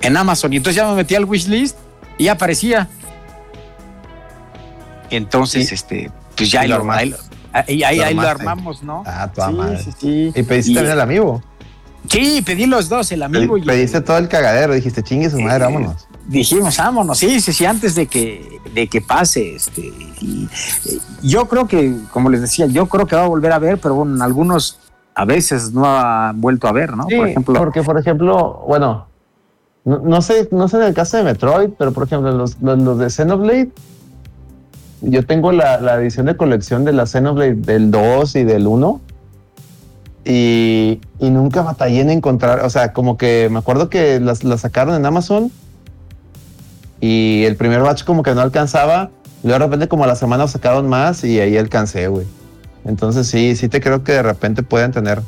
[0.00, 0.52] en Amazon.
[0.52, 1.76] Y entonces ya me metí al wishlist
[2.18, 2.88] y ya aparecía.
[5.10, 7.16] Entonces, este, pues ya y ahí lo ahí, lo-
[7.52, 9.02] ahí- ahí- Lo armamos, ¿no?
[9.06, 10.32] Ah, toda sí, sí, sí.
[10.34, 11.42] Y pediste Y- también el amigo.
[12.08, 15.66] Sí, pedí los dos, el amigo y Pediste todo el cagadero, dijiste, chingue su madre,
[15.66, 15.72] Sí.
[15.72, 16.08] vámonos.
[16.26, 19.80] dijimos, vámonos, sí, sí, sí, antes de que, de que pase, este,
[20.20, 20.48] y,
[20.86, 23.78] eh, yo creo que, como les decía, yo creo que va a volver a ver,
[23.78, 24.78] pero bueno, en algunos
[25.14, 27.06] a veces no ha vuelto a ver, ¿no?
[27.08, 29.06] Sí, por ejemplo, porque por ejemplo, bueno,
[29.84, 32.78] no, no sé, no sé en el caso de Metroid, pero por ejemplo, los, los,
[32.78, 33.70] los de Xenoblade,
[35.00, 39.00] yo tengo la, la edición de colección de la Xenoblade del 2 y del 1.
[40.24, 44.60] Y, y nunca batallé en encontrar, o sea, como que me acuerdo que las, las
[44.60, 45.50] sacaron en Amazon
[47.00, 49.10] y el primer batch como que no alcanzaba,
[49.42, 52.24] y luego de repente como a la semana sacaron más y ahí alcancé, güey.
[52.84, 55.22] Entonces sí, sí te creo que de repente pueden tener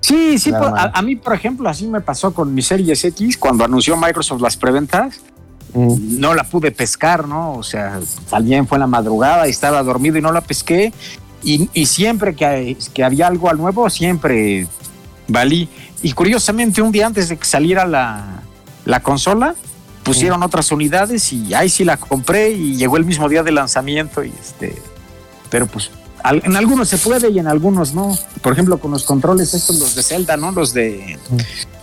[0.00, 3.64] sí, sí, por- a, mí, por ejemplo, así me pasó con mi Series X, cuando
[3.64, 5.20] anunció Microsoft las preventas,
[5.74, 6.18] Mm.
[6.18, 7.52] no la pude pescar, ¿no?
[7.52, 8.00] O sea,
[8.30, 10.94] también fue en la madrugada y estaba dormido y no la pesqué.
[11.42, 14.66] Y, y siempre que, que había algo al nuevo, siempre
[15.28, 15.68] valí.
[16.02, 18.40] Y curiosamente, un día antes de que saliera la,
[18.86, 19.54] la consola,
[20.04, 24.24] pusieron otras unidades y ahí sí la compré y llegó el mismo día de lanzamiento.
[24.24, 24.74] Y este,
[25.50, 25.90] pero pues
[26.24, 28.16] en algunos se puede y en algunos no.
[28.42, 30.52] Por ejemplo, con los controles estos, los de Zelda, ¿no?
[30.52, 31.18] Los de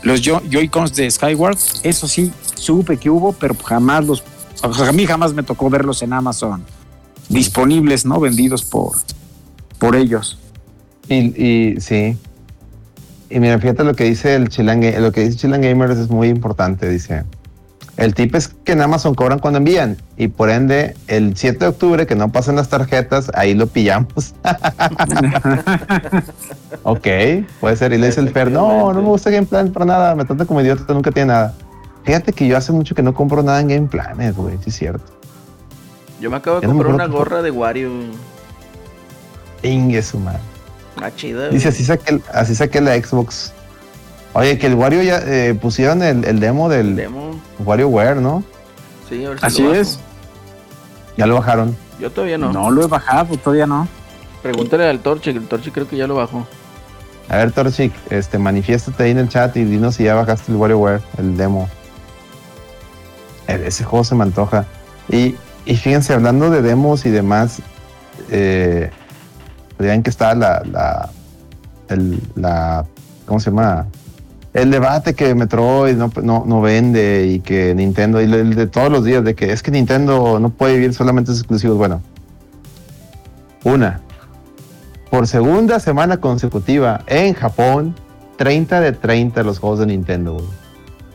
[0.03, 4.23] los Joy- Joy-Cons de Skyward, eso sí, supe que hubo, pero jamás los,
[4.61, 6.63] o sea, a mí jamás me tocó verlos en Amazon
[7.29, 8.19] disponibles, ¿no?
[8.19, 8.91] Vendidos por,
[9.79, 10.37] por ellos.
[11.09, 12.17] Y, y sí.
[13.29, 16.09] Y mira, fíjate lo que dice el Chilan, Ga- lo que dice Chilan Gamers es
[16.09, 16.87] muy importante.
[16.87, 17.23] Dice:
[17.97, 19.97] El tip es que en Amazon cobran cuando envían.
[20.17, 24.35] Y por ende, el 7 de octubre, que no pasen las tarjetas, ahí lo pillamos.
[26.83, 27.07] ok,
[27.61, 27.93] puede ser.
[27.93, 30.15] Y le dice el Fer: No, no me gusta Game Plan para nada.
[30.15, 31.53] Me trata como idiota, nunca tiene nada.
[32.03, 34.57] Fíjate que yo hace mucho que no compro nada en Game Planet, güey.
[34.57, 35.13] Sí, es cierto.
[36.19, 37.91] Yo me acabo de comprar una gorra de Wario.
[39.63, 40.39] Ingue su madre.
[41.01, 41.49] Ah, chida.
[41.49, 43.53] Dice, así saqué, así saqué la Xbox.
[44.35, 47.39] Oye, que el Wario ya eh, pusieron el, el demo del Demo.
[47.59, 48.43] WarioWare, ¿no?
[49.07, 49.97] Sí, a ver si Así lo es.
[51.15, 51.73] Ya lo bajaron.
[52.01, 52.51] Yo todavía no.
[52.51, 52.69] No.
[52.69, 53.87] lo he bajado, todavía no.
[54.43, 56.45] Pregúntale al Torche, que el Torche creo que ya lo bajó.
[57.29, 60.57] A ver, Torchic, este, manifiéstate ahí en el chat y dinos si ya bajaste el
[60.57, 61.69] WarioWare, el demo.
[63.47, 64.65] Eh, Ese juego se me antoja.
[65.07, 65.35] Y,
[65.65, 67.61] y fíjense, hablando de demos y demás,
[68.29, 68.91] eh,
[69.79, 71.09] vean que está la, la,
[71.87, 72.85] el, la,
[73.25, 73.87] ¿cómo se llama?
[74.55, 78.89] El debate que Metroid no, no, no vende y que Nintendo, y el de todos
[78.89, 81.77] los días, de que es que Nintendo no puede vivir solamente sus exclusivos.
[81.77, 82.01] Bueno,
[83.65, 83.99] una,
[85.11, 87.95] por segunda semana consecutiva en Japón,
[88.37, 90.35] 30 de 30 los juegos de Nintendo.
[90.35, 90.45] güey.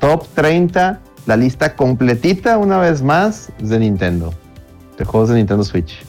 [0.00, 4.34] Top 30, la lista completita una vez más de Nintendo,
[4.98, 6.04] de juegos de Nintendo Switch.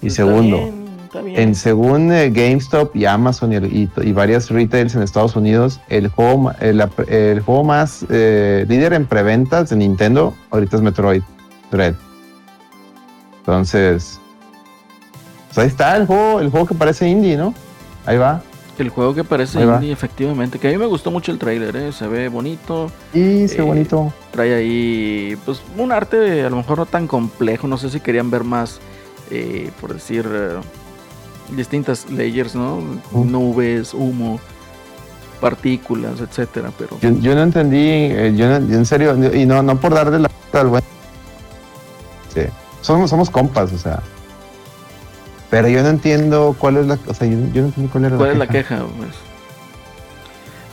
[0.00, 0.75] Y Está segundo, bien,
[1.24, 6.52] En según eh, GameStop y Amazon y, y, varias retails en Estados Unidos, el juego,
[6.60, 11.22] el, juego más eh, líder en preventas de Nintendo ahorita es Metroid
[11.70, 11.94] Dread.
[13.38, 14.20] Entonces,
[15.48, 17.54] pues ahí está el juego, el juego que parece indie, ¿no?
[18.04, 18.42] Ahí va.
[18.78, 20.58] El juego que parece indie, efectivamente.
[20.58, 21.92] Que a mí me gustó mucho el trailer, ¿eh?
[21.92, 22.90] Se ve bonito.
[23.12, 24.12] Sí, se ve bonito.
[24.32, 27.68] Trae ahí, pues, un arte a lo mejor no tan complejo.
[27.68, 28.80] No sé si querían ver más,
[29.30, 30.60] eh, por decir, eh,
[31.50, 32.80] distintas layers, ¿no?
[33.12, 34.40] Nubes, humo,
[35.40, 36.70] partículas, etcétera.
[36.76, 40.68] Pero yo, no entendí, eh, yo, en serio, y no, no por darle la al
[40.68, 40.82] buen.
[42.34, 42.42] Sí.
[42.80, 44.02] Somos, somos compas, o sea.
[45.50, 48.30] Pero yo no entiendo cuál es la, o sea, yo, no entiendo cuál era ¿Cuál
[48.30, 48.84] es la queja?
[48.96, 49.10] Pues?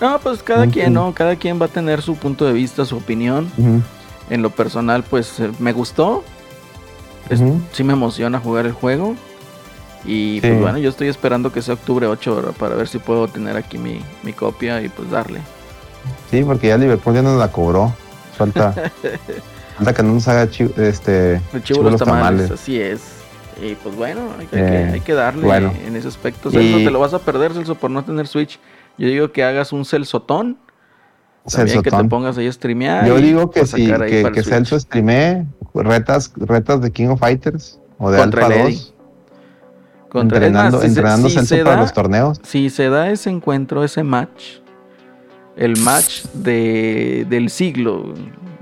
[0.02, 1.14] No, pues cada quien, ¿no?
[1.14, 3.52] Cada quien va a tener su punto de vista, su opinión.
[4.30, 6.24] En lo personal, pues eh, me gustó.
[7.72, 9.16] Sí me emociona jugar el juego.
[10.06, 13.56] Y pues bueno, yo estoy esperando que sea octubre 8 para ver si puedo tener
[13.56, 15.40] aquí mi, mi copia y pues darle.
[16.30, 17.94] Sí, porque ya Liverpool ya nos la cobró.
[18.38, 18.74] Falta,
[19.78, 22.52] falta que no nos haga este, el chivo, los tamales.
[22.52, 23.02] Así es.
[23.62, 25.48] Y pues bueno, hay que, hay que eh, darle
[25.86, 26.52] en ese aspecto.
[26.52, 28.60] Celso, te lo vas a perder, Celso, por no tener Switch.
[28.98, 30.58] Yo digo que hagas un Celsotón.
[31.50, 33.06] También que te pongas ahí a streamear.
[33.06, 38.12] Yo digo que sí, que, que Celso streamee retas, retas de King of Fighters o
[38.12, 38.93] de Contra Alpha 2.
[40.14, 42.40] Contra entrenando, entrenando Celso para los torneos.
[42.44, 44.60] Si se da ese encuentro, ese match,
[45.58, 48.14] el match de, del siglo,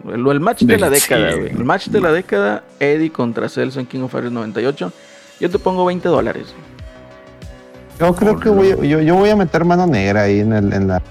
[0.10, 4.00] el, match de la década, El match de la década, Eddie contra Celso en King
[4.04, 4.94] of Fighters 98.
[5.42, 6.56] Yo te pongo 20 dólares.
[8.00, 10.88] Yo creo que voy, yo, yo, voy a meter mano negra ahí en el, en
[10.88, 11.02] la,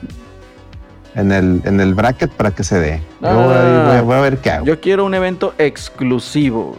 [1.16, 3.02] en el, en el bracket para que se dé.
[3.20, 4.64] Yo voy, voy, a, ver qué hago.
[4.64, 6.78] Yo quiero un evento exclusivo.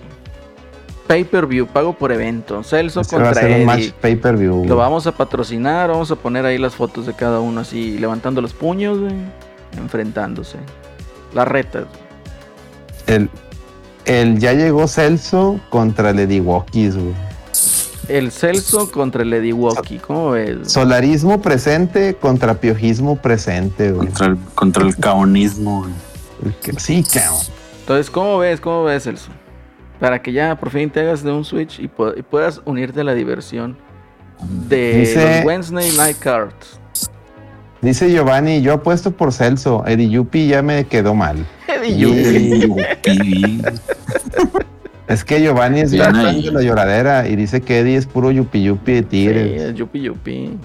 [1.12, 2.64] Pay per view, pago por evento.
[2.64, 3.66] Celso este contra Eddie.
[3.66, 4.64] match pay per view.
[4.66, 8.40] Lo vamos a patrocinar, vamos a poner ahí las fotos de cada uno así, levantando
[8.40, 8.98] los puños,
[9.78, 10.58] enfrentándose.
[11.34, 11.84] Las retas.
[13.08, 13.30] El,
[14.06, 16.96] el ya llegó Celso contra Lady Walkies,
[18.08, 20.72] El Celso contra el Ediwoki, ¿cómo ves?
[20.72, 25.88] Solarismo presente contra piojismo presente, Contra el, contra el caonismo,
[26.78, 27.42] Sí, caón.
[27.82, 28.62] Entonces, ¿cómo ves?
[28.62, 29.30] ¿Cómo ves, Celso?
[30.02, 33.14] Para que ya por fin te hagas de un Switch y, puedas unirte a la
[33.14, 33.78] diversión
[34.68, 36.80] de los Wednesday Night Cards.
[37.82, 39.84] Dice Giovanni, yo apuesto por Celso.
[39.86, 41.46] Eddie Yupi ya me quedó mal.
[41.68, 43.62] Eddie Yupi.
[45.08, 48.64] es que Giovanni es bien de la lloradera y dice que Eddie es puro Yupi
[48.64, 49.62] Yupi de Tigres.
[49.62, 50.58] Sí, es Yupi Yupi.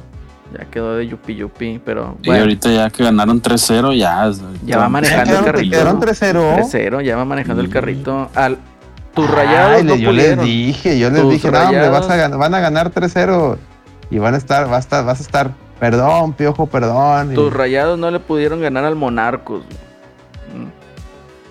[0.58, 2.38] Ya quedó de Yupi Yupi, pero bueno.
[2.38, 4.32] Y ahorita ya que ganaron 3-0, ya.
[4.64, 5.70] Ya va manejando el carrito.
[5.72, 6.70] Quedaron 3-0.
[6.70, 8.30] 3-0, ya va manejando el carrito.
[8.34, 8.56] Al,
[9.16, 12.60] tus rayados no Yo les dije, yo les dije, no, hombre, vas a, van a
[12.60, 13.56] ganar 3-0
[14.10, 17.34] y van a estar, vas a estar, vas a estar Perdón, Piojo, perdón.
[17.34, 19.62] Tus rayados no le pudieron ganar al Monarcos.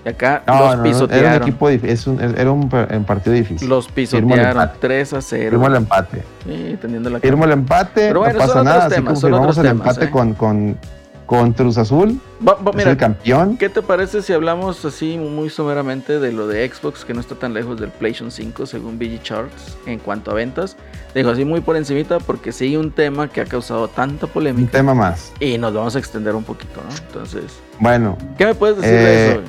[0.04, 1.26] Y acá los pisotearon.
[1.26, 2.70] Era un, equipo, es un, era un,
[3.06, 3.70] partido difícil.
[3.70, 5.50] Los pisotearon 3 a 0.
[5.52, 6.24] Firmo el empate.
[6.44, 8.08] Sí, teniendo la Firmo el empate.
[8.08, 8.90] Pero bueno, no pasa nada.
[8.90, 10.12] Temas, así confirmamos el empate ¿eh?
[10.12, 10.78] con, con,
[11.26, 12.20] con Cruz Azul.
[12.76, 13.58] mira, el campeón.
[13.58, 17.36] ¿Qué te parece si hablamos así muy someramente de lo de Xbox, que no está
[17.36, 20.78] tan lejos del PlayStation 5 según VG Charts en cuanto a ventas?
[21.14, 24.64] Digo así muy por encimita porque sí un tema que ha causado tanta polémica.
[24.64, 25.32] Un tema más.
[25.40, 26.96] Y nos vamos a extender un poquito, ¿no?
[27.08, 27.60] Entonces.
[27.80, 28.18] Bueno.
[28.38, 29.42] ¿Qué me puedes decir de eso?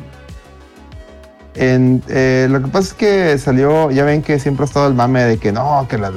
[1.56, 4.94] En, eh, lo que pasa es que salió, ya ven que siempre ha estado el
[4.94, 6.12] mame de que no, que las,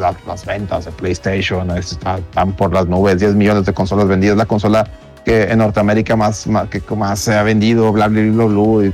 [0.46, 4.86] ventas de PlayStation están por las nubes, 10 millones de consolas vendidas, la consola
[5.30, 8.92] en Norteamérica más, que más se ha vendido, bla, bla, bla, bla.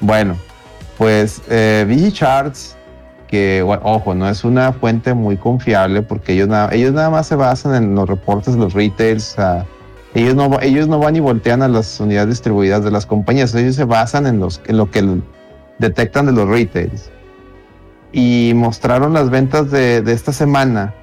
[0.00, 0.36] Bueno,
[0.98, 2.76] pues eh, Charts,
[3.28, 7.74] que ojo, no es una fuente muy confiable porque ellos ellos nada más se basan
[7.74, 9.36] en los reportes de los retails.
[10.14, 13.76] ellos, no, ellos no van y voltean a las unidades distribuidas de las compañías, ellos
[13.76, 15.20] se basan en, los, en lo que
[15.78, 17.10] detectan de los retails.
[18.12, 20.94] Y mostraron las ventas de, de esta semana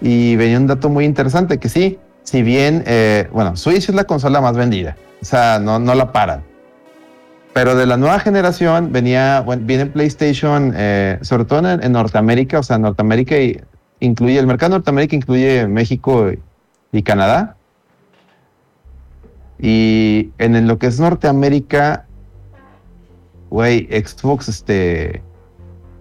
[0.00, 4.04] y venía un dato muy interesante que sí, si bien, eh, bueno, Switch es la
[4.04, 6.42] consola más vendida, o sea, no, no la paran.
[7.52, 12.62] Pero de la nueva generación venía, bueno, viene PlayStation, eh, sobre todo en, Norteamérica, o
[12.62, 13.36] sea, Norteamérica
[14.00, 16.30] incluye, el mercado de Norteamérica incluye México
[16.92, 17.56] y, Canadá.
[19.58, 22.06] Y en lo que es Norteamérica,
[23.50, 25.22] güey, Xbox, este,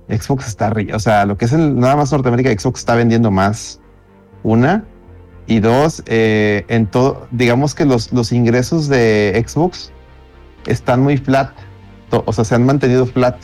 [0.08, 3.82] Xbox está, o sea, lo que es nada más Norteamérica, Xbox está vendiendo más.
[4.44, 4.86] Una.
[5.48, 9.92] Y dos, eh, en todo, digamos que los, los ingresos de Xbox
[10.66, 11.52] están muy flat,
[12.12, 13.38] o sea, se han mantenido flat.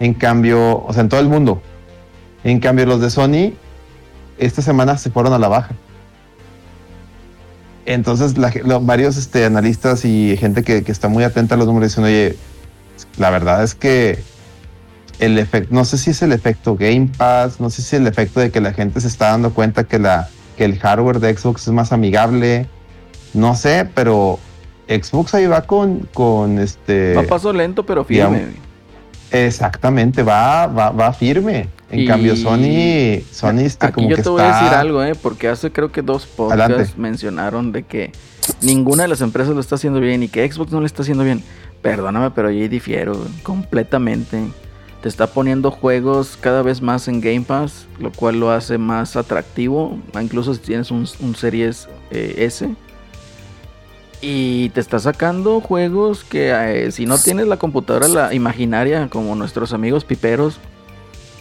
[0.00, 1.62] En cambio, o sea, en todo el mundo.
[2.44, 3.52] En cambio, los de Sony
[4.38, 5.74] esta semana se fueron a la baja.
[7.84, 8.34] Entonces,
[8.82, 12.36] varios este, analistas y gente que, está muy atenta a los números dicen, oye,
[13.18, 14.22] la verdad es que
[15.18, 18.40] el efecto, no sé si es el efecto Game Pass, no sé si el efecto
[18.40, 20.28] de que la gente se está dando cuenta que, la,
[20.62, 22.68] que el hardware de Xbox es más amigable,
[23.34, 24.38] no sé, pero
[24.86, 27.14] Xbox ahí va con, con este...
[27.14, 28.44] Va paso lento, pero firme.
[29.32, 31.68] exactamente, va, va, va firme.
[31.90, 35.16] En cambio, Sony, Sony está Aquí yo te voy a decir algo, ¿eh?
[35.20, 38.12] porque hace creo que dos podcasts mencionaron de que
[38.60, 41.24] ninguna de las empresas lo está haciendo bien y que Xbox no lo está haciendo
[41.24, 41.42] bien.
[41.82, 44.44] Perdóname, pero yo difiero completamente.
[45.02, 49.16] Te está poniendo juegos cada vez más en Game Pass, lo cual lo hace más
[49.16, 52.72] atractivo, incluso si tienes un, Series eh, S.
[54.20, 59.72] Y te está sacando juegos que eh, si no tienes la computadora imaginaria como nuestros
[59.72, 60.58] amigos piperos,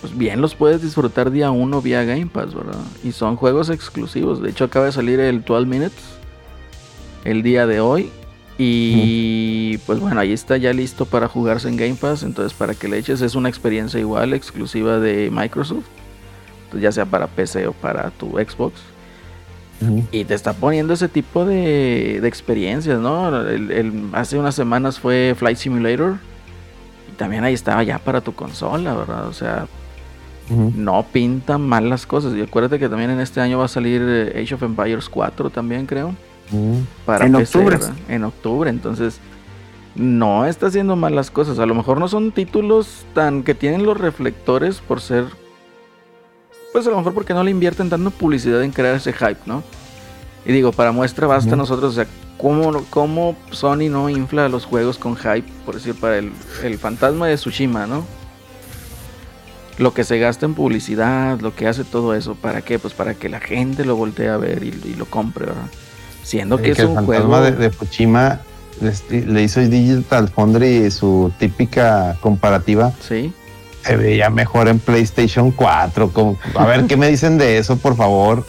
[0.01, 2.81] pues bien los puedes disfrutar día uno vía Game Pass, ¿verdad?
[3.03, 4.41] Y son juegos exclusivos.
[4.41, 6.03] De hecho, acaba de salir el 12 Minutes
[7.23, 8.09] el día de hoy.
[8.63, 12.21] Y pues bueno, ahí está ya listo para jugarse en Game Pass.
[12.21, 15.85] Entonces, para que le eches, es una experiencia igual, exclusiva de Microsoft.
[16.79, 18.79] ya sea para PC o para tu Xbox.
[20.11, 23.31] Y te está poniendo ese tipo de, de experiencias, ¿no?
[24.13, 26.17] hace unas semanas fue Flight Simulator.
[27.11, 29.27] Y también ahí estaba ya para tu consola, ¿verdad?
[29.27, 29.65] O sea,
[30.49, 32.35] no pintan mal las cosas.
[32.35, 35.49] Y acuérdate que también en este año va a salir eh, Age of Empires 4
[35.49, 36.13] también, creo.
[37.05, 37.77] Para en octubre.
[38.07, 39.19] En octubre, entonces
[39.95, 41.59] no está haciendo mal las cosas.
[41.59, 45.25] A lo mejor no son títulos tan que tienen los reflectores por ser.
[46.73, 49.63] Pues a lo mejor porque no le invierten tanto publicidad en crear ese hype, ¿no?
[50.45, 52.07] Y digo, para muestra basta nosotros, o sea,
[52.37, 55.47] ¿cómo, ¿cómo, Sony no infla los juegos con hype?
[55.65, 56.31] Por decir, para el,
[56.63, 58.05] el fantasma de Tsushima, ¿no?
[59.81, 62.79] lo que se gasta en publicidad, lo que hace todo eso, ¿para qué?
[62.79, 65.67] Pues para que la gente lo voltee a ver y, lo compre, ¿verdad?
[66.23, 68.41] Siendo que, es un el juego de, de Fukushima
[69.09, 72.93] le, hizo Digital Foundry su típica comparativa.
[72.99, 73.33] Sí.
[73.83, 76.11] Se veía mejor en PlayStation 4.
[76.55, 78.45] a ver, ¿qué me dicen de eso, por favor?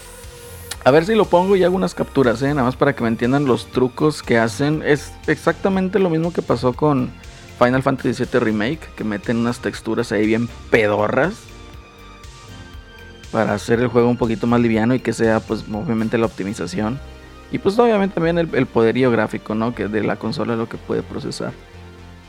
[0.84, 2.48] A ver si lo pongo y hago unas capturas, ¿eh?
[2.48, 4.82] Nada más para que me entiendan los trucos que hacen.
[4.84, 7.10] Es exactamente lo mismo que pasó con
[7.58, 11.34] Final Fantasy VII Remake, que meten unas texturas ahí bien pedorras
[13.30, 17.00] para hacer el juego un poquito más liviano y que sea pues obviamente la optimización.
[17.52, 19.74] Y pues obviamente también el, poderío gráfico, ¿no?
[19.74, 21.52] Que de la consola lo que puede procesar.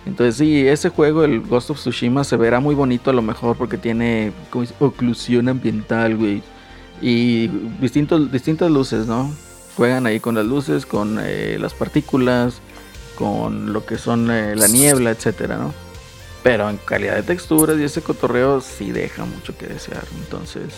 [0.05, 3.55] Entonces sí, ese juego, el Ghost of Tsushima, se verá muy bonito a lo mejor
[3.55, 4.33] porque tiene
[4.79, 6.43] oclusión ambiental, güey.
[7.01, 7.47] Y
[7.79, 9.33] distintos, distintas luces, ¿no?
[9.77, 12.59] Juegan ahí con las luces, con eh, las partículas,
[13.15, 15.73] con lo que son eh, la niebla, etcétera, ¿no?
[16.43, 20.03] Pero en calidad de texturas y ese cotorreo sí deja mucho que desear.
[20.19, 20.73] Entonces,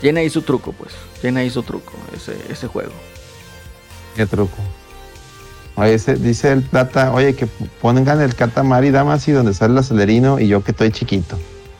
[0.00, 0.94] tiene ahí su truco, pues.
[1.20, 2.92] Tiene ahí su truco, ese, ese juego.
[4.14, 4.56] ¿Qué truco?
[5.76, 7.46] Oye, dice el plata, oye, que
[7.80, 11.36] pongan el Katamari Damas y donde sale el acelerino y yo que estoy chiquito.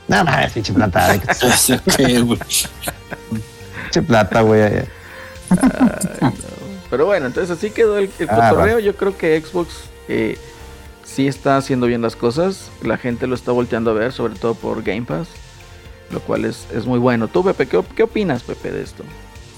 [0.08, 1.16] Nada más, pinche plata.
[3.84, 4.82] Pinche plata, güey.
[6.90, 9.68] Pero bueno, entonces así quedó el, el ah, Yo creo que Xbox
[10.08, 10.38] eh,
[11.04, 12.70] sí está haciendo bien las cosas.
[12.82, 15.28] La gente lo está volteando a ver, sobre todo por Game Pass.
[16.10, 17.28] Lo cual es, muy bueno.
[17.28, 19.04] Tú, Pepe, ¿qué, opinas, Pepe, de esto?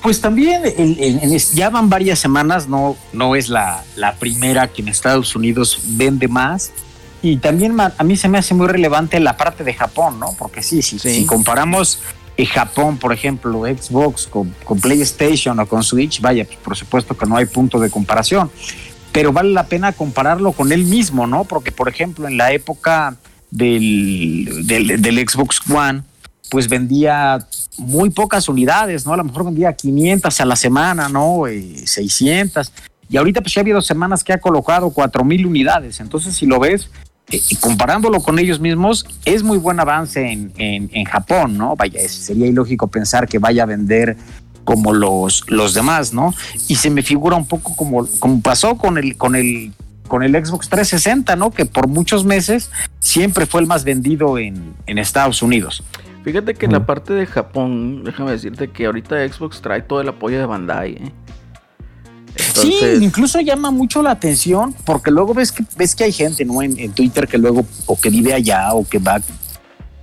[0.03, 0.63] Pues también
[1.55, 3.85] ya van varias semanas, no, no es la,
[4.19, 6.71] primera que en Estados Unidos vende más.
[7.23, 10.35] Y también a mí se me hace muy relevante la parte de Japón, ¿no?
[10.39, 10.99] Porque sí, sí.
[10.99, 12.01] si comparamos
[12.45, 17.37] Japón, por ejemplo, Xbox con, PlayStation o con Switch, vaya, pues por supuesto que no
[17.37, 18.51] hay punto de comparación,
[19.13, 21.45] pero vale la pena compararlo con él mismo, ¿no?
[21.45, 23.17] Porque, por ejemplo, en la época
[23.51, 26.03] del, del, Xbox One,
[26.51, 27.39] pues vendía
[27.79, 29.13] muy pocas unidades, ¿no?
[29.13, 31.45] A lo mejor vendía 500 a la semana, ¿no?
[31.47, 32.67] 600.
[32.67, 32.71] Eh,
[33.09, 36.01] y ahorita pues ya ha habido semanas que ha colocado 4000 unidades.
[36.01, 36.91] Entonces, si lo ves,
[37.31, 41.77] eh, comparándolo con ellos mismos, es muy buen avance en, en, Japón, ¿no?
[41.77, 44.17] Vaya, sería ilógico pensar que vaya a vender
[44.65, 46.35] como los, los demás, ¿no?
[46.69, 49.73] Y se me figura un poco como, como pasó con el, con el
[50.07, 51.51] con el Xbox 360, ¿no?
[51.51, 52.71] Que por muchos meses
[53.01, 55.83] siempre fue el más vendido en, en Estados Unidos.
[56.27, 60.09] Fíjate que en la parte de Japón, déjame decirte que ahorita Xbox trae todo el
[60.09, 61.13] apoyo de Bandai, ¿eh?
[62.53, 66.63] Sí, incluso llama mucho la atención porque luego ves que ves que hay gente, ¿no?
[66.63, 69.21] En, Twitter que luego o que vive allá o que va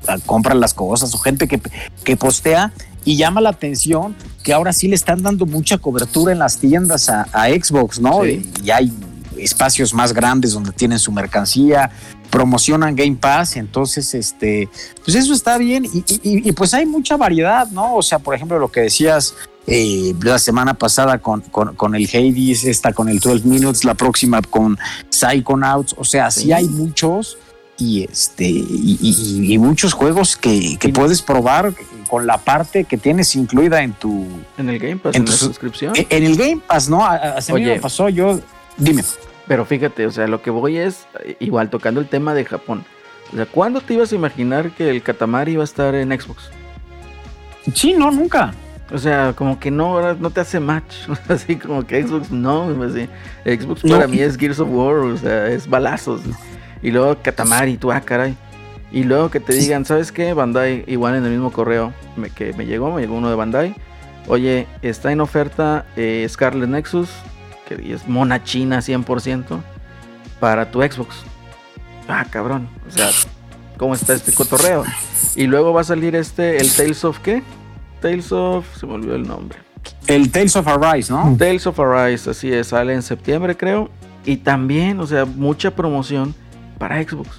[0.08, 1.60] a comprar las cosas o gente que,
[2.06, 2.72] que postea
[3.04, 7.10] y llama la atención que ahora sí le están dando mucha cobertura en las tiendas
[7.10, 8.26] a, Xbox, ¿no?
[8.26, 8.94] Y hay
[9.38, 11.92] espacios más grandes donde tienen su mercancía,
[12.30, 14.68] promocionan Game Pass, entonces, este,
[15.04, 15.86] pues eso está bien.
[15.86, 17.96] Y, pues hay mucha variedad, ¿no?
[17.96, 19.36] O sea, por ejemplo, lo que decías
[19.68, 24.42] eh, la semana pasada con, con, el Hades, esta con el 12 Minutes, la próxima
[24.42, 24.80] con
[25.10, 27.38] Psychonauts, o sea, sí, hay muchos
[27.78, 31.74] y este y, muchos juegos que, puedes probar
[32.10, 34.26] con la parte que tienes incluida en tu
[34.58, 35.94] en el Game Pass en, tu suscripción.
[35.96, 38.40] en, el Game Pass no hace me pasó yo
[38.78, 39.04] dime
[39.48, 41.08] pero fíjate o sea lo que voy es
[41.40, 42.86] igual tocando el tema de Japón
[43.32, 46.52] o sea ¿cuándo te ibas a imaginar que el Katamari iba a estar en Xbox?
[47.74, 48.54] Sí, no, nunca.
[48.92, 51.08] O sea, como que no, no te hace match.
[51.28, 53.08] Así como que Xbox no, así.
[53.46, 56.22] Xbox para mí es Gears of War, o sea, es balazos.
[56.82, 58.36] Y luego Katamari, tú, ah, caray.
[58.92, 60.34] Y luego que te digan, ¿sabes qué?
[60.34, 61.94] Bandai, igual en el mismo correo
[62.36, 63.76] que me llegó, me llegó uno de Bandai.
[64.28, 67.10] Oye, está en oferta eh, Scarlet Nexus,
[67.68, 69.62] que es mona china 100%,
[70.40, 71.16] para tu Xbox.
[72.08, 72.68] Ah, cabrón.
[72.88, 73.10] O sea,
[73.78, 74.84] ¿cómo está este cotorreo?
[75.36, 77.44] Y luego va a salir este, el Tales of qué?
[78.02, 79.60] Tales of, se me olvidó el nombre.
[80.08, 81.36] El Tales of Arise, ¿no?
[81.38, 83.90] Tales of Arise, así es, sale en septiembre creo.
[84.26, 86.36] Y también, o sea, mucha promoción
[86.78, 87.30] para Xbox.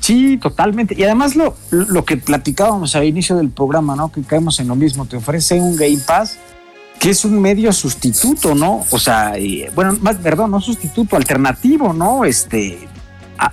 [0.00, 0.94] Sí, totalmente.
[0.96, 4.10] Y además lo, lo que platicábamos al inicio del programa, ¿no?
[4.10, 5.04] Que caemos en lo mismo.
[5.06, 6.38] Te ofrece un Game Pass
[7.04, 8.86] que es un medio sustituto, ¿no?
[8.88, 9.34] O sea,
[9.74, 12.24] bueno, más, perdón, no sustituto, alternativo, ¿no?
[12.24, 12.78] Este,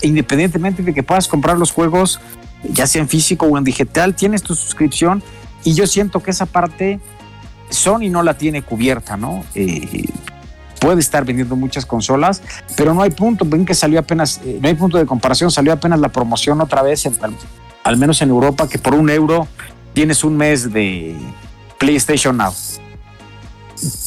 [0.03, 2.21] independientemente de que puedas comprar los juegos,
[2.63, 5.21] ya sea en físico o en digital, tienes tu suscripción
[5.65, 7.01] y yo siento que esa parte
[7.69, 9.43] Sony no la tiene cubierta, ¿no?
[9.53, 10.05] Eh,
[10.79, 12.41] puede estar vendiendo muchas consolas,
[12.77, 15.73] pero no hay punto, ven que salió apenas, eh, no hay punto de comparación, salió
[15.73, 17.05] apenas la promoción otra vez,
[17.83, 19.45] al, menos en Europa, que por un euro
[19.91, 21.17] tienes un mes de
[21.77, 22.53] PlayStation Now.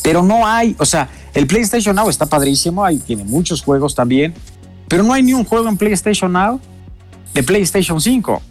[0.02, 4.34] Pero no hay, o sea, el PlayStation Now está padrísimo, ahí tiene muchos juegos también,
[4.88, 6.60] pero no hay ni un juego en PlayStation Now
[7.32, 8.42] de PlayStation 5.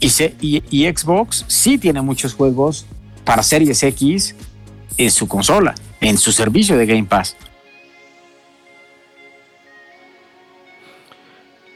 [0.00, 0.08] Y,
[0.40, 2.86] y, y Xbox sí tiene muchos juegos
[3.24, 4.34] para Series X
[4.96, 7.36] en su consola en su servicio de Game Pass.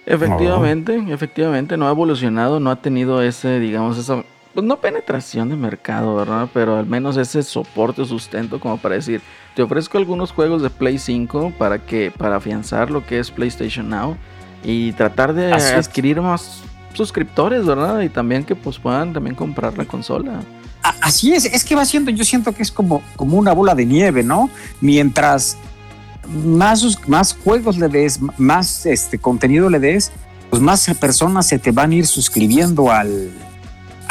[0.04, 4.24] Efectivamente, efectivamente, no ha evolucionado, no ha tenido ese, digamos, esa,
[4.54, 6.48] pues no penetración de mercado, ¿verdad?
[6.52, 9.22] Pero al menos ese soporte o sustento como para decir,
[9.54, 13.88] te ofrezco algunos juegos de Play 5 para que, para afianzar lo que es PlayStation
[13.88, 14.16] Now
[14.64, 16.62] y tratar de adquirir más
[16.94, 18.00] suscriptores, ¿verdad?
[18.00, 20.40] Y también que pues puedan también comprar la consola
[21.00, 23.86] así es, es que va siendo, yo siento que es como, como una bola de
[23.86, 24.50] nieve, ¿no?
[24.80, 25.56] Mientras
[26.44, 30.12] más, más juegos le des, más este contenido le des,
[30.50, 33.30] pues más personas se te van a ir suscribiendo al,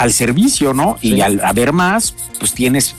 [0.02, 0.98] al servicio, ¿no?
[1.00, 2.96] Y al haber más, pues tienes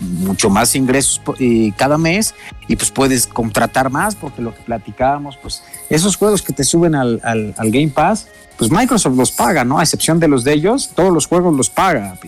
[0.00, 2.34] mucho más ingresos eh, cada mes
[2.66, 6.94] y pues puedes contratar más porque lo que platicábamos, pues esos juegos que te suben
[6.94, 9.78] al, al, al Game Pass, pues Microsoft los paga, ¿no?
[9.78, 12.18] A excepción de los de ellos, todos los juegos los paga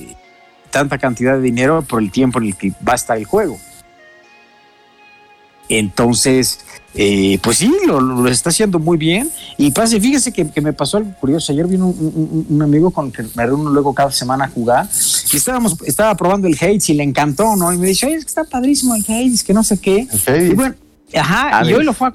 [0.70, 3.58] tanta cantidad de dinero por el tiempo en el que va a estar el juego.
[5.70, 6.58] Entonces,
[6.94, 9.30] eh, pues sí, lo, está haciendo muy bien.
[9.56, 11.52] Y pase, fíjese que, me pasó algo curioso.
[11.52, 14.88] Ayer vino un, amigo con el que me reúno luego cada semana a jugar.
[15.32, 17.72] Y estábamos, estaba probando el Hades y le encantó, ¿no?
[17.72, 20.08] Y me dice, oye, es que está padrísimo el Hades, que no sé qué.
[20.26, 20.74] Y bueno,
[21.14, 22.12] ajá, y hoy lo fue a,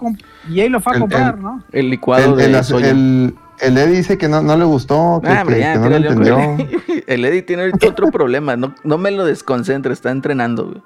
[0.50, 1.64] y hoy lo fue a comprar, ¿no?
[1.72, 5.90] El licuado de el, el Eddie dice que no, no le gustó, que, ah, no
[5.90, 6.38] lo entendió.
[7.08, 10.82] El Eddie tiene otro problema, no, no me lo desconcentra, está entrenando.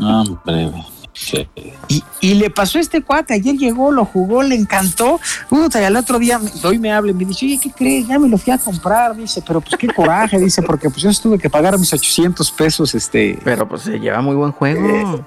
[0.00, 0.72] Hombre,
[1.88, 5.20] y, y, le pasó a este cuate, ayer llegó, lo jugó, le encantó.
[5.50, 8.08] y al otro día hoy me habla y me dice, oye, ¿qué crees?
[8.08, 11.10] Ya me lo fui a comprar, dice, pero pues qué coraje, dice, porque pues yo
[11.22, 13.38] tuve que pagar mis 800 pesos, este.
[13.44, 14.88] Pero pues se lleva muy buen juego.
[14.88, 15.22] Eh,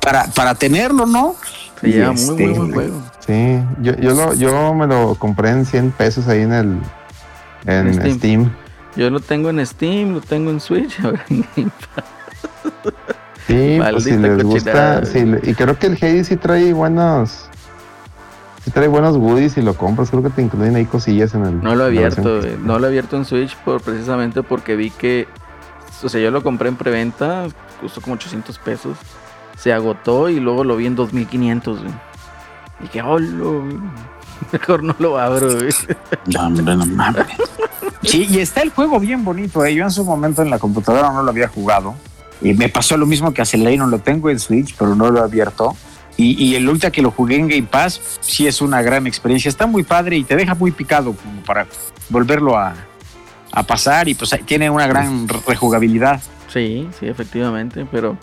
[0.00, 1.34] para, para tenerlo, ¿no?
[1.80, 3.02] Se lleva muy, muy buen este, juego.
[3.26, 6.78] Sí, yo, yo, lo, yo me lo compré en 100 pesos ahí en el
[7.66, 8.50] en Steam.
[8.96, 10.96] Yo lo tengo en Steam, lo tengo en Switch.
[13.46, 15.02] sí, pues si les gusta.
[15.42, 17.48] y creo que el Hades sí trae buenos.
[18.64, 20.10] Sí trae buenos goodies y lo compras.
[20.10, 21.62] Creo que te incluyen ahí cosillas en el.
[21.62, 25.28] No lo he abierto, no lo he abierto en Switch por, precisamente porque vi que.
[26.02, 27.46] O sea, yo lo compré en preventa,
[27.80, 28.98] costó como 800 pesos.
[29.56, 31.80] Se agotó y luego lo vi en 2500.
[32.84, 33.18] Y que, oh,
[34.52, 35.48] mejor no lo abro.
[36.26, 37.26] No, no mames.
[38.02, 39.64] Sí, y está el juego bien bonito.
[39.64, 39.74] ¿eh?
[39.74, 41.94] Yo en su momento en la computadora no lo había jugado.
[42.42, 43.46] Y me pasó lo mismo que a
[43.76, 45.76] no lo tengo en Switch, pero no lo he abierto.
[46.18, 49.50] Y, el último que lo jugué en Game Pass, sí es una gran experiencia.
[49.50, 51.66] Está muy padre y te deja muy picado como para
[52.08, 52.74] volverlo a,
[53.52, 54.08] a pasar.
[54.08, 56.22] Y pues tiene una gran rejugabilidad.
[56.50, 57.86] Sí, sí, efectivamente.
[57.90, 58.16] Pero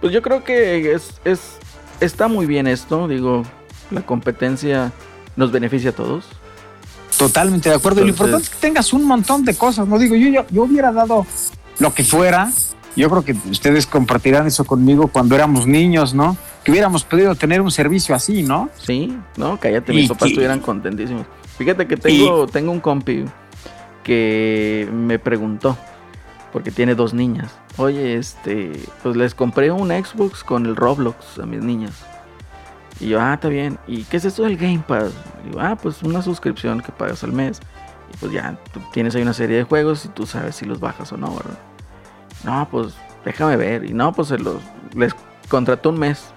[0.00, 1.58] pues yo creo que es, es
[2.00, 3.44] está muy bien esto, digo,
[3.90, 4.92] la competencia
[5.36, 6.26] nos beneficia a todos.
[7.16, 8.00] Totalmente de acuerdo.
[8.00, 10.64] y lo importante es que tengas un montón de cosas, no digo, yo, yo, yo
[10.64, 11.26] hubiera dado
[11.78, 12.50] lo que fuera.
[12.96, 16.36] Yo creo que ustedes compartirán eso conmigo cuando éramos niños, ¿no?
[16.64, 18.70] Que hubiéramos podido tener un servicio así, ¿no?
[18.78, 21.26] Sí, no, cállate, mis papás estuvieran contentísimos.
[21.58, 23.26] Fíjate que tengo, tengo un compi
[24.02, 25.76] que me preguntó,
[26.52, 27.52] porque tiene dos niñas.
[27.76, 31.92] Oye, este, pues les compré un Xbox con el Roblox a mis niñas.
[32.98, 33.78] Y yo, ah, está bien.
[33.86, 35.12] ¿Y qué es esto del Game Pass?
[35.46, 37.60] Y yo, ah, pues una suscripción que pagas al mes.
[38.14, 40.80] Y pues ya, tú tienes ahí una serie de juegos y tú sabes si los
[40.80, 41.58] bajas o no, ¿verdad?
[42.46, 43.84] No, pues déjame ver.
[43.84, 44.62] Y no, pues los,
[44.94, 45.14] les
[45.48, 46.32] contrató un mes.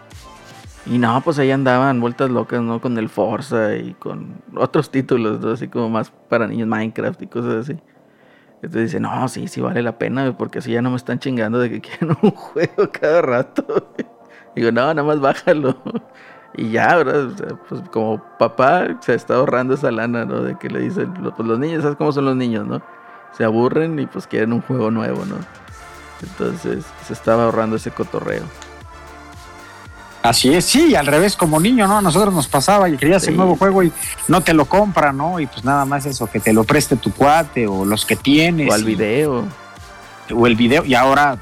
[0.85, 2.81] Y no, pues ahí andaban vueltas locas, ¿no?
[2.81, 7.65] Con el Forza y con otros títulos, así como más para niños, Minecraft y cosas
[7.65, 7.79] así.
[8.55, 11.59] Entonces dice, no, sí, sí vale la pena, porque así ya no me están chingando
[11.59, 13.93] de que quieren un juego cada rato.
[14.55, 15.77] Digo, no, nada más bájalo.
[16.55, 17.55] Y ya, ¿verdad?
[17.69, 20.41] pues como papá se está ahorrando esa lana, ¿no?
[20.41, 22.81] De que le dicen, pues los niños, ¿sabes cómo son los niños, no?
[23.33, 25.35] Se aburren y pues quieren un juego nuevo, ¿no?
[26.21, 28.43] Entonces se estaba ahorrando ese cotorreo.
[30.21, 31.99] Así es, sí, al revés, como niño, ¿no?
[31.99, 33.93] A nosotros nos pasaba y querías el nuevo juego y
[34.27, 35.39] no te lo compra, ¿no?
[35.39, 38.69] Y pues nada más eso, que te lo preste tu cuate o los que tienes.
[38.69, 39.45] O al video.
[40.35, 41.37] O el video, y ahora,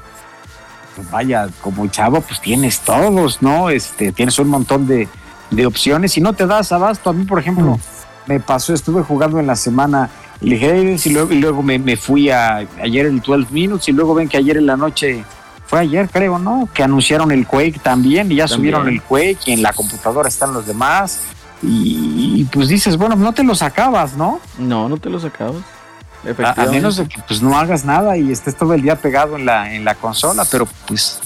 [0.94, 3.68] pues vaya, como chavo, pues tienes todos, ¿no?
[3.68, 5.08] Este, tienes un montón de,
[5.66, 7.10] opciones y no te das abasto.
[7.10, 7.80] A mí, por ejemplo, mm.
[8.28, 10.08] me pasó, estuve jugando en la semana
[10.40, 14.14] y y luego, y luego me, me fui a, ayer el 12 Minutes y luego
[14.14, 15.24] ven que ayer en la noche
[15.66, 16.68] fue ayer creo, ¿no?
[16.72, 20.54] Que anunciaron el Quake también y ya subieron el Quake y en la computadora están
[20.54, 21.20] los demás.
[21.60, 24.40] Y, pues dices, bueno, no te los acabas, ¿no?
[24.58, 25.62] No, no te los acabas.
[26.56, 29.44] A, menos de que pues no hagas nada y estés todo el día pegado en
[29.44, 31.20] la, en la consola, pero pues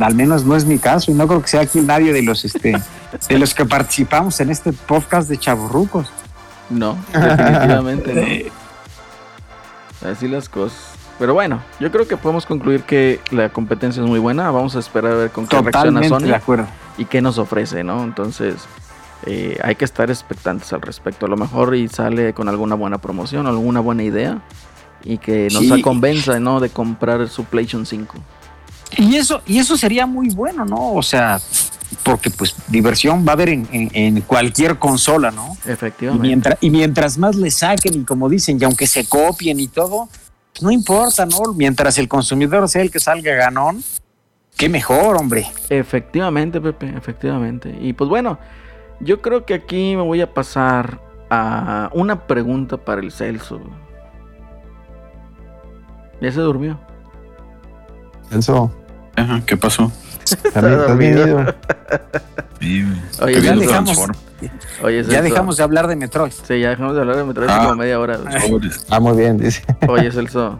[0.00, 2.44] al menos no es mi caso y no creo que sea aquí nadie de los
[2.44, 2.76] este
[3.28, 6.08] de los que participamos en este podcast de chaburrucos.
[6.70, 8.50] No, definitivamente
[10.02, 10.10] no.
[10.10, 10.94] Así las cosas.
[11.18, 14.50] Pero bueno, yo creo que podemos concluir que la competencia es muy buena.
[14.50, 16.66] Vamos a esperar a ver con qué reacciona Sony de acuerdo.
[16.96, 18.02] y qué nos ofrece, ¿no?
[18.04, 18.54] Entonces,
[19.26, 21.26] eh, hay que estar expectantes al respecto.
[21.26, 24.40] A lo mejor y sale con alguna buena promoción, alguna buena idea
[25.04, 26.60] y que nos convenza, ¿no?
[26.60, 28.16] De comprar su PlayStation 5.
[28.96, 30.94] Y eso, y eso sería muy bueno, ¿no?
[30.94, 31.38] O sea,
[32.02, 35.56] porque pues diversión va a haber en, cualquier consola, ¿no?
[35.66, 36.26] Efectivamente.
[36.26, 39.68] Y mientras, y mientras más le saquen y como dicen, y aunque se copien y
[39.68, 40.08] todo,
[40.60, 41.52] no importa, ¿no?
[41.54, 43.82] Mientras el consumidor sea el que salga ganón,
[44.56, 45.46] qué mejor, hombre.
[45.68, 47.76] Efectivamente, Pepe, efectivamente.
[47.80, 48.38] Y pues bueno,
[49.00, 51.00] yo creo que aquí me voy a pasar
[51.30, 53.60] a una pregunta para el Celso.
[56.20, 56.78] Ya se durmió.
[58.28, 58.70] Celso.
[59.16, 59.90] Ajá, ¿qué pasó?
[63.22, 63.98] Oye, ya dejamos,
[65.08, 66.32] ya dejamos de hablar de Metroid.
[66.32, 68.18] Sí, ya dejamos de hablar de Metroid ah, como media hora.
[68.88, 69.62] Ah, muy bien, dice.
[69.88, 70.58] Oye, Celso.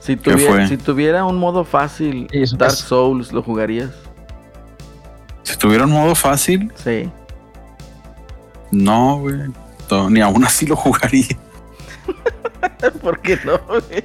[0.00, 3.90] Si tuviera, si tuviera un modo fácil, Dark Souls, ¿lo jugarías?
[5.42, 6.72] Si tuviera un modo fácil.
[6.76, 7.10] Sí.
[8.70, 9.40] No, güey.
[10.10, 11.26] Ni aún así lo jugaría.
[13.02, 14.04] ¿Por qué no, güey?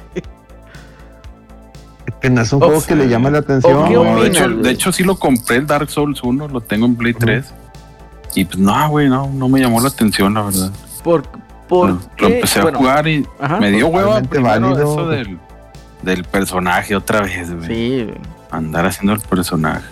[2.22, 3.89] Es un juego que le llama la atención.
[4.19, 7.14] de, hecho, de, hecho, sí lo compré el Dark Souls 1, lo tengo en Play
[7.14, 7.53] 3.
[8.35, 10.72] Y pues no, güey, no, no me llamó la atención, la verdad.
[11.03, 11.23] ¿Por,
[11.68, 13.26] por lo, empecé a jugar y
[13.60, 15.38] me dio hueva primero eso del,
[16.02, 17.68] del, personaje otra vez, güey.
[17.68, 18.14] Sí,
[18.52, 19.85] Andar haciendo el personaje.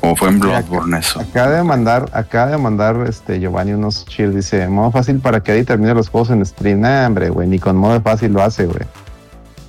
[0.00, 1.20] O fue en Bloodborne eso.
[1.20, 5.52] Acaba de mandar, acaba de mandar este Giovanni unos chill, dice, modo fácil para que
[5.52, 6.80] ahí termine los juegos en stream.
[6.80, 8.84] Nah, hombre, güey, ni con modo fácil lo hace, güey.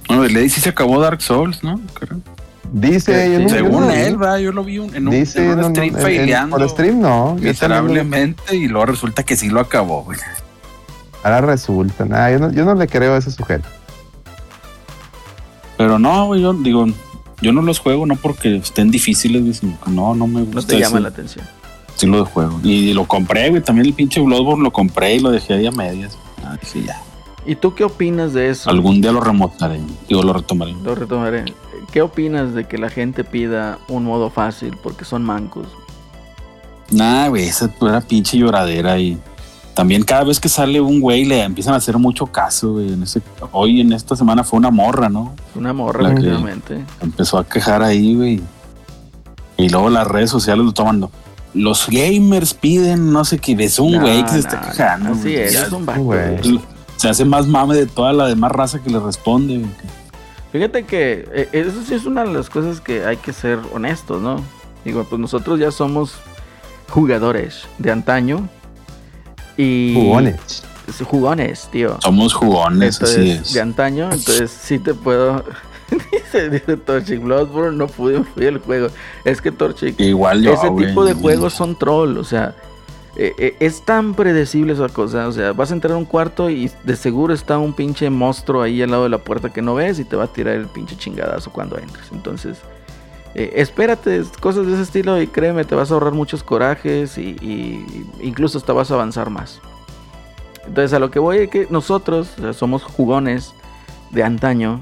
[0.10, 1.80] No, le dice se acabó Dark Souls, ¿no?
[2.72, 6.57] Dice, yo Según él, va, yo lo vi en un, dice, en un stream faileando.
[6.57, 7.36] Por stream, no.
[7.36, 10.19] Miserablemente, y luego resulta que sí lo acabó, güey.
[11.23, 13.68] Ahora resulta, nada, yo no, yo no le creo a ese sujeto.
[15.77, 16.86] Pero no, güey, yo digo,
[17.41, 20.61] yo no los juego no porque estén difíciles, güey, sino que no, no me gusta.
[20.61, 21.45] No te llama la atención.
[21.95, 22.60] Sí lo juego.
[22.64, 25.72] Y lo compré, güey, también el pinche Bloodborne lo compré y lo dejé ahí a
[25.72, 26.18] medias.
[26.44, 27.02] Ah, dije ya.
[27.46, 28.70] ¿Y tú qué opinas de eso?
[28.70, 30.74] Algún día lo remontaré, digo, lo retomaré.
[30.84, 31.46] Lo retomaré.
[31.92, 35.68] ¿Qué opinas de que la gente pida un modo fácil porque son mancos?
[36.92, 39.18] Nah, güey, esa era pinche lloradera y
[39.74, 42.94] también cada vez que sale un güey le empiezan a hacer mucho caso, güey.
[42.94, 45.36] En ese, hoy en esta semana fue una morra, ¿no?
[45.54, 46.84] Una morra, efectivamente.
[47.00, 48.42] Empezó a quejar ahí, güey.
[49.58, 51.12] Y luego las redes sociales lo tomando.
[51.54, 55.14] Los gamers piden no sé qué, es un güey que se está quejando.
[55.14, 56.40] es, es un güey
[57.06, 59.64] se hace más mame de toda la demás raza que le responde.
[60.52, 64.19] Fíjate que eh, eso sí es una de las cosas que hay que ser honestos,
[64.23, 64.41] ¿no?
[64.84, 66.15] Digo, pues nosotros ya somos
[66.90, 68.49] jugadores de antaño
[69.56, 69.94] y...
[69.95, 70.64] Jugones.
[71.03, 71.95] Jugones, tío.
[72.02, 73.53] Somos jugones, así Entonces, es.
[73.53, 75.44] de antaño, entonces sí te puedo...
[76.11, 78.88] dice, dice Torchic, Bloodborne no pude fui el juego.
[79.26, 82.56] Es que Torchic, Igual yo, ese tipo de juegos son troll, o sea,
[83.18, 86.50] eh, eh, es tan predecible esa cosa, o sea, vas a entrar a un cuarto
[86.50, 89.74] y de seguro está un pinche monstruo ahí al lado de la puerta que no
[89.74, 92.08] ves y te va a tirar el pinche chingadazo cuando entres.
[92.12, 92.58] Entonces,
[93.34, 97.86] eh, espérate, cosas de ese estilo y créeme, te vas a ahorrar muchos corajes y,
[98.22, 99.62] incluso hasta vas a avanzar más.
[100.68, 103.54] Entonces, a lo que voy es que nosotros somos jugones
[104.12, 104.82] de antaño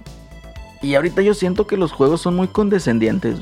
[0.81, 3.37] y ahorita yo siento que los juegos son muy condescendientes.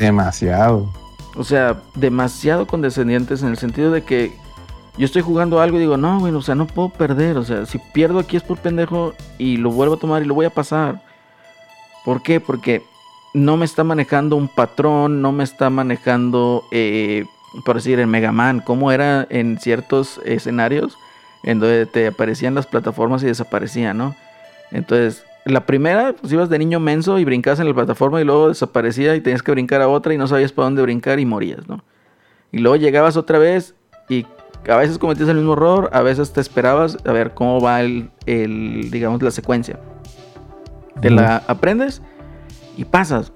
[0.00, 0.90] Demasiado.
[1.36, 4.32] O sea, demasiado condescendientes en el sentido de que
[4.96, 7.36] yo estoy jugando algo y digo, no, güey, o sea, no puedo perder.
[7.36, 10.34] O sea, si pierdo aquí es por pendejo y lo vuelvo a tomar y lo
[10.34, 11.02] voy a pasar.
[12.04, 12.40] ¿Por qué?
[12.40, 12.82] Porque
[13.34, 17.26] no me está manejando un patrón, no me está manejando, eh,
[17.64, 20.96] por decir, en Mega Man, como era en ciertos escenarios
[21.42, 24.16] en donde te aparecían las plataformas y desaparecían, ¿no?
[24.72, 28.48] Entonces, la primera, pues ibas de niño menso y brincabas en la plataforma y luego
[28.48, 31.68] desaparecía y tenías que brincar a otra y no sabías para dónde brincar y morías,
[31.68, 31.84] ¿no?
[32.52, 33.74] Y luego llegabas otra vez
[34.08, 34.26] y
[34.68, 38.10] a veces cometías el mismo error, a veces te esperabas a ver cómo va el,
[38.26, 39.78] el digamos, la secuencia.
[41.00, 42.02] Te la aprendes
[42.76, 43.32] y pasas.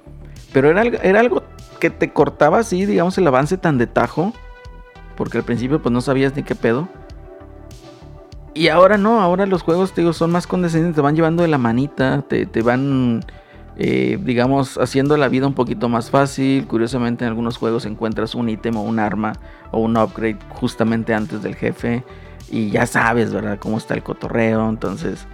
[0.52, 1.42] Pero era, algo- era algo
[1.78, 4.32] que te cortaba así, digamos, el avance tan de tajo.
[5.16, 6.88] Porque al principio pues no sabías ni qué pedo.
[8.52, 11.48] Y ahora no, ahora los juegos, te digo, son más condescendientes, te van llevando de
[11.48, 13.24] la manita, te, te van,
[13.76, 16.66] eh, digamos, haciendo la vida un poquito más fácil.
[16.66, 19.34] Curiosamente, en algunos juegos encuentras un ítem o un arma
[19.70, 22.02] o un upgrade justamente antes del jefe.
[22.50, 24.68] Y ya sabes, ¿verdad?, cómo está el cotorreo.
[24.68, 25.26] Entonces,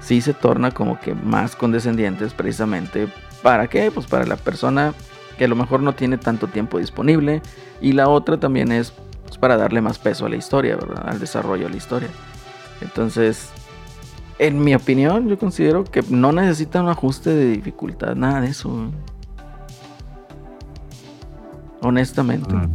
[0.00, 3.08] sí se torna como que más condescendientes precisamente.
[3.42, 3.90] ¿Para qué?
[3.90, 4.92] Pues para la persona
[5.38, 7.40] que a lo mejor no tiene tanto tiempo disponible.
[7.80, 8.92] Y la otra también es
[9.24, 11.08] pues, para darle más peso a la historia, ¿verdad?
[11.08, 12.08] Al desarrollo de la historia.
[12.82, 13.48] Entonces,
[14.38, 18.68] en mi opinión, yo considero que no necesita un ajuste de dificultad, nada de eso.
[18.68, 18.88] güey.
[21.82, 22.54] Honestamente.
[22.54, 22.74] Mm.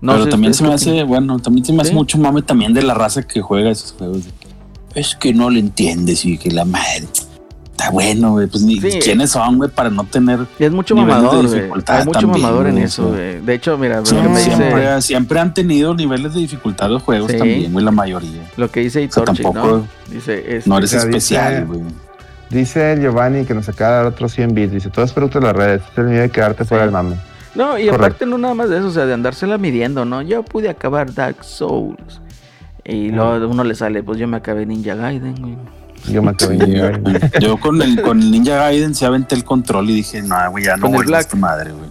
[0.00, 1.94] No Pero también se me hace, bueno, también se me hace Sí.
[1.96, 4.22] mucho mame también de la raza que juega esos juegos.
[4.94, 7.06] Es que no le entiendes y que la madre.
[7.80, 8.46] Está bueno, güey.
[8.46, 8.98] Pues ni Sí.
[9.02, 10.40] quiénes son, güey, para no tener.
[10.58, 11.60] Y es mucho niveles de mamador, güey.
[11.60, 13.40] dificultad Hay mucho también, mamador en eso, güey.
[13.40, 17.30] De hecho, mira, lo que Siempre, dice, siempre, han tenido niveles de dificultad los juegos
[17.30, 17.38] Sí.
[17.38, 18.50] también, güey, la mayoría.
[18.56, 19.86] lo que dice O sea, Itorchi, ¿no?
[20.10, 21.80] Dice, este, No eres O sea, dice- especial, güey.
[22.50, 24.72] Dice Giovanni que nos acaba de dar otros 100 bits.
[24.72, 25.82] Dice, todo es producto de las redes.
[25.92, 27.16] Es el miedo de quedarte fuera del mame.
[27.54, 27.94] No, y Correcto.
[27.94, 30.20] aparte no nada más de eso, o sea, de andársela midiendo, ¿no?
[30.22, 32.20] Yo pude acabar Dark Souls.
[32.84, 35.56] Y luego a uno le sale, pues yo me acabé Ninja Gaiden, güey.
[36.08, 36.58] Yo me acabé.
[37.40, 40.64] Yo con el, con el Ninja Gaiden se aventé el control y dije, no, güey,
[40.64, 41.20] ya no Con el vuelvo a Black.
[41.22, 41.90] esta madre, güey.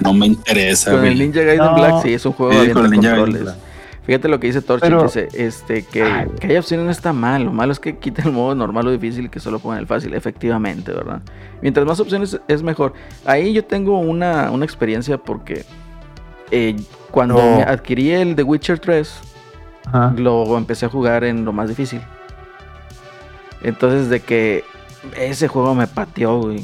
[0.00, 1.12] No me interesa, Con güey.
[1.12, 1.74] el Ninja Gaiden No.
[1.74, 3.42] Black, sí, es un juego Sí, de con el Ninja Gaiden controles.
[3.54, 3.56] Black.
[4.06, 7.44] Fíjate lo que dice Torchic, Pero- dice, este, que, que haya opciones no está mal,
[7.44, 9.86] lo malo es que quita el modo normal o difícil y que solo pongan el
[9.86, 11.22] fácil, efectivamente, ¿verdad?
[11.62, 12.92] Mientras más opciones es mejor.
[13.24, 15.64] Ahí yo tengo una, una experiencia porque
[16.50, 16.76] eh,
[17.10, 17.56] cuando No.
[17.56, 19.10] me adquirí el The Witcher 3,
[19.86, 20.12] Ajá.
[20.18, 22.02] lo empecé a jugar en lo más difícil.
[23.64, 24.62] Entonces de que
[25.18, 26.62] ese juego me pateó, güey.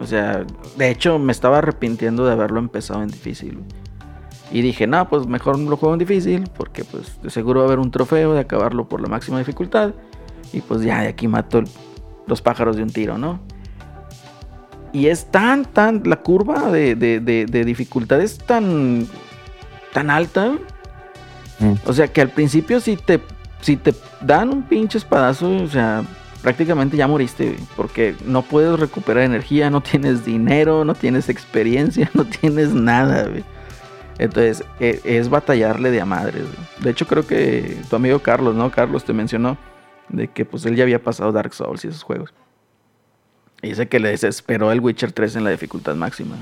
[0.00, 0.44] O sea,
[0.76, 3.54] de hecho me estaba arrepintiendo de haberlo empezado en difícil.
[3.58, 3.66] güey.
[4.50, 7.68] Y dije, no, pues mejor lo juego en difícil, porque pues de seguro va a
[7.68, 9.92] haber un trofeo de acabarlo por la máxima dificultad.
[10.52, 11.68] Y pues ya, de aquí mato el-
[12.26, 13.40] los pájaros de un tiro, ¿no?
[14.92, 19.06] Y es tan, tan, la curva de, de, de- de dificultad es tan,
[19.92, 20.52] tan alta.
[21.58, 21.72] Mm.
[21.86, 23.20] O sea que al principio si te,
[23.60, 26.04] si te dan un pinche espadazo, o sea,
[26.42, 32.10] prácticamente ya moriste, güey, porque no puedes recuperar energía, no tienes dinero, no tienes experiencia,
[32.14, 33.44] no tienes nada, güey.
[34.18, 36.42] Entonces, e- es batallarle de a madres.
[36.42, 36.56] güey.
[36.80, 38.70] De hecho, creo que tu amigo Carlos, ¿no?
[38.70, 39.56] Carlos te mencionó
[40.08, 42.32] de que pues él ya había pasado Dark Souls y esos juegos.
[43.62, 46.36] Y dice que le desesperó el Witcher 3 en la dificultad máxima.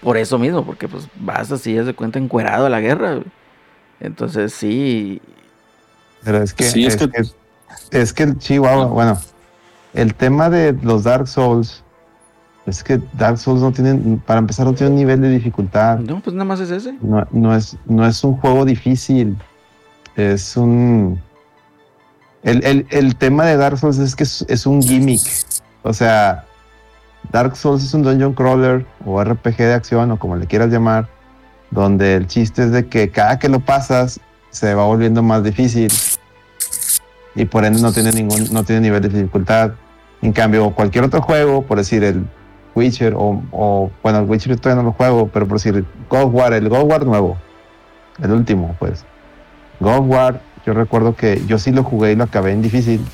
[0.00, 3.14] Por eso mismo, porque pues vas así, haz de cuenta, encuerado a la guerra.
[3.14, 3.26] güey.
[4.00, 5.20] Entonces, sí.
[6.24, 7.22] Pero es que, Sí, es es, que- que,
[7.90, 9.18] es que el Chihuahua, bueno,
[9.94, 11.82] el tema de los Dark Souls
[12.66, 15.98] es que Dark Souls no tienen, para empezar, no tiene un nivel de dificultad.
[15.98, 16.96] No, pues nada más es ese.
[17.02, 19.36] No, no es, no es un juego difícil.
[20.16, 21.20] Es un.
[22.42, 25.20] El, el- el tema de Dark Souls es que es, es un gimmick.
[25.82, 26.44] O sea,
[27.30, 31.08] Dark Souls es un dungeon crawler o RPG de acción o como le quieras llamar,
[31.70, 34.20] donde el chiste es de que cada que lo pasas
[34.50, 35.90] se va volviendo más difícil
[37.34, 39.72] y por ende no tiene ningún no tiene nivel de dificultad.
[40.20, 42.24] En cambio, cualquier otro juego, por decir el
[42.74, 46.68] Witcher o, bueno, el Witcher todavía no lo juego, pero por decir God War, el
[46.68, 47.36] God War nuevo,
[48.22, 49.04] el último, pues.
[49.80, 53.04] God War, yo recuerdo que yo sí lo jugué y lo acabé en difícil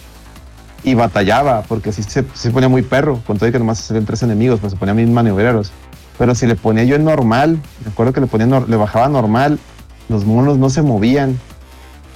[0.85, 4.23] y batallaba porque sí se, ponía muy perro, con todo y que nomás se tres
[4.23, 5.73] enemigos, pues se ponía mis maniobreros.
[6.19, 9.59] Pero si le ponía yo en normal, recuerdo que le ponía le bajaba normal,
[10.09, 11.39] los monos no se movían.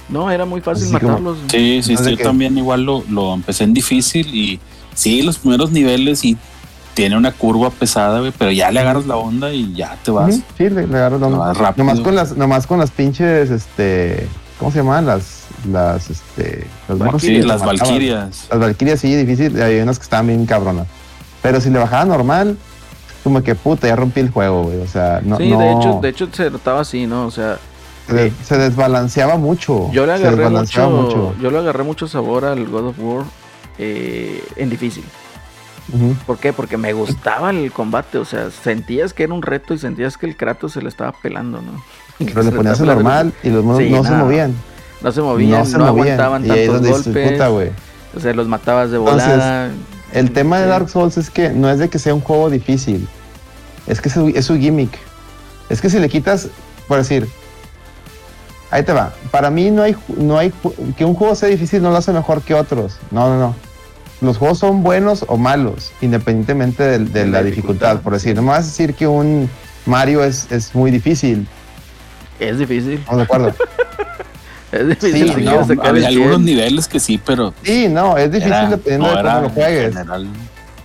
[0.09, 1.37] No, era muy fácil matarlos.
[1.47, 4.59] sí, sí, yo también igual lo, lo empecé en difícil y
[4.93, 6.37] sí, los primeros niveles y
[6.93, 10.35] tiene una curva pesada, pero ya le agarras la onda y ya te vas.
[10.57, 11.53] Sí, le, agarras la onda.
[11.53, 11.85] Rápido.
[11.85, 14.27] Nomás con las, nomás con las pinches, este,
[14.59, 15.05] ¿cómo se llaman?
[15.05, 17.45] Las, las, este, las valquirias.
[17.45, 18.47] las valquirias.
[18.49, 19.61] Las valquirias, sí, difícil.
[19.61, 20.87] Hay unas que estaban bien cabronas.
[21.41, 22.57] Pero si le bajaba normal,
[23.23, 24.79] como que puta, ya rompí el juego, güey.
[24.79, 25.37] O sea, no.
[25.37, 27.25] Sí, de hecho, de hecho se notaba así, ¿no?
[27.25, 27.57] O sea.
[28.07, 29.91] Se, desbalanceaba mucho.
[29.91, 33.25] Yo le agarré mucho, Yo le agarré mucho sabor al God of War
[33.77, 35.05] eh, en difícil.
[36.25, 36.53] ¿Por qué?
[36.53, 40.25] Porque me gustaba el combate, o sea, sentías que era un reto y sentías que
[40.25, 41.83] el Kratos se le estaba pelando, ¿no?
[42.25, 44.53] Pero le ponías normal y los monos no, se movían.
[45.01, 47.41] No se movían, no, aguantaban tantos golpes.
[48.15, 49.71] o sea, los matabas de volada.
[50.13, 53.07] el tema de Dark Souls es que no es de que sea un juego difícil,
[53.85, 54.97] es que es su, gimmick.
[55.69, 56.47] Es que si le quitas,
[56.87, 57.27] por decir,
[58.73, 59.13] ahí te va.
[59.31, 60.51] Para mí no hay, no hay
[60.97, 62.97] que un juego sea difícil no lo hace mejor que otros.
[63.11, 63.55] No, no, no
[64.23, 67.99] los juegos son buenos o malos, independientemente de, la, dificultad.
[67.99, 69.49] Por decir, no me vas a decir que un
[69.85, 71.45] Mario es, es muy difícil.
[72.39, 73.03] Es difícil.
[73.11, 73.53] No de acuerdo.
[74.71, 75.33] es difícil.
[75.33, 77.53] Sí, hay algunos niveles que sí, pero.
[77.63, 79.95] Sí, no, es difícil dependiendo de cómo lo juegues.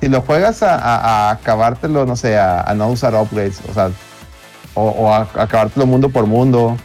[0.01, 3.91] Si lo juegas a, a, acabártelo, no sé, a, no usar upgrades, o sea,
[4.75, 6.77] o, a, acabártelo mundo por mundo,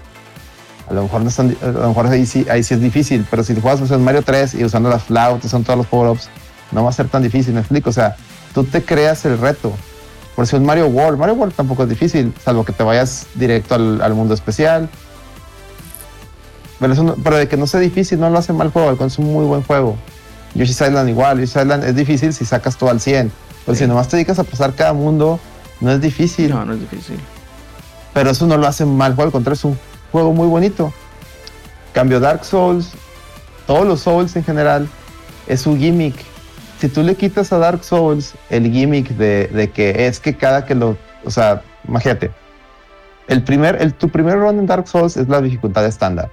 [0.90, 3.44] a lo mejor, no están, a lo mejor ahí, sí, ahí sí es difícil, pero
[3.44, 6.30] si juegas en Mario 3 y usando las flautas, son todos los power-ups,
[6.72, 7.90] no va a ser tan difícil, me explico.
[7.90, 8.16] O sea,
[8.54, 9.74] tú te creas el reto.
[10.36, 13.76] Por si un Mario World, Mario World tampoco es difícil, salvo que te vayas directo
[13.76, 14.90] al, mundo especial.
[16.80, 19.46] Pero, pero, de que no sea difícil no lo hace mal juego, es un muy
[19.46, 19.96] buen juego.
[20.56, 23.32] Yoshi's Island igual, Yoshi's Island es difícil si sacas todo al 100.
[23.66, 25.40] Pero si nomás te dedicas a pasar cada mundo,
[25.80, 26.50] no es difícil.
[26.50, 27.20] No, no es difícil.
[28.14, 29.78] Pero eso no lo hace mal juego, al contrario, es un
[30.14, 30.94] juego muy bonito.
[31.92, 32.94] Cambio Dark Souls,
[33.68, 34.88] todos los Souls en general,
[35.48, 36.16] es su gimmick
[36.84, 40.76] si tú le quitas a Dark Souls el gimmick de, que es que cada que
[40.76, 42.30] lo, o sea, imagínate,
[43.30, 46.30] el primer, el, tu primer run en Dark Souls es la dificultad estándar.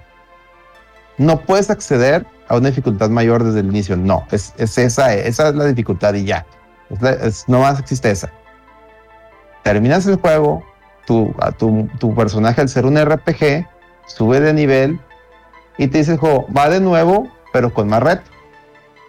[1.18, 5.54] No puedes acceder a una dificultad mayor desde el inicio, no, es, esa, esa es
[5.54, 6.44] la dificultad y ya,
[7.22, 8.32] es, no más existe esa.
[9.62, 10.64] Terminas el juego,
[11.10, 13.66] tu, a tu, tu personaje al ser un RPG
[14.06, 15.00] sube de nivel
[15.76, 18.30] y te dice el juego, va de nuevo, pero con más reto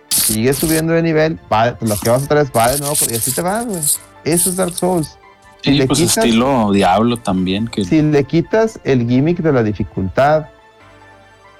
[0.09, 3.31] sigue subiendo de nivel, va, lo que vas a traer va de nuevo, y así
[3.31, 3.81] te vas, güey.
[4.23, 5.15] Eso es Dark Souls.
[5.61, 7.67] Si sí, pues estilo Diablo también.
[7.67, 7.85] Que...
[7.85, 10.47] Si le quitas el gimmick de la dificultad,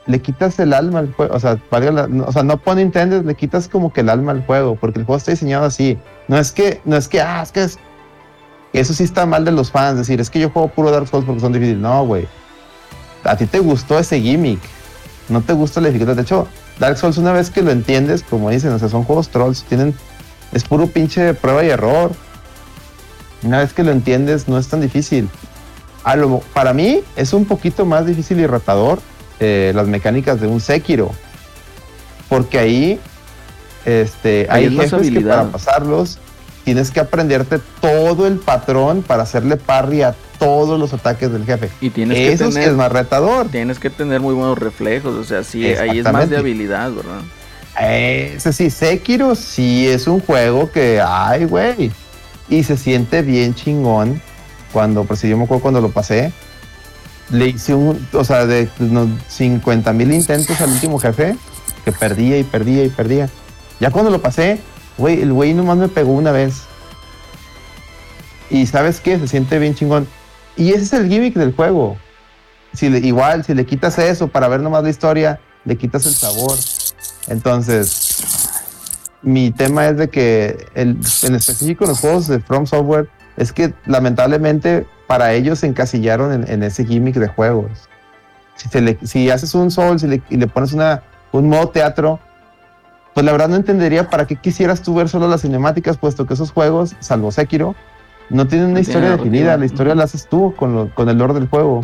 [0.07, 1.35] le quitas el alma al juego.
[1.35, 4.75] O sea, o sea, no pone intended, le quitas como que el alma al juego,
[4.75, 5.99] porque el juego está diseñado así.
[6.27, 7.79] No es que, no es que, ah, es que es.
[8.73, 11.25] Eso sí está mal de los fans, decir, es que yo juego puro Dark Souls
[11.25, 11.79] porque son difíciles.
[11.79, 12.27] No, güey.
[13.23, 14.59] A ti te gustó ese gimmick.
[15.29, 16.15] No te gusta la dificultad.
[16.15, 16.47] De hecho,
[16.79, 19.93] Dark Souls, una vez que lo entiendes, como dicen, o sea, son juegos trolls, tienen,
[20.53, 22.11] es puro pinche prueba y error.
[23.43, 25.29] Una vez que lo entiendes, no es tan difícil.
[26.53, 28.99] para mí es un poquito más difícil y retador
[29.39, 31.11] eh, las mecánicas de un Sekiro.
[32.29, 32.99] Porque ahí,
[33.85, 36.19] este, hay jefes que para pasarlos
[36.63, 41.69] tienes que aprenderte todo el patrón para hacerle parry a todos los ataques del jefe.
[41.81, 43.47] Y tienes que tener, es más retador.
[43.49, 47.21] Tienes que tener muy buenos reflejos, o sea, sí, ahí es más de habilidad, ¿verdad?
[47.79, 51.91] Ese sí, Sekiro sí es un juego que, ay, güey,
[52.49, 54.21] y se siente bien chingón
[54.73, 56.33] cuando, pues yo me acuerdo cuando lo pasé,
[57.29, 61.35] le hice un, o sea, de unos 50 mil intentos al último jefe,
[61.85, 63.29] que perdía y perdía y perdía.
[63.79, 64.59] Ya cuando lo pasé,
[64.97, 66.63] güey, el güey nomás me pegó una vez.
[68.49, 70.07] Y sabes qué, se siente bien chingón.
[70.57, 71.97] Y ese es el gimmick del juego.
[72.73, 76.57] Si igual, si le quitas eso para ver nomás la historia, le quitas el sabor.
[77.27, 78.49] Entonces,
[79.21, 83.07] mi tema es de que el, en específico los juegos de From Software
[83.37, 87.71] es que lamentablemente para ellos se encasillaron en, ese gimmick de juegos.
[88.55, 88.69] Si,
[89.05, 92.19] si haces un Souls y le, pones una, un modo teatro,
[93.13, 96.33] pues la verdad no entendería para qué quisieras tú ver solo las cinemáticas, puesto que
[96.33, 97.75] esos juegos, salvo Sekiro,
[98.29, 101.47] no tiene una historia definida, la historia la haces tú con, con el lore del
[101.47, 101.83] juego.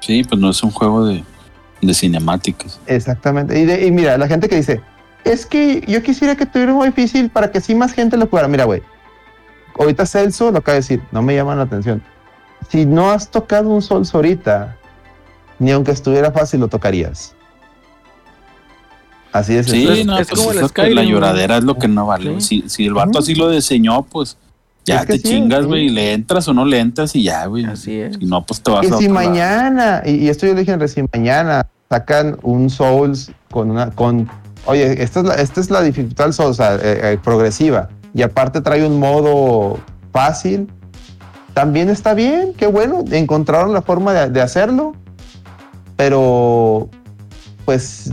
[0.00, 1.24] Sí, pues no es un juego de,
[1.92, 2.80] cinemáticas.
[2.86, 3.84] Exactamente.
[3.84, 4.80] Y, mira, la gente que dice,
[5.24, 8.28] es que yo quisiera que tuviera un juego difícil para que así más gente lo
[8.28, 8.48] jugara.
[8.48, 8.82] Mira, güey,
[9.78, 12.02] ahorita Celso lo acaba de decir, no me llaman la atención.
[12.68, 14.76] Si no has tocado un Souls ahorita,
[15.58, 17.35] ni aunque estuviera fácil lo tocarías.
[19.38, 19.66] Así es.
[19.66, 22.40] Sí, no, es, pues como la lloradera es lo que no vale.
[22.40, 24.36] Si, si, el vato así lo diseñó, pues
[24.86, 27.64] ya te chingas, güey, y le entras o no le entras y ya, güey.
[27.64, 28.16] Así es.
[28.16, 31.68] Si no, pues te vas y si mañana, y, esto yo le dije si mañana
[31.90, 34.28] sacan un Souls con una, con,
[34.64, 38.86] oye, esta es la, esta es la dificultad Souls, eh, eh, progresiva, y aparte trae
[38.86, 39.80] un modo
[40.12, 40.68] fácil,
[41.52, 44.94] también está bien, qué bueno, encontraron la forma de, hacerlo,
[45.96, 46.88] pero
[47.64, 48.12] pues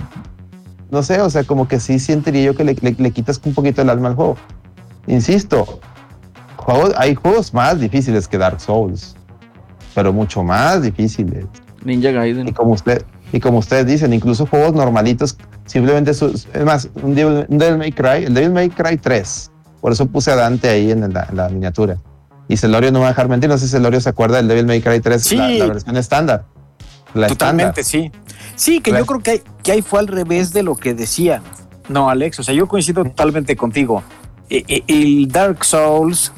[0.94, 3.82] no sé, o sea, como que sí sentiría yo que le, le, quitas un poquito
[3.82, 4.38] el alma al juego.
[5.08, 5.80] Insisto,
[6.96, 9.16] hay juegos más difíciles que Dark Souls,
[9.96, 11.46] pero mucho más difíciles.
[11.84, 12.48] Ninja Gaiden.
[12.48, 17.78] Y como, usted, y como ustedes dicen, incluso juegos normalitos, simplemente, es más, un Devil,
[17.78, 19.52] May Cry, el Devil May Cry 3,
[19.82, 21.98] por eso puse a Dante ahí en la, miniatura.
[22.48, 24.68] Y Celorio no va a dejar mentir, no sé si Celorio se acuerda del Devil
[24.68, 26.46] May Cry 3, la, versión estándar.
[27.14, 28.12] Totalmente, sí.
[28.56, 31.42] Sí, que yo creo que, que ahí fue al revés de lo que decían.
[31.90, 34.04] No, Alex, o sea, yo coincido totalmente contigo.
[34.50, 36.32] E, e, el Dark Souls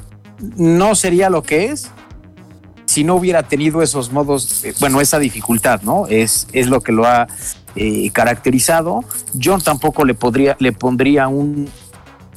[0.55, 1.91] no sería lo que es
[2.85, 6.07] si no hubiera tenido esos modos, eh, bueno, esa dificultad, ¿no?
[6.07, 7.27] Es, es lo que lo ha
[7.75, 9.03] eh, caracterizado.
[9.33, 11.67] Yo tampoco le, podría, le pondría un,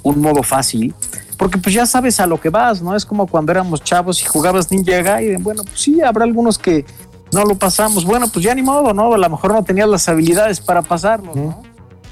[0.02, 0.94] un modo fácil,
[1.36, 2.96] porque pues ya sabes a lo que vas, ¿no?
[2.96, 6.84] Es como cuando éramos chavos y jugabas Ninja Gaiden, bueno, pues sí, habrá algunos que
[7.32, 9.12] no lo pasamos, bueno, pues ya ni modo, ¿no?
[9.12, 11.62] A lo mejor no tenías las habilidades para pasarlo, ¿no?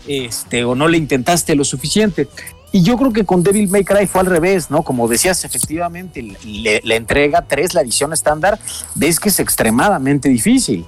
[0.06, 2.28] Este, o no le intentaste lo suficiente.
[2.72, 4.82] Y yo creo que con Devil May Cry fue al revés, ¿no?
[4.82, 6.36] Como decías, efectivamente,
[6.82, 8.58] la entrega 3, la edición estándar,
[8.94, 10.84] ves que es extremadamente difícil.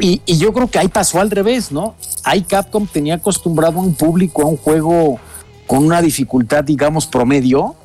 [0.00, 1.94] y, yo creo que ahí pasó al revés, ¿no?
[2.24, 5.20] Ahí Capcom tenía acostumbrado a un público a un juego
[5.66, 7.76] con una dificultad, digamos, promedio,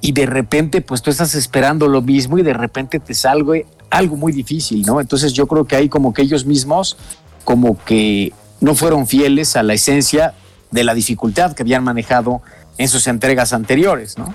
[0.00, 3.54] y de repente, pues tú estás esperando lo mismo y de repente te salgo
[3.92, 5.00] algo muy difícil, ¿no?
[5.00, 6.96] Entonces yo creo que ahí como que ellos mismos,
[7.44, 10.34] como que no fueron fieles a la esencia
[10.70, 12.40] de la dificultad que habían manejado
[12.78, 14.34] en sus entregas anteriores, ¿no?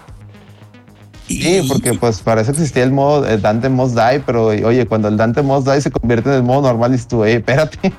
[1.27, 5.17] Sí, porque pues para eso existía el modo Dante Must Die, pero oye, cuando el
[5.17, 7.93] Dante Must Die se convierte en el modo normal, dices tú, espérate.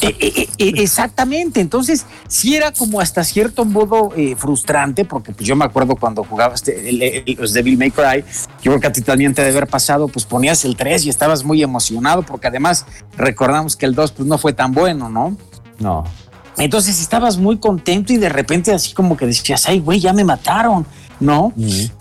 [0.00, 5.46] E, e, e, exactamente, entonces sí era como hasta cierto modo eh, frustrante, porque pues
[5.46, 8.24] yo me acuerdo cuando jugabas este, los Devil May Cry,
[8.62, 11.08] yo creo que a ti también te debe haber pasado, pues ponías el 3 y
[11.08, 12.86] estabas muy emocionado, porque además
[13.16, 15.36] recordamos que el 2 pues no fue tan bueno, ¿no?
[15.78, 16.04] No.
[16.58, 20.24] Entonces estabas muy contento y de repente así como que decías, ay, güey, ya me
[20.24, 20.86] mataron,
[21.22, 21.52] ¿no?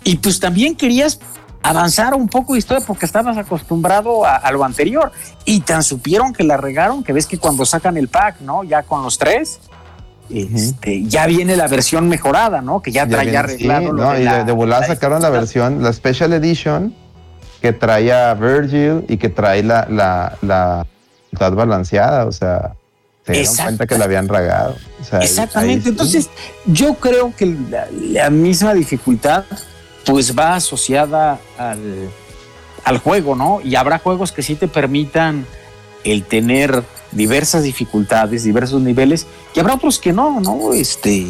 [0.04, 1.20] Y pues también querías
[1.64, 5.12] avanzar un poco de historia porque estabas acostumbrado a, lo anterior
[5.46, 8.64] y tan supieron que la regaron que ves que cuando sacan el pack, ¿no?
[8.64, 9.60] Ya con los tres,
[10.30, 12.82] este, ya viene la versión mejorada, ¿no?
[12.82, 13.94] Que ya, traía arreglado.
[13.94, 16.96] no, y de, volada sacaron la versión, la Special Edition
[17.62, 20.88] que traía Virgil y que trae la, la, la,
[21.32, 22.74] la balanceada, o sea
[23.26, 24.76] se dieron cuenta que la habían ragado.
[25.22, 25.90] Exactamente.
[25.90, 26.30] Entonces,
[26.66, 27.56] yo creo que
[28.00, 29.46] la, misma dificultad,
[30.06, 32.10] pues va asociada al,
[32.84, 33.62] al, juego, ¿no?
[33.64, 35.46] Y habrá juegos que sí te permitan
[36.04, 40.74] el tener diversas dificultades, diversos niveles, y habrá otros que no, ¿no?
[40.74, 41.28] Este,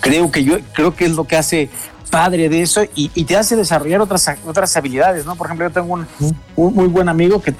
[0.00, 1.70] creo que yo creo que es lo que hace
[2.10, 5.34] padre de eso y, te hace desarrollar otras, otras habilidades, ¿no?
[5.34, 6.06] Por ejemplo, yo tengo un,
[6.54, 7.54] un muy buen amigo que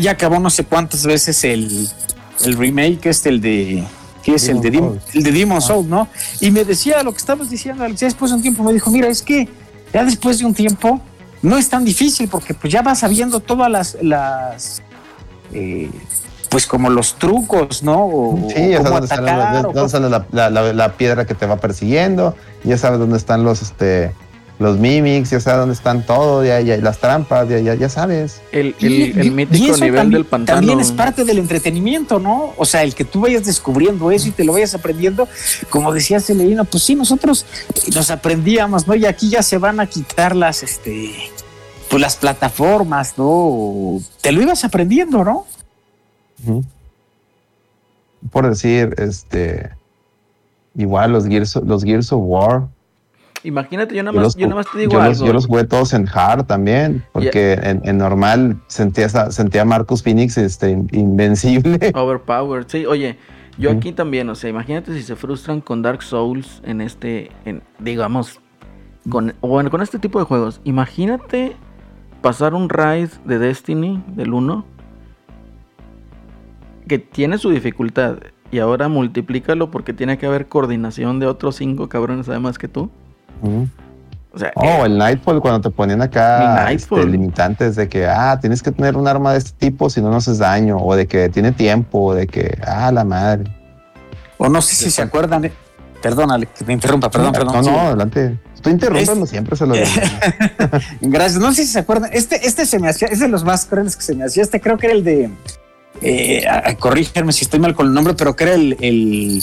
[0.00, 1.88] ya acabó no sé cuántas veces el,
[2.44, 3.84] el remake este, el de
[4.22, 4.68] que es el de,
[5.14, 6.08] el de Demon Soul, ¿no?
[6.40, 9.08] Y me decía lo que estabas diciendo, ya después de un tiempo me dijo, mira,
[9.08, 9.48] es que
[9.92, 11.00] ya después de un tiempo
[11.42, 14.82] no es tan difícil porque pues ya vas sabiendo todas las, las
[15.54, 15.90] eh,
[16.50, 18.36] pues como los trucos, ¿no?
[18.54, 22.98] sí, ya sabes dónde está la, la, la, piedra que te va persiguiendo, ya sabes
[22.98, 24.12] dónde están los, este,
[24.60, 28.42] los mimics, ya sabes dónde están todo, ya, ya las trampas, ya, ya, sabes.
[28.52, 30.58] El, el, mítico nivel del pantano.
[30.58, 32.52] También es parte del entretenimiento, ¿no?
[32.58, 35.26] O sea, el que tú vayas descubriendo eso y te lo vayas aprendiendo,
[35.70, 37.46] como decía Celerino, pues sí, nosotros
[37.94, 38.94] nos aprendíamos, ¿no?
[38.94, 41.10] Y aquí ya se van a quitar las, este,
[41.88, 43.98] pues las plataformas, ¿no?
[44.20, 45.46] Te lo ibas aprendiendo, ¿no?
[48.30, 49.70] Por decir, este,
[50.76, 52.68] igual los Gears, los Gears of War
[53.42, 55.08] Imagínate, yo nada más, yo, te digo algo.
[55.08, 60.02] Los, yo los jugué todos en hard también, porque en, normal sentía, sentía a Marcus
[60.02, 61.90] Phoenix este, invencible.
[61.94, 62.84] Overpowered, sí.
[62.84, 63.16] Oye,
[63.56, 67.62] yo aquí también, o sea, imagínate si se frustran con Dark Souls en este, en,
[67.78, 68.40] digamos,
[69.08, 70.60] con, bueno, con este tipo de juegos.
[70.64, 71.56] Imagínate
[72.20, 74.64] pasar un raid de Destiny del 1
[76.86, 78.18] que tiene su dificultad
[78.50, 82.90] y ahora multiplícalo porque tiene que haber coordinación de otros cinco cabrones además que tú.
[84.32, 88.62] O sea, oh, el Nightfall cuando te ponían acá este, limitantes de que, ah, tienes
[88.62, 91.28] que tener un arma de este tipo si no nos haces daño, o de que
[91.28, 93.44] tiene tiempo, o de que, ah, la madre.
[94.38, 95.52] O no sé si se acuerdan, eh,
[96.00, 97.64] perdónale que me interrumpa, perdón, perdón.
[97.64, 98.38] No, no, adelante.
[98.54, 99.86] Estoy interrumpiendo siempre, se lo digo.
[101.00, 101.40] Gracias.
[101.40, 102.10] No sé si se acuerdan.
[102.12, 104.42] Este, este se me hacía, es de los más crueles que se me hacía.
[104.42, 105.30] Este creo que era el de.
[106.02, 106.44] Eh,
[106.78, 109.42] corrígeme si estoy mal con el nombre, pero que era el, el,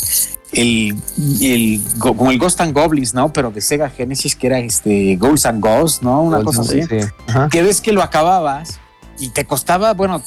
[0.53, 3.31] el, como el Ghost and Goblins, ¿no?
[3.31, 6.23] Pero de Sega Genesis, que era este Ghosts and Ghosts, ¿no?
[6.23, 6.81] Una cosa así.
[7.51, 8.79] Que ves que lo acababas
[9.19, 10.21] y te costaba, bueno,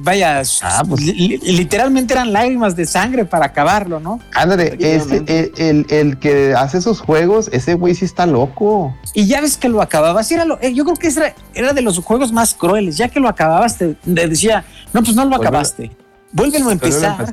[0.00, 1.02] vaya, ah, pues.
[1.02, 4.20] literalmente eran lágrimas de sangre para acabarlo, ¿no?
[4.34, 8.94] Ándale, este, el, el, que hace esos juegos, ese güey sí está loco.
[9.14, 11.82] Y ya ves que lo acababas, era lo, eh, yo creo que era, era de
[11.82, 15.90] los juegos más crueles, ya que lo acababas te, decía, no, pues no lo acabaste.
[16.32, 17.32] Vuélvelo a empezar,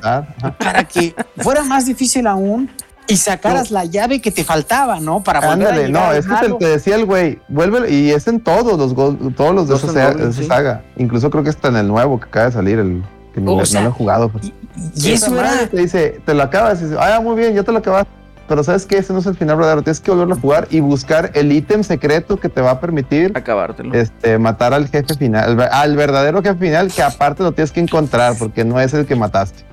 [0.58, 2.70] para que fuera más difícil aún
[3.08, 5.24] y sacaras la llave que te faltaba, ¿no?
[5.24, 6.26] Para volver Ándale, no, es
[6.60, 8.96] que decía el güey, vuelve y es en todos los
[9.36, 12.52] todos los de esa, saga, incluso creo que está en el nuevo que acaba de
[12.52, 13.04] salir el
[13.34, 14.30] que no, lo he jugado.
[14.30, 14.52] Pues.
[14.96, 15.68] Y, eso era...
[15.68, 18.08] te dice, te lo acabas y dices, ah, muy bien, ya te lo acabas.
[18.48, 20.80] Pero sabes que ese no es el final verdadero, tienes que volverlo a jugar y
[20.80, 23.94] buscar el ítem secreto que te va a permitir acabártelo.
[23.94, 28.38] Este, matar al jefe final, al verdadero jefe final que aparte lo tienes que encontrar
[28.38, 29.64] porque no es el que mataste.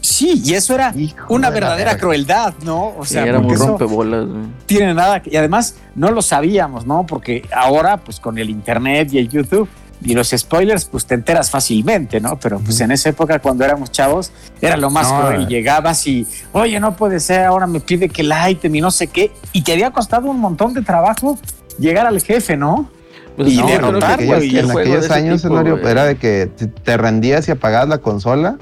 [0.00, 0.94] Sí, y eso era
[1.28, 2.94] una verdadera crueldad, ¿no?
[2.96, 4.26] O sea, era muy rompebolas.
[4.66, 7.04] Tiene nada que, y además no lo sabíamos, ¿no?
[7.04, 9.68] Porque ahora, pues con el internet y el YouTube
[10.02, 12.38] y los spoilers, pues te enteras fácilmente, ¿no?
[12.38, 14.30] Pero pues en esa época, cuando éramos chavos,
[14.60, 15.42] era lo más cruel.
[15.42, 15.46] Eh.
[15.48, 19.08] Llegabas y, oye, no puede ser, ahora me pide que la item y no sé
[19.08, 19.32] qué.
[19.52, 21.38] Y te había costado un montón de trabajo
[21.78, 22.90] llegar al jefe, ¿no?
[23.36, 26.50] Pues y no, en aquellos años, era de que
[26.82, 28.58] te rendías y apagabas la consola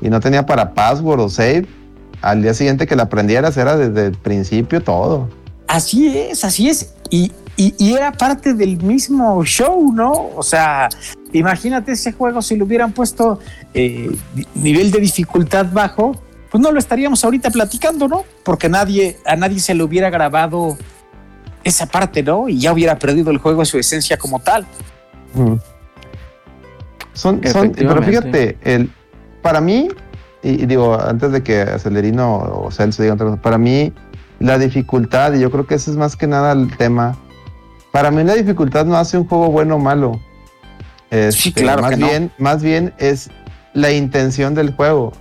[0.00, 1.66] y no tenía para password o save,
[2.22, 5.28] al día siguiente que la aprendieras era desde el principio todo.
[5.66, 6.94] Así es, así es.
[7.10, 10.30] Y, y, era parte del mismo show, ¿no?
[10.36, 10.88] O sea,
[11.32, 13.40] imagínate ese juego si lo hubieran puesto
[13.74, 14.16] eh,
[14.54, 16.12] nivel de dificultad bajo,
[16.52, 18.24] pues no lo estaríamos ahorita platicando, ¿no?
[18.44, 20.78] Porque nadie, a nadie se le hubiera grabado
[21.64, 22.48] esa parte, ¿no?
[22.48, 24.64] Y ya hubiera perdido el juego su esencia como tal.
[25.34, 25.54] Mm.
[27.12, 28.88] Son, son, pero fíjate, el,
[29.42, 29.88] para mí,
[30.44, 33.92] y, digo, antes de que Acelerino o Celso digan otra cosa, para mí
[34.38, 37.16] la dificultad, y yo creo que ese es más que nada el tema,
[37.98, 40.20] para mí la dificultad no hace un juego bueno o malo.
[41.10, 41.82] sí, este, claro.
[41.82, 43.28] Más, bien, más bien es
[43.74, 45.12] la intención del juego.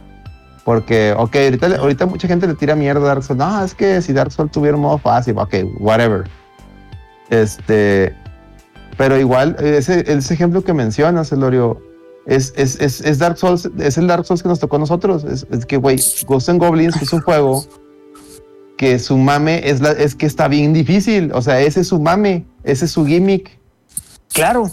[0.64, 3.40] Porque, ok, ahorita, ahorita mucha gente le tira mierda a Dark Souls.
[3.40, 6.26] No, es que si Dark Souls tuviera un modo fácil, ok, whatever.
[7.32, 8.16] Este,
[8.96, 11.82] pero igual, ese, ese ejemplo que mencionas, Elorio,
[12.28, 15.24] es, es, es, es, Dark Souls, es el Dark Souls que nos tocó a nosotros.
[15.24, 17.66] Es, que, güey, Ghost and Goblins es un juego
[18.78, 21.32] que su mame es, la, es que está bien difícil.
[21.34, 23.58] O sea, ese es su mame, ese es su gimmick.
[24.34, 24.70] Claro.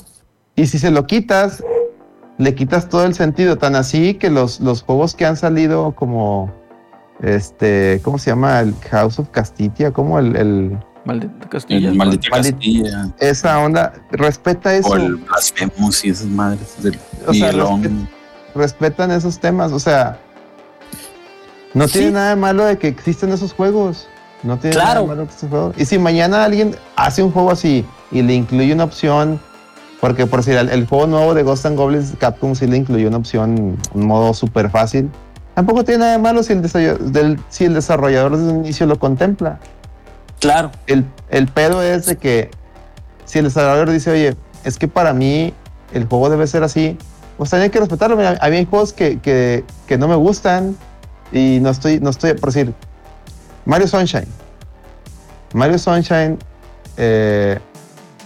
[0.56, 1.62] Y si se lo quitas,
[2.38, 3.56] le quitas todo el sentido.
[3.56, 6.52] Tan así que los, los juegos que han salido como
[7.22, 8.60] este, ¿cómo se llama?
[8.60, 11.92] El House of Castitia, como el, el Maldita Castilla.
[11.92, 13.14] Maldita Castilla.
[13.20, 14.88] Esa onda, respeta eso.
[14.88, 17.52] O el Blasphemous y esas madres del o sea,
[18.54, 20.18] respetan esos temas, o sea,
[21.74, 24.08] no tiene nada de malo de que existen esos juegos.
[24.44, 25.74] No tiene nada de malo que esos juegos.
[25.78, 29.40] Y si mañana alguien hace un juego así y le incluye una opción,
[30.00, 33.16] porque por si el, juego nuevo de Ghost and Goblins Capcom sí le incluyó una
[33.16, 35.10] opción, un modo súper fácil,
[35.54, 39.58] tampoco tiene nada de malo si el, si el desarrollador desde el inicio lo contempla.
[40.40, 40.70] Claro.
[40.86, 42.50] El, el pedo es de que
[43.24, 45.54] si el desarrollador dice, oye, es que para mí
[45.94, 46.98] el juego debe ser así,
[47.38, 48.18] pues también hay que respetarlo.
[48.20, 50.76] A mí hay juegos que, que, que, no me gustan
[51.32, 52.74] y no estoy, no estoy, por decir,
[53.64, 54.28] Mario Sunshine.
[55.52, 56.38] Mario Sunshine,
[56.96, 57.58] eh,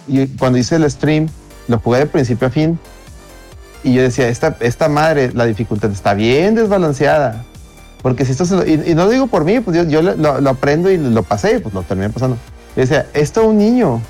[0.07, 1.29] y cuando hice el stream,
[1.69, 2.79] lo jugué de principio a fin.
[3.85, 7.45] Y yo decía, esta, esta madre, la dificultad está bien desbalanceada.
[8.03, 10.97] Porque si esto y, no lo digo por mí, pues yo, yo lo, aprendo y
[10.97, 12.37] lo pasé, pues lo terminé pasando.
[12.77, 14.01] Y decía, esto un niño,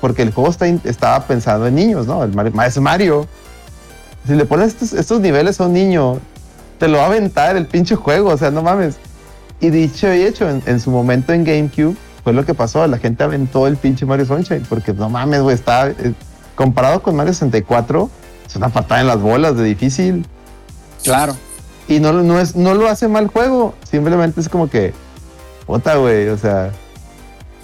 [0.00, 2.22] porque el juego está, estaba pensando en niños, ¿no?
[2.22, 3.26] El Mario, es Mario.
[4.26, 6.18] Si le pones estos, niveles a un niño,
[6.78, 8.96] te lo va a aventar el pinche juego, o sea, no mames.
[9.60, 13.24] Y dicho y hecho, en, su momento en GameCube, fue lo que pasó, la gente
[13.24, 16.12] aventó el pinche Mario Sunshine, porque no mames, güey, está, eh,
[16.54, 18.10] comparado con Mario 64,
[18.46, 20.26] es una patada en las bolas de difícil.
[21.04, 21.36] Claro.
[21.88, 23.74] Y no, no, es, no lo hace mal juego.
[23.88, 24.92] Simplemente es como que.
[25.66, 26.28] Puta, güey.
[26.28, 26.72] O sea.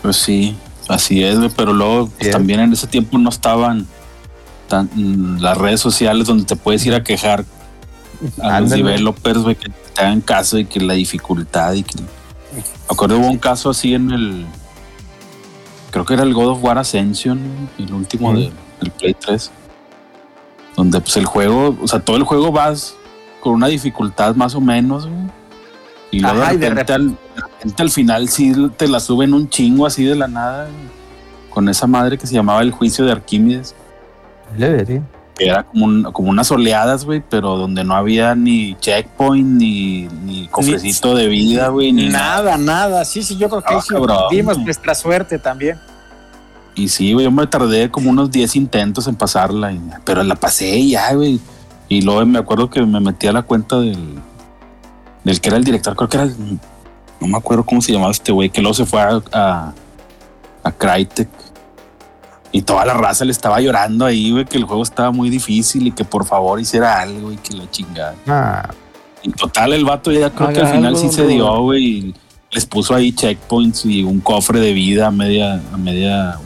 [0.01, 0.57] Pues sí,
[0.89, 1.51] así es, güey.
[1.57, 3.87] Pero luego pues, también en ese tiempo no estaban
[4.69, 4.89] tan,
[5.41, 7.45] las redes sociales donde te puedes ir a quejar
[8.43, 12.01] a los developers, güey, que te hagan caso y que la dificultad y que.
[12.01, 14.47] Me acuerdo hubo un caso así en el.
[15.91, 17.41] Creo que era el God of War Ascension,
[17.79, 18.53] el último del
[18.99, 19.51] Play 3.
[20.77, 22.95] Donde pues el juego, o sea, todo el juego vas
[23.41, 25.43] con una dificultad más o menos, güey.
[26.11, 27.17] Y luego de, repente, al,
[27.79, 30.69] al, final sí te la suben un chingo así de la nada,
[31.49, 33.75] con esa madre que se llamaba el juicio de Arquímedes.
[34.59, 35.03] Le vería
[35.49, 41.15] era como, como unas oleadas, güey, pero donde no había ni checkpoint, ni, ni cofrecito
[41.15, 43.05] de vida, güey, ni nada, nada.
[43.05, 45.79] Sí, sí, yo creo que ah, dimos nuestra suerte también.
[46.75, 49.75] Y sí, güey, yo me tardé como unos 10 intentos en pasarla,
[50.05, 51.41] pero la pasé ya, güey.
[51.89, 54.19] Y luego me acuerdo que me metí a la cuenta del,
[55.25, 56.27] del que era el director, creo que era,
[57.21, 59.75] no me acuerdo cómo se llamaba este güey, que luego se fue a, a,
[60.63, 61.29] a Crytek
[62.53, 65.87] y toda la raza le estaba llorando ahí, güey, que el juego estaba muy difícil
[65.87, 68.15] y que por favor hiciera algo y que la chingada.
[68.27, 68.69] Ah.
[69.23, 72.15] Y total, el vato ya creo que al final sí se dio, güey, y
[72.51, 76.39] les puso ahí checkpoints y un cofre de vida a media, a media,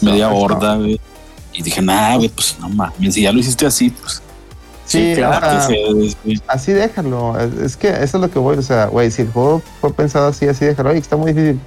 [0.00, 0.98] media horda, güey.
[1.52, 4.22] Y dije, nah, güey, pues no mames, si ya lo hiciste así, pues.
[4.86, 5.46] Sí, claro.
[6.46, 7.38] así déjalo.
[7.38, 10.28] Es que eso es lo que voy, o sea, güey, si el juego fue pensado
[10.28, 10.90] así, así déjalo.
[10.90, 11.60] Oye, está muy difícil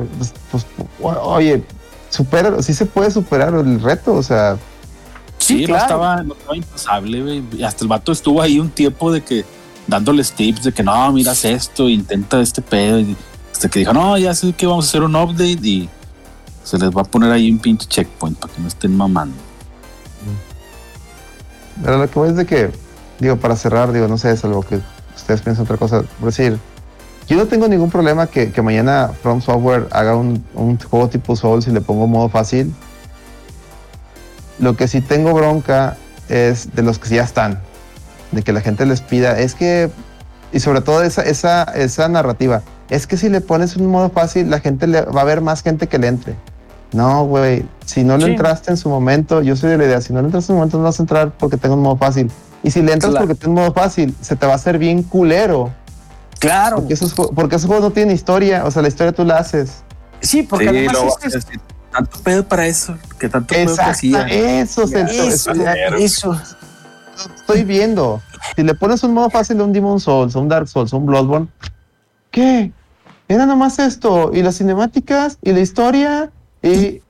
[0.00, 0.66] pues, pues,
[1.00, 1.64] oye,
[2.10, 4.56] supera, sí se puede superar el reto, o sea.
[5.38, 9.44] Sí, no, estaba, no estaba impasable, hasta el vato estuvo ahí un tiempo de que
[9.86, 13.00] dándoles tips de que no, miras esto, intenta este pedo.
[13.00, 13.16] Y
[13.52, 15.88] hasta que dijo, no, ya sé que vamos a hacer un update y
[16.62, 19.36] se les va a poner ahí un pinche checkpoint para que no estén mamando.
[21.82, 22.70] Pero lo que voy es de que,
[23.18, 24.80] digo, para cerrar, digo, no sé, es algo que
[25.16, 26.02] ustedes piensan otra cosa.
[26.02, 26.58] Por decir,
[27.32, 31.70] yo no tengo ningún problema que, mañana From Software haga un, juego tipo Souls y
[31.70, 32.74] le pongo modo fácil.
[34.58, 35.96] Lo que sí tengo bronca
[36.28, 37.58] es de los que ya están.
[38.32, 39.38] De que la gente les pida.
[39.38, 39.90] Es que.
[40.52, 42.60] Y sobre todo esa, esa, esa narrativa.
[42.90, 45.62] Es que si le pones un modo fácil, la gente le, va a haber más
[45.62, 46.36] gente que le entre.
[46.92, 47.64] No, güey.
[47.86, 50.26] Si no le entraste en su momento, yo soy de la idea, si no le
[50.26, 52.30] entraste en su momento, no vas a entrar porque tengo un modo fácil.
[52.62, 55.02] Y si le entras porque tengo un modo fácil, se te va a hacer bien
[55.02, 55.70] culero
[56.38, 56.76] Claro.
[56.76, 58.64] Porque esos, porque esos juegos no tienen historia.
[58.64, 59.84] O sea, la historia tú la haces.
[60.20, 60.96] Sí, porque además
[61.92, 62.96] tanto pedo para eso.
[63.18, 64.26] Que tanto pedo que hacía.
[64.26, 65.52] Eso, eso,
[65.96, 66.36] eso,
[67.36, 68.22] Estoy viendo.
[68.56, 70.96] Si le pones un modo fácil a un Demon Souls, a un Dark Souls, a
[70.96, 71.48] un Bloodborne,
[72.30, 72.72] ¿qué?
[73.28, 74.30] Era nomás esto.
[74.32, 76.30] Y las cinemáticas, y la historia,
[76.62, 77.02] y.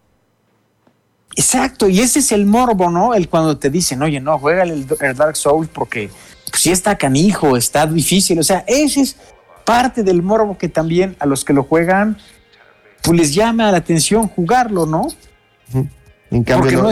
[1.34, 3.14] Exacto, y ese es el morbo, ¿no?
[3.14, 6.10] El cuando te dicen, oye, no, juega el, el Dark Souls porque
[6.52, 8.38] pues sí está canijo, está difícil.
[8.38, 9.16] O sea, ese es
[9.64, 12.18] parte del morbo que también a los que lo juegan,
[13.02, 15.08] pues les llama la atención jugarlo, ¿no?
[16.30, 16.82] En cambio,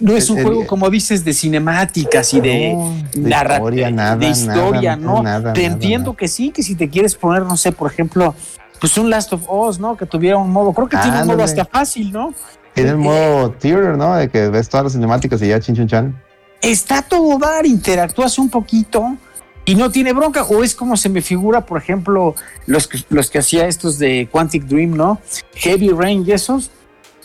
[0.00, 2.74] no, es, un juego, como dices, de cinemáticas y de,
[3.14, 5.22] narrativa, de historia, ¿no?
[5.52, 8.34] te entiendo que sí, que si te quieres poner, no sé, por ejemplo,
[8.80, 9.98] pues un Last of Us, ¿no?
[9.98, 12.32] Que tuviera un modo, creo que tiene un modo hasta fácil, ¿no?
[12.72, 14.16] Tiene el modo theater, ¿no?
[14.16, 16.22] De que ves todas las cinemáticas y ya chin, chin chan
[16.62, 19.16] está todo dar, interactúas un poquito
[19.64, 20.44] y no tiene bronca.
[20.44, 22.34] O es como se me figura, por ejemplo,
[22.66, 25.20] los que, los que hacía estos de Quantic Dream, ¿no?
[25.54, 26.70] Heavy Rain y esos,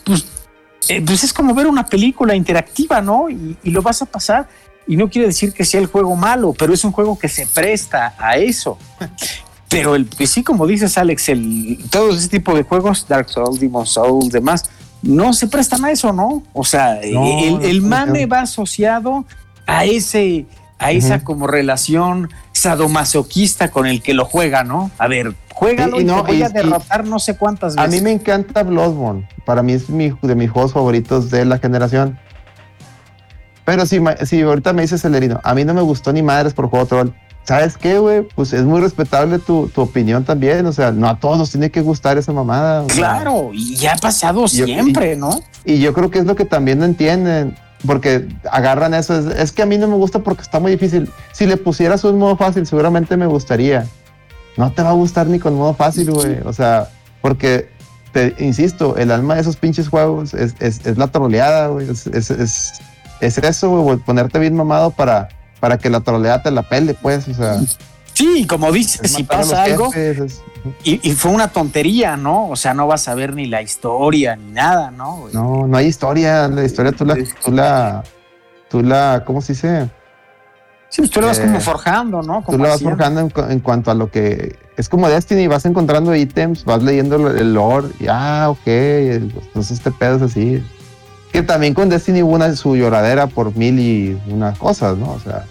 [0.04, 0.26] pues,
[0.88, 3.30] eh, pues es como ver una película interactiva, ¿no?
[3.30, 4.48] Y, lo vas a pasar.
[4.86, 7.46] Y no quiere decir que sea el juego malo, pero es un juego que se
[7.46, 8.78] presta a eso.
[9.68, 13.60] Pero el, pues sí, como dices, Alex, el, todo ese tipo de juegos, Dark Souls,
[13.60, 14.70] Demon Souls, demás,
[15.02, 16.42] no se prestan a eso, ¿no?
[16.52, 19.24] O sea, el, mame va asociado
[19.66, 20.46] a ese,
[20.78, 24.90] a esa como relación sadomasoquista con el que lo juega, ¿no?
[24.98, 27.88] A ver, juégalo y, no, voy a derrotar no sé cuántas veces.
[27.88, 29.28] A mí me encanta Bloodborne.
[29.44, 32.18] Para mí es mi, de mis juegos favoritos de la generación.
[33.64, 36.68] Pero si, si ahorita me dices Celerino, a mí no me gustó ni madres por
[36.68, 37.10] juego troll.
[37.48, 38.28] ¿Sabes qué, güey?
[38.34, 40.66] Pues es muy respetable tu, opinión también.
[40.66, 42.86] O sea, no a todos nos tiene que gustar esa mamada.
[42.88, 45.40] Claro, y ya ha pasado siempre, ¿no?
[45.64, 47.56] Y yo creo que es lo que también no entienden.
[47.86, 49.30] Porque agarran eso.
[49.30, 51.10] Es, que a mí no me gusta porque está muy difícil.
[51.32, 53.86] Si le pusieras un modo fácil, seguramente me gustaría.
[54.58, 56.40] No te va a gustar ni con modo fácil, güey.
[56.44, 56.90] O sea,
[57.22, 57.70] porque
[58.12, 61.88] te insisto, el alma de esos pinches juegos es, es la troleada, güey.
[61.88, 62.82] Es, es,
[63.20, 65.30] eso, güey, ponerte bien mamado para
[65.60, 67.60] para que la troleada te la pele, pues, o sea.
[68.12, 69.90] Sí, como dices, si pasa algo
[70.82, 72.48] y, fue una tontería, ¿no?
[72.48, 75.28] O sea, no vas a ver ni la historia ni nada, ¿no?
[75.32, 77.14] No, no hay historia, la historia tú la,
[77.44, 78.02] tú la,
[78.68, 79.88] tú la, ¿cómo se dice?
[80.88, 82.42] Sí, pues tú la vas como eh, forjando, ¿no?
[82.48, 86.64] tú la vas forjando en, cuanto a lo que es como Destiny, vas encontrando ítems,
[86.64, 90.64] vas leyendo el lore y ah, ok, entonces este pedo es así.
[91.32, 95.12] Que también con Destiny hubo una su lloradera por mil y unas cosas, ¿no?
[95.12, 95.44] O sea,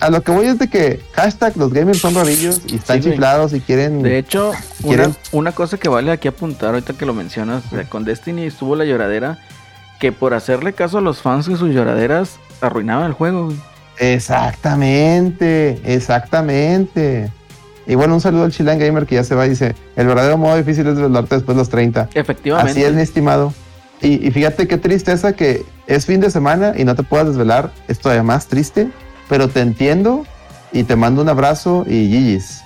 [0.00, 3.52] a lo que voy es de que hashtag los gamers son rarillos y están chiflados
[3.52, 4.02] y quieren.
[4.02, 4.52] De hecho,
[4.82, 8.84] Una, una, cosa que vale aquí apuntar ahorita que lo mencionas, con Destiny estuvo la
[8.84, 9.38] lloradera
[10.00, 13.52] que por hacerle caso a los fans de sus lloraderas arruinaban el juego.
[13.98, 17.30] Exactamente, exactamente.
[17.86, 20.38] Y bueno, un saludo al Chilean Gamer que ya se va y dice: el verdadero
[20.38, 22.10] modo difícil es desvelarte después de los 30.
[22.14, 22.72] Efectivamente.
[22.72, 23.52] Así es, mi estimado.
[24.00, 27.72] Y, y, fíjate qué tristeza que es fin de semana y no te puedas desvelar.
[27.88, 28.90] Es todavía más triste,
[29.28, 30.24] pero te entiendo
[30.72, 32.62] y te mando un abrazo y GG's.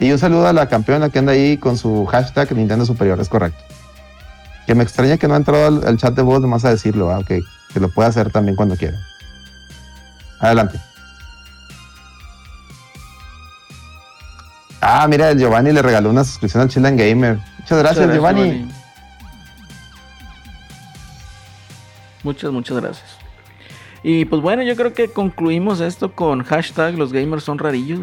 [0.00, 3.28] Y un saludo a la campeona que anda ahí con su hashtag Nintendo Superior, es
[3.28, 3.62] correcto.
[4.66, 7.22] Que me extraña que no ha entrado al, chat de voz nomás a decirlo, ah,
[7.24, 7.42] que
[7.78, 8.98] lo puede hacer también cuando quiera.
[10.40, 10.80] Adelante.
[14.80, 17.38] Ah, mira, el Giovanni le regaló una suscripción al Chilean Gamer.
[17.58, 18.68] Muchas gracias, Giovanni.
[22.28, 23.16] Muchas, muchas gracias.
[24.02, 28.00] Y pues bueno, yo creo que concluimos esto con hashtag los gamers son rarillos.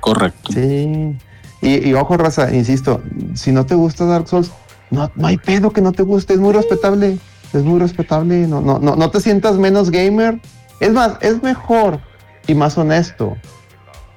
[0.00, 0.50] Correcto.
[0.52, 1.16] Sí.
[1.60, 3.00] Y, ojo, raza, insisto,
[3.34, 4.50] si no te gusta Dark Souls,
[4.90, 7.18] no, no hay pedo que no te guste, es muy respetable.
[7.52, 8.48] Es muy respetable.
[8.48, 10.40] No, no, no, no te sientas menos gamer.
[10.80, 12.00] Es más, es mejor
[12.48, 13.36] y más honesto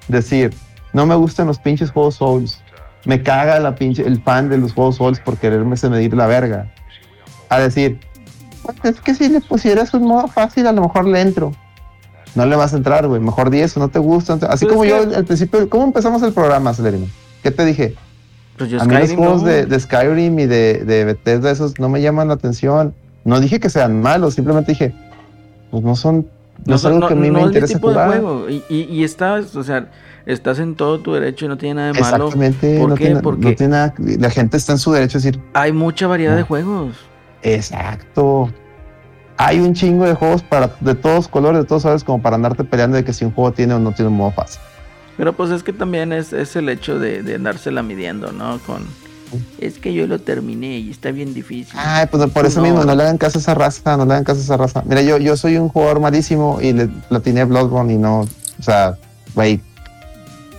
[0.07, 0.56] decir,
[0.91, 2.60] no me gustan los pinches juegos Souls.
[3.06, 6.26] Me caga la pinche, el fan de los juegos Souls por quererme se medir la
[6.26, 6.74] verga.
[7.56, 7.99] A decir,
[8.64, 11.52] pues es que si le pusieras un modo fácil, a lo mejor le entro
[12.36, 13.22] no le vas a entrar, güey.
[13.22, 14.34] Mejor 10 o no te gusta.
[14.49, 17.07] Así pues como yo al principio, ¿cómo empezamos el programa, Celerino?
[17.41, 17.95] ¿Qué te dije?
[18.57, 22.02] Pues yo a mí los juegos de, Skyrim y de, de Bethesda, esos no me
[22.02, 22.94] llaman la atención.
[23.23, 24.94] No dije que sean malos, simplemente dije,
[25.72, 26.27] pues no son,
[26.65, 28.22] no, es algo que a mí me interesa jugar.
[28.48, 29.90] Y, y, estás, o sea,
[30.26, 32.26] estás en todo tu derecho y no tiene nada de malo.
[32.27, 32.80] Exactamente.
[32.80, 33.15] ¿Por qué?
[33.15, 33.56] Porque
[34.19, 35.40] la gente está en su derecho a decir.
[35.53, 36.95] Hay mucha variedad de juegos.
[37.45, 38.49] Exacto.
[39.38, 42.63] Hay un chingo de juegos para, de todos colores, de todos sabes, como para andarte
[42.63, 44.59] peleando de que si un juego tiene o no tiene un modo fácil.
[45.17, 48.59] Pero pues es que también es, el hecho de, de andársela midiendo, ¿no?
[48.65, 48.85] Con
[49.59, 51.73] es que yo lo terminé y está bien difícil.
[51.77, 54.23] Ay, pues por eso mismo, no le hagan caso a esa raza, no le hagan
[54.23, 54.84] caso a esa raza.
[54.85, 58.97] Mira, yo, yo soy un jugador malísimo y le platiné Bloodborne y no, o sea,
[59.34, 59.59] güey,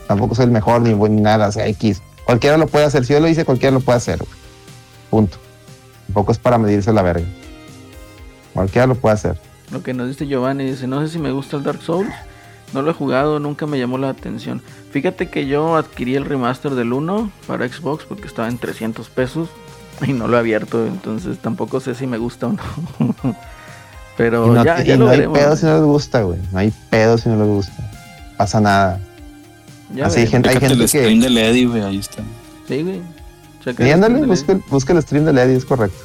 [0.08, 2.02] tampoco soy el mejor ni, ni nada, o sea, X.
[2.24, 4.22] Cualquiera lo puede hacer, si yo lo hice, cualquiera lo puede hacer,
[5.10, 5.38] Punto.
[6.06, 7.26] Tampoco es para medirse la verga.
[8.54, 9.38] Cualquiera lo puede hacer.
[9.70, 12.12] Lo que nos dice Giovanni, dice, no sé si me gusta el Dark Souls
[12.72, 14.62] no lo he jugado, nunca me llamó la atención.
[14.90, 19.48] Fíjate que yo adquirí el remaster del 1 para Xbox porque estaba en 300 pesos
[20.06, 23.14] y no lo he abierto, entonces tampoco sé si me gusta o no.
[24.16, 26.38] Pero ya, ya no hay pedo si no les gusta, güey.
[26.50, 27.90] No hay pedo si no les gusta.
[28.38, 28.98] Pasa nada.
[30.02, 32.22] Así hay gente, hay gente el stream de Lady, güey, ahí está.
[32.66, 33.02] Sí, güey.
[33.78, 35.98] Y ándale, busca, el stream de Lady, es correcto.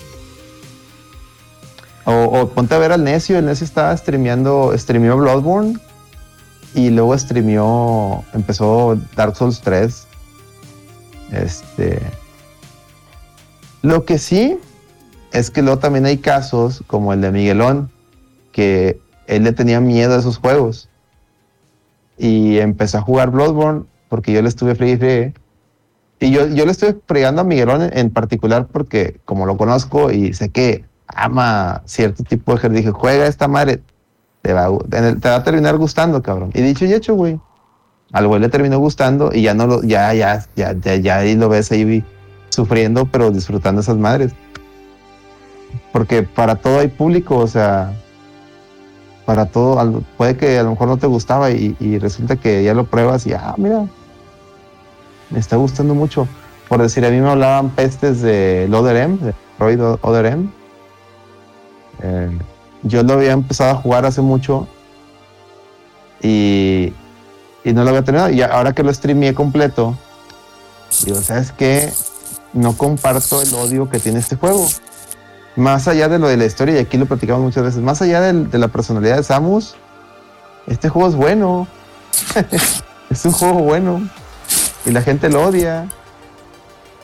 [2.05, 5.79] O, o, ponte a ver al Necio, el Necio estaba streameando, streameó Bloodborne
[6.73, 10.07] y luego streamió, empezó Dark Souls 3.
[11.31, 12.01] Este.
[13.81, 14.57] Lo que sí
[15.31, 17.91] es que luego también hay casos como el de Miguelón,
[18.51, 20.89] que él le tenía miedo a esos juegos.
[22.17, 25.33] Y empezó a jugar Bloodborne porque yo le estuve free Y
[26.29, 30.49] yo, yo le estoy fregando a Miguelón en, particular porque como lo conozco y sé
[30.49, 33.81] que ama cierto tipo de ejercicio, dije, juega esta madre,
[34.41, 36.51] te va, te va a terminar gustando, cabrón.
[36.53, 37.39] Y dicho y hecho, güey.
[38.11, 41.35] Al güey le terminó gustando y ya no lo, ya, ya, ya, ya, ya ahí
[41.35, 42.03] lo ves ahí
[42.49, 44.33] sufriendo, pero disfrutando esas madres.
[45.91, 47.93] Porque para todo hay público, o sea,
[49.25, 52.85] para todo, puede que a lo mejor no te gustaba y, resulta que ya lo
[52.85, 53.85] pruebas y, ah, mira,
[55.31, 56.27] me está gustando mucho.
[56.69, 60.51] Por decir, a mí me hablaban pestes de Loderem, de Roy Oderem.
[62.01, 62.37] Eh,
[62.83, 64.67] yo lo había empezado a jugar hace mucho
[66.21, 66.93] y,
[67.65, 68.29] no lo había terminado.
[68.31, 69.97] Y ahora que lo streameé completo,
[71.05, 71.91] digo, ¿sabes qué?
[72.53, 74.65] No comparto el odio que tiene este juego.
[75.55, 78.21] Más allá de lo de la historia, y aquí lo platicamos muchas veces, más allá
[78.21, 79.75] de, la personalidad de Samus,
[80.67, 81.67] este juego es bueno.
[83.09, 84.01] es un juego bueno.
[84.85, 85.87] Y la gente lo odia.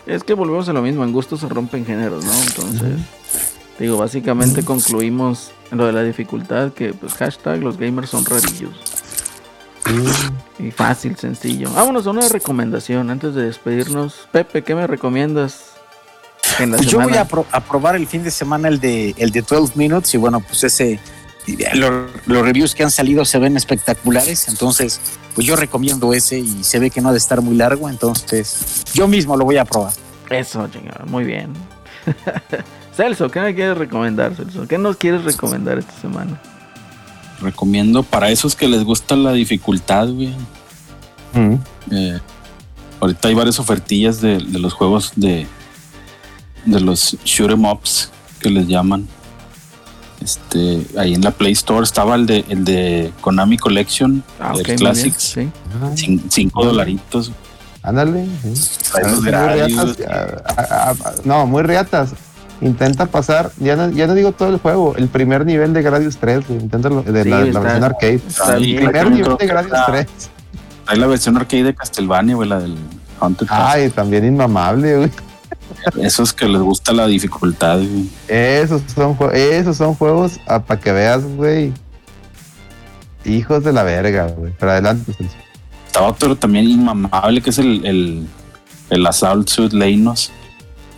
[0.06, 2.34] Es que volvemos a lo mismo, en gusto se rompen géneros, ¿no?
[2.34, 3.00] Entonces,
[3.78, 8.72] digo, básicamente concluimos lo de la dificultad, que pues hashtag los gamers son rarillos.
[10.60, 11.70] Y fácil, sencillo.
[11.74, 14.28] Vámonos a una recomendación antes de despedirnos.
[14.32, 15.74] Pepe, ¿qué me recomiendas?
[16.58, 20.14] Pues yo voy a, probar el fin de semana el de el de 12 Minutes
[20.16, 21.00] y bueno, pues ese
[21.76, 25.00] los, reviews que han salido se ven espectaculares, entonces
[25.34, 28.84] pues yo recomiendo ese y se ve que no ha de estar muy largo, entonces
[28.94, 29.94] yo mismo lo voy a probar.
[30.30, 30.68] Eso,
[31.06, 31.54] muy bien.
[32.96, 34.68] Celso, ¿qué me quieres recomendar, Celso?
[34.68, 36.42] ¿Qué nos quieres recomendar esta semana?
[37.40, 40.34] Recomiendo para esos que les gusta la dificultad, güey.
[41.34, 41.56] Mm.
[41.92, 42.20] Eh,
[43.00, 45.46] ahorita hay varias ofertillas de, de los juegos de,
[46.66, 49.08] de los shoot 'em ups que les llaman.
[50.28, 54.54] Este, ahí en la Play Store estaba el de, el de Konami Collection, Ah, el
[54.56, 55.50] muy bien, Classics, sí.
[55.82, 57.32] Ah, cin- cinco dolaritos.
[57.82, 58.26] Ándale.
[58.44, 58.50] sí.
[59.04, 60.28] Los Muy riatas, ah,
[60.58, 62.10] ah, ah, no, muy riatas.
[62.60, 66.18] Intenta pasar, ya no, ya no digo todo el juego, el primer nivel de Gradius
[66.18, 68.16] 3, güey, inténtalo, de Sí, la, versión arcade.
[68.28, 70.08] Está El primer nivel de Gradius está- 3.
[70.86, 72.76] Trae la versión arcade de Castlevania, güey, la del
[73.22, 73.84] Haunted Castle.
[73.84, 75.12] Ay, también inmamable, güey.
[76.02, 78.10] Esos que les gusta la dificultad, güey.
[78.28, 81.74] Esos son, esos son juegos para que veas, güey.
[83.26, 84.54] Hijos de la verga, güey.
[84.60, 85.36] Pero adelante, Celso.
[85.86, 88.28] Estaba otro también inmamable que es el, el,
[88.90, 90.32] el Assault Suit Leinos.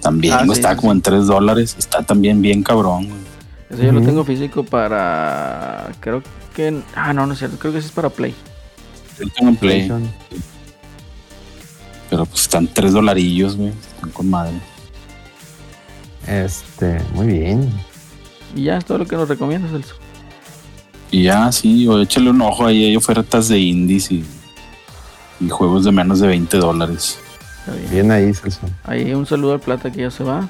[0.01, 0.97] También Ah, está sí, como sí.
[0.97, 1.75] en 3 dólares.
[1.77, 3.19] Está también bien cabrón, güey.
[3.69, 4.07] Ese yo lo Ujú.
[4.07, 5.91] tengo físico para.
[5.99, 6.21] Creo
[6.55, 6.81] que.
[6.95, 7.57] Ah, no, no es cierto.
[7.59, 8.33] Creo que ese es para Play.
[9.17, 9.91] Yo lo tengo en Play,
[12.09, 13.69] pero pues están 3 dolarillos, güey.
[13.95, 14.53] Están con madre.
[16.27, 17.69] Este, muy bien.
[18.55, 19.95] Y ya es todo lo que nos recomiendas, Celso.
[21.11, 22.85] Y ya, sí, o échale un ojo ahí.
[22.85, 24.23] Hay ofertas de indies y,
[25.39, 27.17] y juegos de menos de 20 dólares.
[27.67, 27.91] Bien.
[27.91, 28.61] Bien ahí, Celso.
[28.83, 30.47] Ahí un saludo al Plata que ya se va.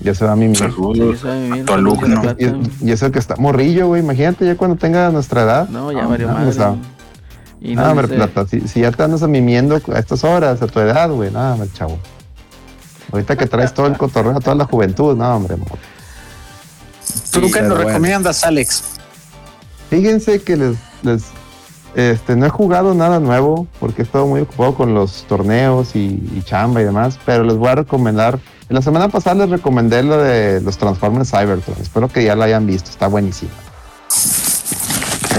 [0.00, 0.56] Ya se va a mismo.
[0.56, 2.22] Saludos Sí, tu alumno.
[2.38, 4.02] Y, y eso que está morrillo, güey.
[4.02, 5.68] Imagínate ya cuando tenga nuestra edad.
[5.68, 6.50] No, ya Ah, varios no, madre.
[6.50, 6.74] o sea,
[7.60, 10.78] Y No, dice- plata, si, si ya te andas mimiendo a estas horas, a tu
[10.80, 11.98] edad, güey, nada, chavo.
[13.16, 15.56] Ahorita que traes todo el cotorreo, toda la juventud, no, hombre.
[17.32, 17.88] ¿Tú qué nos bueno.
[17.88, 18.82] recomiendas, Alex?
[19.88, 21.22] Fíjense que les, les
[21.94, 26.22] este, no he jugado nada nuevo porque he estado muy ocupado con los torneos y,
[26.36, 28.38] y chamba y demás, pero les voy a recomendar.
[28.68, 31.78] La semana pasada les recomendé lo de los Transformers Cybertron.
[31.80, 33.50] Espero que ya lo hayan visto, está buenísimo.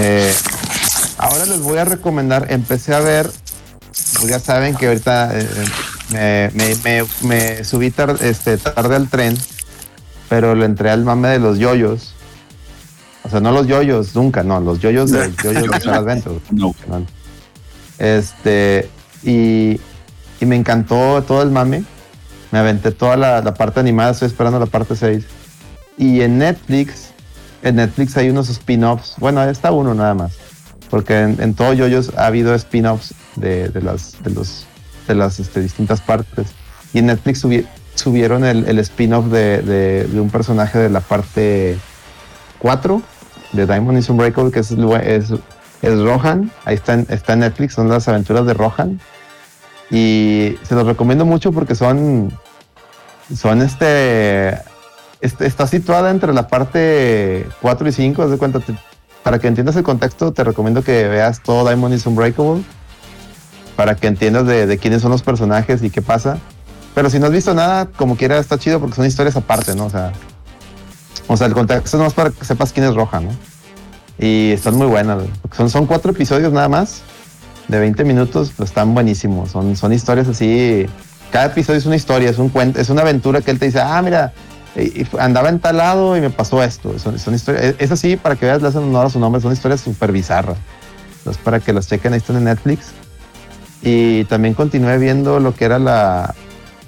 [0.00, 0.34] Eh,
[1.18, 3.30] ahora les voy a recomendar, empecé a ver,
[4.14, 5.48] pues ya saben que ahorita eh,
[6.12, 9.36] me, me- me- me subí tar- este, tarde al tren,
[10.28, 12.12] pero le entré al mame de los yoyos.
[13.24, 16.40] O sea, no los yoyos, nunca, no, los yoyos de yoyos de Adventure.
[16.50, 17.04] No, ¿no?
[17.98, 18.88] Este,
[19.22, 19.80] y,
[20.40, 21.84] y me encantó todo el mame.
[22.50, 25.24] Me aventé toda la, la parte animada, estoy esperando la parte 6.
[25.98, 27.08] Y en Netflix,
[27.62, 29.14] en Netflix hay unos spin-offs.
[29.18, 30.32] Bueno, está uno nada más.
[30.88, 34.64] Porque en, en todo Yoyos ha habido spin-offs de, de las, de los,
[35.08, 36.48] de las este, distintas partes.
[36.92, 41.76] Y en Netflix subi- subieron el, spin-off de, de- de un personaje de la parte
[42.60, 43.02] 4
[43.52, 45.32] de Diamond is Unbreakable, que es, es,
[45.82, 46.50] es Rohan.
[46.64, 49.00] Ahí está está en Netflix, son las aventuras de Rohan.
[49.90, 52.30] Y se los recomiendo mucho porque son,
[53.34, 54.50] son este,
[55.20, 58.60] este- está situada entre la parte 4 y 5, haz de cuenta,
[59.22, 62.62] para que entiendas el contexto, te recomiendo que veas todo Diamond is Unbreakable,
[63.78, 66.38] para que entiendas de, de quiénes son los personajes y qué pasa.
[66.96, 69.84] Pero si no has visto nada, como quiera, está chido porque son historias aparte, ¿no?
[69.86, 70.12] O sea,
[71.28, 73.28] o sea el contexto es para que sepas quién es Roja, ¿no?
[74.18, 75.22] Y están muy buenas,
[75.56, 77.02] son, son cuatro episodios nada más,
[77.68, 79.52] de 20 minutos, pero están buenísimos.
[79.52, 80.86] Son, son historias así.
[81.30, 83.80] Cada episodio es una historia, es un cuento, es una aventura que él te dice,
[83.80, 84.32] ah, mira,
[85.20, 86.98] andaba en tal lado y me pasó esto.
[86.98, 89.40] Son, son historias, es- es así para que veas, le hacen honor a su nombre,
[89.40, 90.56] son historias súper bizarras.
[91.18, 92.86] Entonces, para que las chequen, ahí están en Netflix.
[93.82, 96.34] Y también continué viendo lo que era la,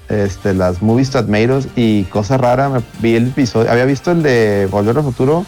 [0.08, 4.66] este, las movies us y cosa rara, me vi el episodio, había visto el de
[4.70, 5.46] Volver al Futuro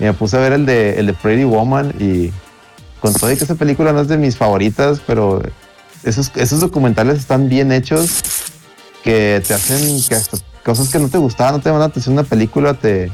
[0.00, 2.32] y me puse a ver el de, el de Pretty Woman y
[3.00, 5.40] con todo y que esa película no es de mis favoritas, pero
[6.02, 8.22] esos, esos documentales están bien hechos
[9.04, 12.14] que te hacen que hasta cosas que no te gustaban, no te van a atención
[12.14, 13.10] una película, te,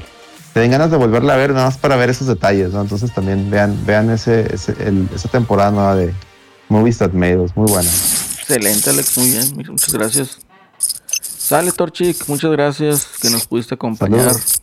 [0.53, 2.81] te den ganas de volverla a ver nada más para ver esos detalles, ¿no?
[2.81, 6.13] Entonces también vean, vean ese, ese- el- esa temporada nueva de
[6.69, 7.89] Movies That Made Us, muy buena.
[7.89, 9.57] Excelente, Alex, muy bien.
[9.57, 10.39] Muchas gracias.
[11.39, 14.21] Sale, Torchic, muchas gracias que nos pudiste acompañar.
[14.21, 14.63] Saludos.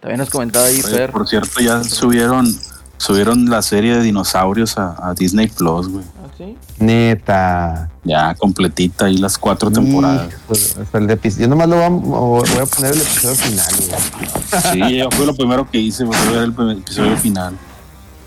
[0.00, 1.10] También nos comentaba ahí, Oye, Fer.
[1.12, 2.56] por cierto, ya subieron
[2.96, 6.04] subieron la serie de dinosaurios a, a Disney Plus, güey.
[6.22, 6.56] ¿Ah, sí?
[6.78, 7.90] Neta.
[8.04, 10.28] Ya completita ahí las cuatro temporadas.
[10.28, 13.74] Hijo, hasta el de Yo nomás lo voy a, voy a poner el episodio final,
[13.76, 14.90] güey.
[14.90, 17.58] Sí, yo fue lo primero que hice, fue ver el episodio final.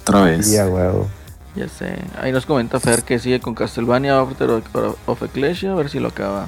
[0.02, 0.48] Otra vez.
[0.48, 1.08] Sí, a huevo.
[1.56, 2.00] Ya sé.
[2.20, 4.64] Ahí nos comenta Fer que sigue con Castlevania After
[5.06, 6.48] of Ecclesia, a ver si lo acaba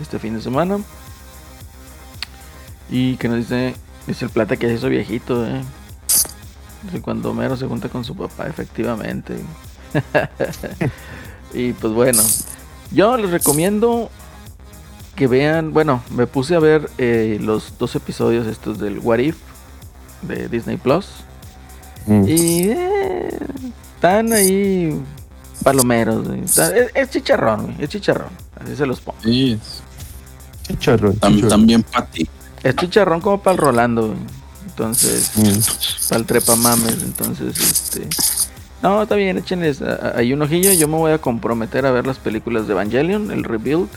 [0.00, 0.78] este fin de semana.
[2.90, 3.74] Y que nos dice,
[4.06, 5.62] dice el plata que se hizo viejito, eh.
[6.82, 9.36] Dice cuando Homero se junta con su papá, efectivamente.
[11.54, 12.22] y pues bueno,
[12.92, 14.10] yo les recomiendo
[15.16, 19.36] que vean, bueno, me puse a ver eh, los dos episodios estos del What If
[20.22, 21.08] de Disney Plus.
[22.06, 22.24] Mm.
[22.28, 23.38] Y eh,
[23.96, 24.96] están ahí
[25.64, 26.26] palomeros.
[26.28, 26.40] güey.
[26.44, 28.28] Está- Es, es chicharrón, güey, es chicharrón.
[28.62, 29.18] Así se los pongo.
[29.22, 29.82] Sí, es-
[30.68, 31.48] Chichorro, tam- chichorro.
[31.48, 32.28] también para ti.
[32.62, 34.18] Es chicharrón como para el Rolando, güey.
[34.66, 35.30] Entonces,
[36.08, 37.02] para el trepamames.
[37.02, 38.08] Entonces, este.
[38.82, 40.72] No, está bien, échenles a- a- ahí un ojillo.
[40.72, 43.88] Yo me voy a comprometer a ver las películas de Evangelion, el Rebuild.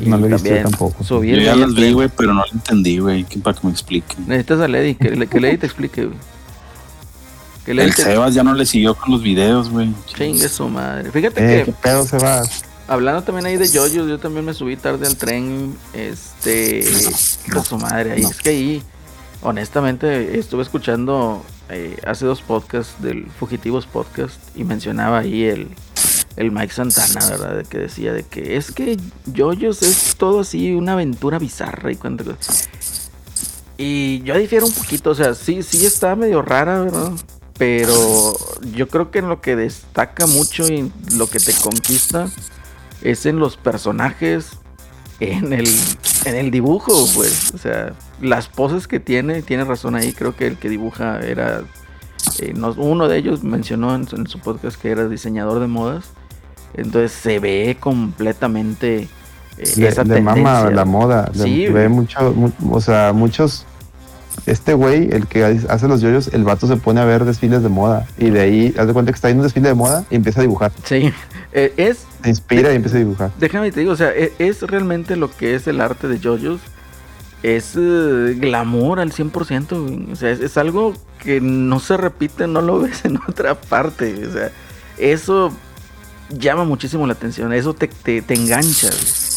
[0.00, 0.96] Y No lo he visto también tampoco.
[1.00, 1.94] Yo subirme ya ahí las al vi, tren.
[1.94, 3.24] güey, pero no lo entendí, güey.
[3.24, 4.28] que- Para que me expliquen.
[4.28, 6.18] Necesitas a Lady, que, que Lady te explique, güey.
[7.64, 9.92] Que El Sebas ya no le siguió con los videos, güey.
[10.06, 11.10] chingue su madre.
[11.12, 12.42] Fíjate Eh, que ¿Qué pedo se va?
[12.88, 15.76] Hablando también ahí de yoyos, yo también me subí tarde al tren.
[15.92, 16.82] Este.
[16.82, 18.12] de su madre.
[18.12, 18.30] Ahí no.
[18.30, 18.82] es que ahí,
[19.42, 25.68] honestamente, estuve escuchando eh, hace dos podcasts del Fugitivos Podcast y mencionaba ahí el,
[26.36, 27.56] el Mike Santana, ¿verdad?
[27.58, 31.96] De que decía de que es que yoyos es todo así, una aventura bizarra y
[31.96, 32.52] cuánta cosa.
[33.78, 37.12] Y yo difiero un poquito, o sea, sí, sí está medio rara, ¿verdad?
[37.62, 38.34] Pero
[38.74, 42.28] yo creo que en lo que destaca mucho y lo que te conquista
[43.02, 44.48] es en los personajes,
[45.20, 45.68] en el,
[46.24, 47.52] en el dibujo, pues.
[47.54, 50.12] O sea, las poses que tiene, tiene razón ahí.
[50.12, 51.62] Creo que el que dibuja era.
[52.40, 55.68] eh, no- uno de ellos mencionó en, su- en su podcast que era diseñador de
[55.68, 56.06] modas.
[56.74, 59.08] Entonces se ve completamente
[59.58, 60.42] eh, Le, esa le tendencia.
[60.42, 61.30] mama la moda.
[61.32, 63.66] le- Sí, ve mucho, mu- o sea, muchos.
[64.46, 67.68] Este güey, el que hace los yoyos, el vato se pone a ver desfiles de
[67.68, 68.06] moda.
[68.18, 70.40] Y de ahí, haz de cuenta que está en un desfile de moda y empieza
[70.40, 70.72] a dibujar.
[70.84, 71.12] Sí,
[71.52, 73.30] eh, es Se inspira y empieza a dibujar.
[73.38, 76.60] déjame te digo, o sea, e- es, realmente lo que es el arte de JoJo's.
[77.42, 79.68] Es eh, glamour al 100%.
[79.82, 80.12] güey.
[80.12, 84.26] O sea, es, es algo que no se repite, no lo ves en otra parte.
[84.26, 84.50] O sea,
[84.98, 85.52] eso
[86.30, 87.52] llama muchísimo la atención.
[87.52, 88.88] Eso te, te, te engancha.
[88.88, 89.31] güey.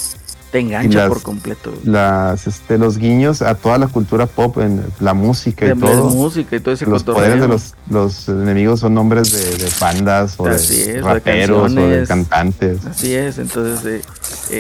[0.55, 1.71] Te engancha las- por completo.
[1.71, 1.81] güey.
[1.85, 6.09] Las, este, los guiños a toda la cultura pop, en la música y De, todo.
[6.11, 10.35] música y todo ese Los poderes de los, los enemigos son nombres de, de bandas
[10.37, 12.85] o Así de es, de o de cantantes.
[12.85, 14.01] Así es, entonces eh,
[14.51, 14.59] eh.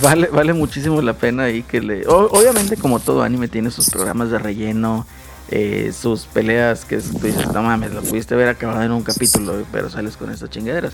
[0.00, 2.06] Vale, vale muchísimo la pena ahí que le.
[2.06, 5.04] o- obviamente, como todo anime, tiene sus programas de relleno,
[5.50, 9.54] eh, sus peleas que tú dices, no mames, lo pudiste haber acabado en un capítulo,
[9.72, 10.92] pero sales con estas chingaderas.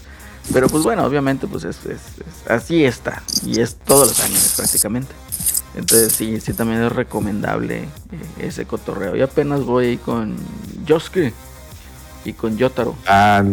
[0.52, 3.22] Pero pues bueno, obviamente, pues es, es- es- así está.
[3.44, 5.12] Y es todos los animes prácticamente.
[5.74, 7.88] Entonces sí, sí también es recomendable eh,
[8.40, 9.14] ese cotorreo.
[9.16, 10.36] Y apenas voy con
[10.86, 11.32] Yosuke
[12.24, 12.96] y con Yotaro.
[13.06, 13.44] Ah,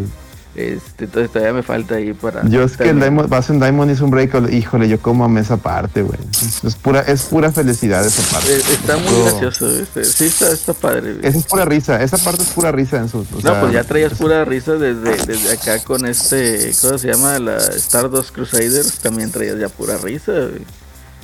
[0.55, 2.47] Este, entonces todavía me falta ahí para.
[2.47, 3.09] yo es que el terminar.
[3.09, 6.17] Diamond, vas en Diamond hizo un break, híjole, yo como amé esa parte, güey.
[6.63, 8.55] Es pura, es pura felicidad esa parte.
[8.55, 11.15] Eh, Está muy gracioso, este, sí está, está padre.
[11.15, 11.27] güey.
[11.27, 13.19] Esa es pura risa, esa parte es pura risa en su.
[13.19, 17.11] o No, sea, pues ya traías pura risa desde, desde acá con este, ¿cómo se
[17.11, 17.37] llama?
[17.39, 20.31] La Stardust Crusaders, también traías ya pura risa.
[20.31, 20.61] güey.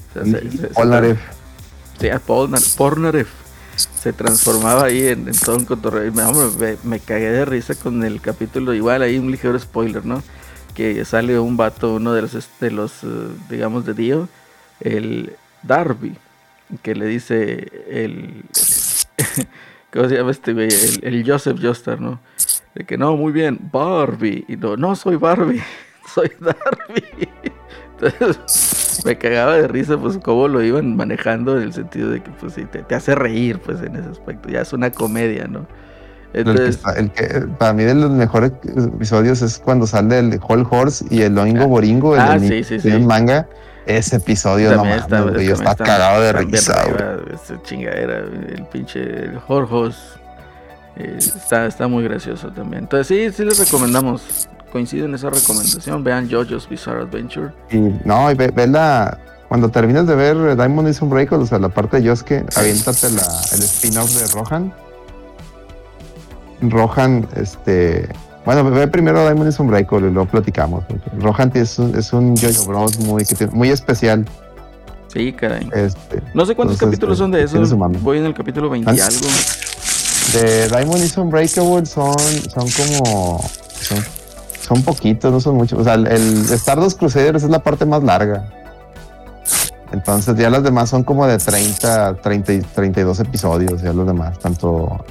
[0.10, 1.20] O sea, se- se- Polnareff.
[2.02, 2.08] Sí,
[2.76, 3.30] Polnareff
[4.02, 6.08] se transformaba ahí en, todo un cotorreo.
[6.08, 10.04] Y me, me, me cagué de risa con el capítulo, igual ahí un ligero spoiler,
[10.04, 10.24] ¿no?
[10.74, 13.08] Que sale un vato, uno de los, de los eh,
[13.48, 14.28] digamos, de Dio,
[14.80, 16.16] el Darby,
[16.82, 18.44] que le dice el...
[19.94, 20.70] ¿Cómo se llama este güey?
[20.70, 22.20] El, el Joseph Joestar, ¿no?
[22.74, 24.46] De que no, muy bien, Barbie.
[24.48, 25.62] Y no, no soy Barbie,
[26.16, 27.30] soy Darby.
[28.02, 32.32] Entonces me cagaba de risa, pues cómo lo iban manejando en el sentido de que,
[32.32, 34.50] pues sí, te, te hace reír, pues en ese aspecto.
[34.50, 35.66] Ya es una comedia, ¿no?
[36.34, 37.26] El que, Entonces, el que
[37.58, 41.68] para mí de los mejores episodios es cuando sale el Whole Horse y el Oingo
[41.68, 42.90] Boringo, el Ah, del sí, sí, sí.
[42.96, 43.48] un manga.
[43.86, 46.84] Ese episodio no también está, yo estaba cagado de risa,
[47.34, 50.20] esa chingadera, el pinche el Jorjos.
[50.96, 52.84] eh, está, está muy gracioso también.
[52.84, 54.48] Entonces sí, sí les recomendamos.
[54.72, 56.04] Coincido en esa recomendación.
[56.04, 57.52] Vean JoJo's Bizarre Adventure.
[57.72, 59.18] Y no, y ve, ve la.
[59.50, 63.24] Cuando termines de ver Diamond is Unbreakable, o sea, la parte de Yosuke, aviéntate la,
[63.52, 64.74] el spin-off de Rohan.
[66.62, 68.08] Rohan, este.
[68.46, 70.84] Bueno, ve primero Diamond is Unbreakable y luego platicamos.
[71.20, 74.26] Rohan es un, es un Jojo Bros muy, que tiene- muy especial.
[75.14, 75.70] Sí, caray.
[75.74, 77.60] Este, No sé cuántos Entonces, capítulos son de eso.
[78.02, 79.08] Voy en el capítulo 20 y Ah.
[79.08, 79.28] algo.
[80.34, 83.44] de Diamond is Unbreakable son, son como.
[83.82, 83.98] Son,
[84.72, 85.80] son poquitos, no son muchos.
[85.80, 88.46] O sea, el, el Stardust Crusaders es la parte más larga.
[89.92, 94.40] Entonces ya las demás son como de 30, 30 y 32 episodios, ya los demás,
[94.40, 95.04] tanto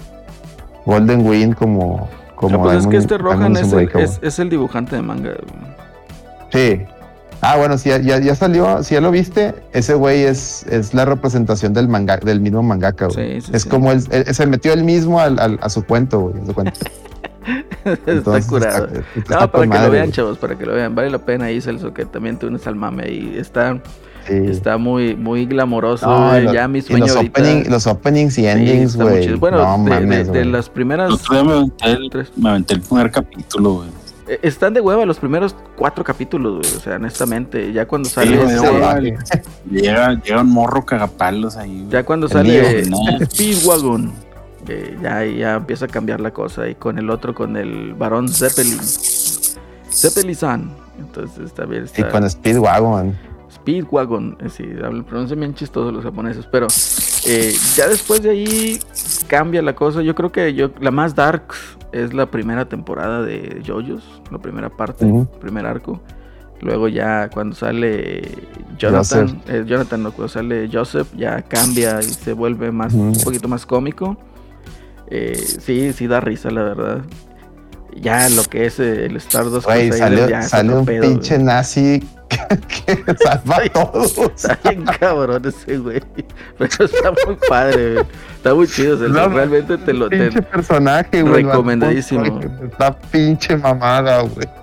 [0.87, 2.09] Golden Wind como...
[2.35, 5.32] como No, pues es que este Rohan es el, es, es el dibujante de manga.
[6.51, 6.81] Sí.
[7.43, 10.95] Ah, bueno, si ya, ya, ya salió, si ya lo viste, ese güey es, es
[10.95, 13.41] la representación del manga, del mismo mangaka, güey.
[13.43, 13.69] Sí, sí, es sí.
[13.69, 16.43] como él, él- se metió él mismo al- al- a su cuento, güey.
[16.43, 16.81] a su cuento.
[17.84, 18.86] está Entonces, curado.
[18.86, 20.94] está- está No, para que madre, lo vean, chavos, para que lo vean.
[20.94, 23.10] Vale la pena ahí, Celso, que también te unes al mame.
[23.10, 23.80] Y está.
[24.28, 26.06] Está muy, muy glamoroso.
[26.52, 29.34] ya mi sueño los, opening, los openings y endings, güey.
[29.34, 31.12] bueno, de, las primeras.
[32.36, 33.88] me aventé el primer capítulo, güey.
[34.30, 36.76] Eh, están de hueva los primeros cuatro capítulos, güey.
[36.76, 38.38] O sea, honestamente, ya cuando sale.
[39.68, 41.86] llega, llega, un morro cagapalos ahí.
[41.90, 42.84] Ya cuando sale
[43.24, 44.12] Speedwagon,
[44.70, 46.68] eh, ya, ya empieza a cambiar la cosa.
[46.68, 48.78] Y con el otro, con el varón Zeppelin.
[49.90, 52.01] Zeppelin Entonces también está.
[52.01, 53.16] Y con Speedwagon.
[53.52, 54.64] Speedwagon, eh, sí,
[55.09, 56.68] pronuncian bien chistoso los japoneses, pero
[57.76, 58.78] ya después de ahí
[59.26, 60.02] cambia la cosa.
[60.02, 61.52] Yo creo que yo la más dark
[61.92, 66.01] es la primera temporada de JoJo's, la primera parte, el primer arco.
[66.60, 68.22] Luego ya cuando sale
[68.78, 73.48] Jonathan, eh, Jonathan no, cuando sale Joseph ya cambia y se vuelve más un poquito
[73.48, 74.16] más cómico.
[75.11, 77.01] Eh, sí, sí da risa la verdad.
[77.97, 83.57] Ya lo que es el Stardust Wey, sale, ya sale un pinche nazi que, salva
[83.57, 84.16] a todos.
[84.16, 86.01] Está bien cabrón ese güey.
[86.57, 88.07] Pero está muy padre, güey.
[88.37, 88.97] Está muy chido.
[89.28, 91.43] realmente te lo pinche personaje, güey.
[91.43, 92.41] Recomendadísimo.
[92.62, 94.60] Está pinche mamada, güey.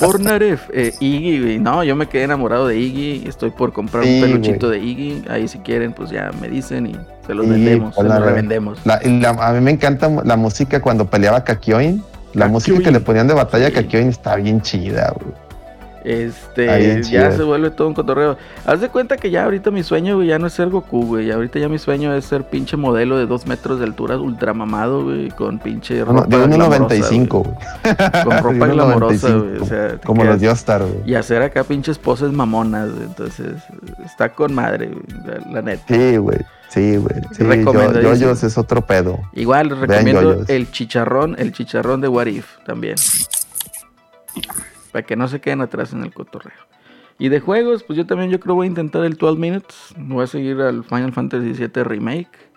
[0.00, 1.58] Por Naref, eh, Iggy, güey.
[1.58, 3.28] No, yo me quedé enamorado de Iggy.
[3.28, 5.24] Estoy por comprar un peluchito de Iggy.
[5.28, 6.96] Ahí si quieren, pues ya me dicen y
[7.26, 8.78] se los vendemos, se los revendemos.
[8.86, 12.02] a mí me encanta la música cuando peleaba Kakyoin.
[12.34, 15.34] La música que le ponían de batalla a Kakyoin está bien chida, güey.
[16.04, 18.36] Este, ya se vuelve todo un cotorreo.
[18.64, 21.30] Haz de cuenta que ya ahorita mi sueño, güey, ya no es ser Goku, güey.
[21.30, 25.30] Ahorita ya mi sueño es ser pinche modelo de dos metros de altura, ultramamado, güey,
[25.30, 26.26] con pinche ropa.
[26.26, 28.24] de 1.95, güey.
[28.24, 29.58] Con ropa glamorosa, güey.
[29.58, 31.10] O sea, como los Diostar, güey.
[31.10, 33.04] Y hacer acá pinches poses mamonas, güey.
[33.04, 33.62] Entonces,
[34.04, 35.84] está con madre, güey, la, neta.
[35.86, 36.38] Sí, güey.
[36.68, 37.14] Sí, güey.
[37.32, 37.44] Sí,
[38.02, 39.20] Yoyos es otro pedo.
[39.34, 42.96] Igual recomiendo el chicharrón, el chicharrón de Warif también
[44.92, 46.52] para que no se queden atrás en el cotorreo.
[47.18, 49.76] Y de juegos, pues yo también yo creo voy a intentar el 12 Minutes.
[49.96, 52.50] Voy a seguir al Final Fantasy VII Remake.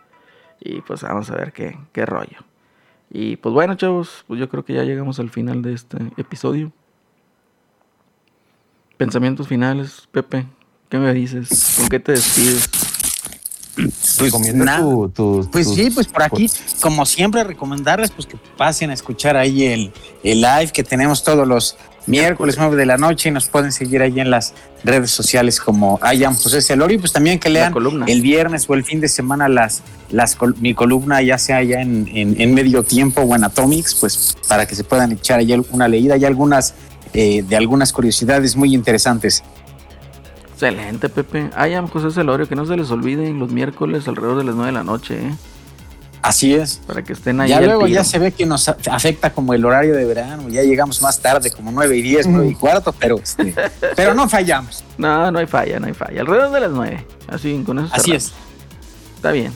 [0.59, 2.37] Y pues vamos a ver qué, qué rollo.
[3.11, 6.71] Y pues bueno, chavos, pues yo creo que ya llegamos al final de este episodio.
[8.97, 10.45] Pensamientos finales, Pepe.
[10.89, 11.75] ¿Qué me dices?
[11.77, 12.69] ¿Con qué te despides?
[14.17, 14.85] Pues, nada.
[15.51, 16.49] pues sí, pues por aquí,
[16.81, 19.91] como siempre, recomendarles pues que pasen a escuchar ahí el,
[20.23, 24.01] el live que tenemos todos los miércoles 9 de la noche y nos pueden seguir
[24.01, 24.53] ahí en las
[24.83, 27.73] redes sociales como Ayam José Celorio, pues también que lean
[28.07, 32.07] el viernes o el fin de semana las, las mi columna ya sea ya en,
[32.13, 36.17] en, medio tiempo o en Atomics, pues para que se puedan echar ahí una leída
[36.17, 36.75] y algunas
[37.13, 39.43] eh, de algunas curiosidades muy interesantes.
[40.51, 41.49] Excelente, Pepe.
[41.55, 44.77] Ayam José Celorio, que no se les olvide los miércoles alrededor de las 9 de
[44.77, 45.35] la noche, ¿eh?
[46.25, 46.81] Así es.
[46.87, 47.49] Para que estén ahí.
[47.49, 50.49] Ya luego ya se ve que nos afecta como el horario de verano.
[50.49, 53.53] Ya llegamos más tarde, como 9 y 10, 9 y cuarto, pero, este,
[53.95, 54.83] pero no fallamos.
[54.97, 56.21] No, no hay falla, no hay falla.
[56.21, 57.07] Alrededor de las 9.
[57.27, 57.89] Así, con eso.
[57.93, 58.33] Así es.
[59.15, 59.51] Está bien.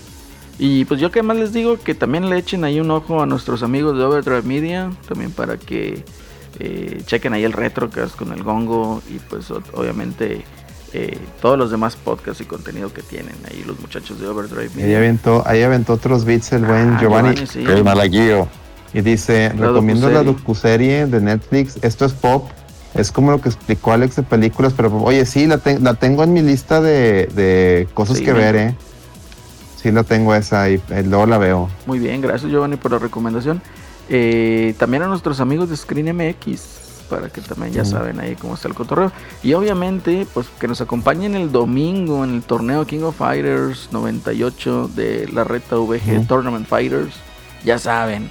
[0.60, 3.26] Y pues yo que más les digo que también le echen ahí un ojo a
[3.26, 4.92] nuestros amigos de Overdrive Media.
[5.08, 6.04] También para que
[6.60, 9.02] eh, chequen ahí el Retrocast con el Gongo.
[9.10, 10.44] Y pues obviamente
[10.94, 14.84] eh, todos los demás podcasts y contenido que tienen ahí los muchachos de Overdrive.
[14.84, 18.48] Ahí aventó, ahí aventó otros beats el buen ah, Giovanni, el malaguillo.
[18.94, 22.50] Y dice, recomiendo la docuserie de Netflix, esto es pop,
[22.96, 26.34] es como lo que explicó Alex de películas, pero oye, sí, la, la tengo en
[26.34, 28.76] mi lista de, cosas que ver, ¿eh?
[29.76, 31.70] Sí, la tengo esa y eh, luego la veo.
[31.86, 33.62] Muy bien, gracias Giovanni por la recomendación.
[34.10, 36.79] Eh, también a nuestros amigos de Screen MX,
[37.10, 39.12] para que también ya saben ahí cómo está el cotorreo.
[39.44, 44.92] Y obviamente, pues que nos acompañen el domingo en el torneo King of Fighters 98
[44.96, 47.16] de la reta VG Tournament Fighters.
[47.66, 48.30] Ya saben,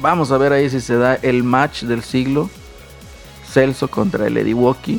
[0.00, 2.50] vamos a ver ahí si se da el match del siglo.
[3.50, 4.98] Celso contra el Eddie Walking.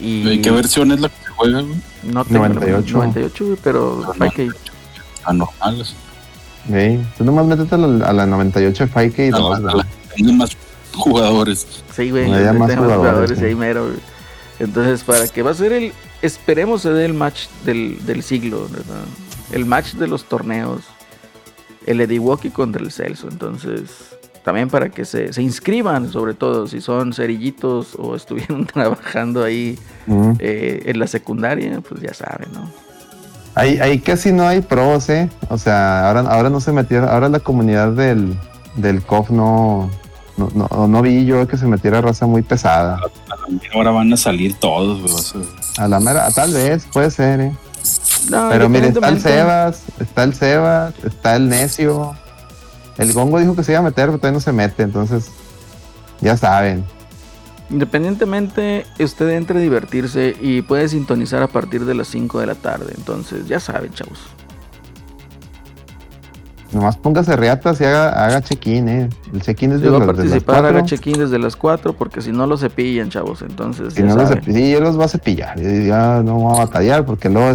[0.00, 0.40] Y...
[0.40, 1.62] ¿Qué versión es la que se juega,
[2.04, 2.96] No tengo 98.
[2.96, 4.48] 98, pero Fike
[5.24, 5.94] Anormales.
[6.68, 9.26] Sí, tú nomás métete a la, a la 98 de Fike
[10.16, 10.56] y nomás
[10.98, 11.66] jugadores.
[11.94, 12.28] Sí, güey.
[12.30, 13.90] más jugadores, ahí mero,
[14.58, 15.92] Entonces, para que va a ser el.
[16.20, 19.04] Esperemos se dé el match del, del siglo, ¿verdad?
[19.52, 20.82] El match de los torneos.
[21.86, 23.28] El Ediwoki contra el Celso.
[23.30, 24.18] Entonces,
[24.48, 29.78] también para que se, se, inscriban, sobre todo si son cerillitos o estuvieron trabajando ahí
[30.38, 32.70] eh, en la secundaria, pues ya saben, ¿no?
[33.54, 35.28] Ahí, ahí casi no hay pros, ¿eh?
[35.48, 38.38] O sea, ahora, ahora no se metieron, ahora la comunidad del,
[38.76, 39.90] del COF no,
[40.38, 42.94] no, no, no vi yo que se metiera raza muy pesada.
[42.96, 45.34] A la mera ahora van a salir todos,
[45.76, 47.52] A la mera, tal vez, puede ser, ¿eh?
[48.30, 52.14] Pero mire, está el Sebas, está el Sebas, está el Necio.
[52.98, 55.30] El Gongo dijo que se iba a meter, pero todavía no se mete, entonces
[56.20, 56.84] ya saben.
[57.70, 62.54] Independientemente, usted entre a divertirse y puede sintonizar a partir de las 5 de la
[62.54, 62.94] tarde.
[62.96, 64.20] Entonces, ya saben, chavos.
[66.72, 69.08] Nomás póngase reatas y haga, haga check-in, eh.
[69.32, 72.58] El check-in es de, a participar, haga check-in desde las 4 porque si no lo
[72.58, 73.40] cepillan, chavos.
[73.40, 75.58] Entonces, si no los sí, yo los va a cepillar.
[75.58, 77.54] Ya no va a batallar porque luego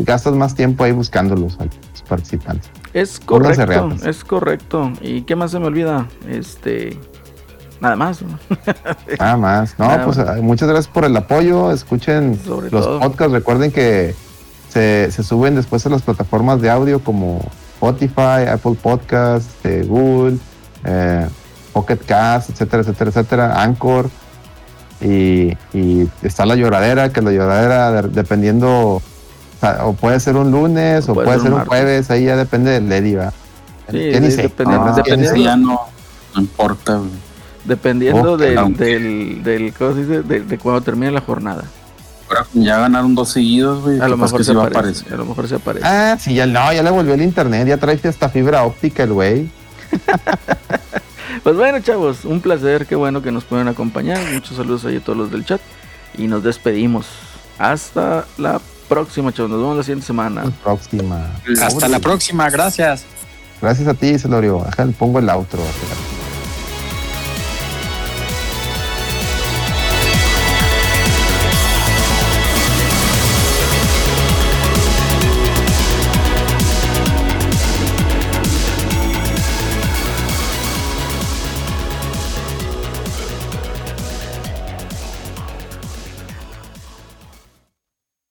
[0.00, 2.70] gastas más tiempo ahí buscándolos a los participantes.
[2.94, 4.92] Es correcto, es correcto.
[5.02, 6.08] ¿Y qué más se me olvida?
[6.26, 6.98] Este,
[7.82, 8.20] Nada más.
[9.18, 9.78] Nada más.
[9.78, 11.70] No, pues muchas gracias por el apoyo.
[11.72, 13.32] Escuchen los podcasts.
[13.32, 14.14] Recuerden que
[14.68, 17.40] se, se, suben después a las plataformas de audio como
[17.82, 20.38] Spotify, Apple Podcasts, eh, Google,
[20.84, 21.26] eh,
[21.72, 24.08] Pocket Cast, etcétera, etcétera, etcétera, Anchor.
[25.00, 25.56] Y,
[26.22, 29.02] está la lloradera, que la lloradera, dependiendo,
[29.84, 33.16] o, puede ser un lunes o, puede, ser un, jueves, ahí ya depende del Lady,
[33.16, 33.32] ¿va?
[33.90, 35.80] Sí, dependiendo, ya no,
[36.36, 37.00] no importa,
[37.64, 40.22] Dependiendo del, del, del, ¿cómo se dice?
[40.22, 41.64] De, cuando termine la jornada.
[42.54, 44.00] Ya ganaron dos seguidos, güey.
[44.00, 45.12] A lo mejor se aparece.
[45.12, 45.86] A lo mejor se aparece.
[45.86, 49.12] Ah, sí, ya no, ya le volvió el internet, ya trae hasta fibra óptica el
[49.12, 49.48] güey.
[51.42, 54.18] pues bueno, chavos, un placer, qué bueno que nos pueden acompañar.
[54.32, 55.60] Muchos saludos ahí a todos los del chat.
[56.16, 57.06] Y nos despedimos.
[57.58, 59.50] Hasta la próxima, chavos.
[59.50, 60.44] Nos vemos la siguiente semana.
[60.62, 61.30] próxima.
[61.62, 63.04] Hasta la próxima, gracias.
[63.60, 64.66] Gracias a ti, Celorio.
[64.98, 65.60] Pongo el outro.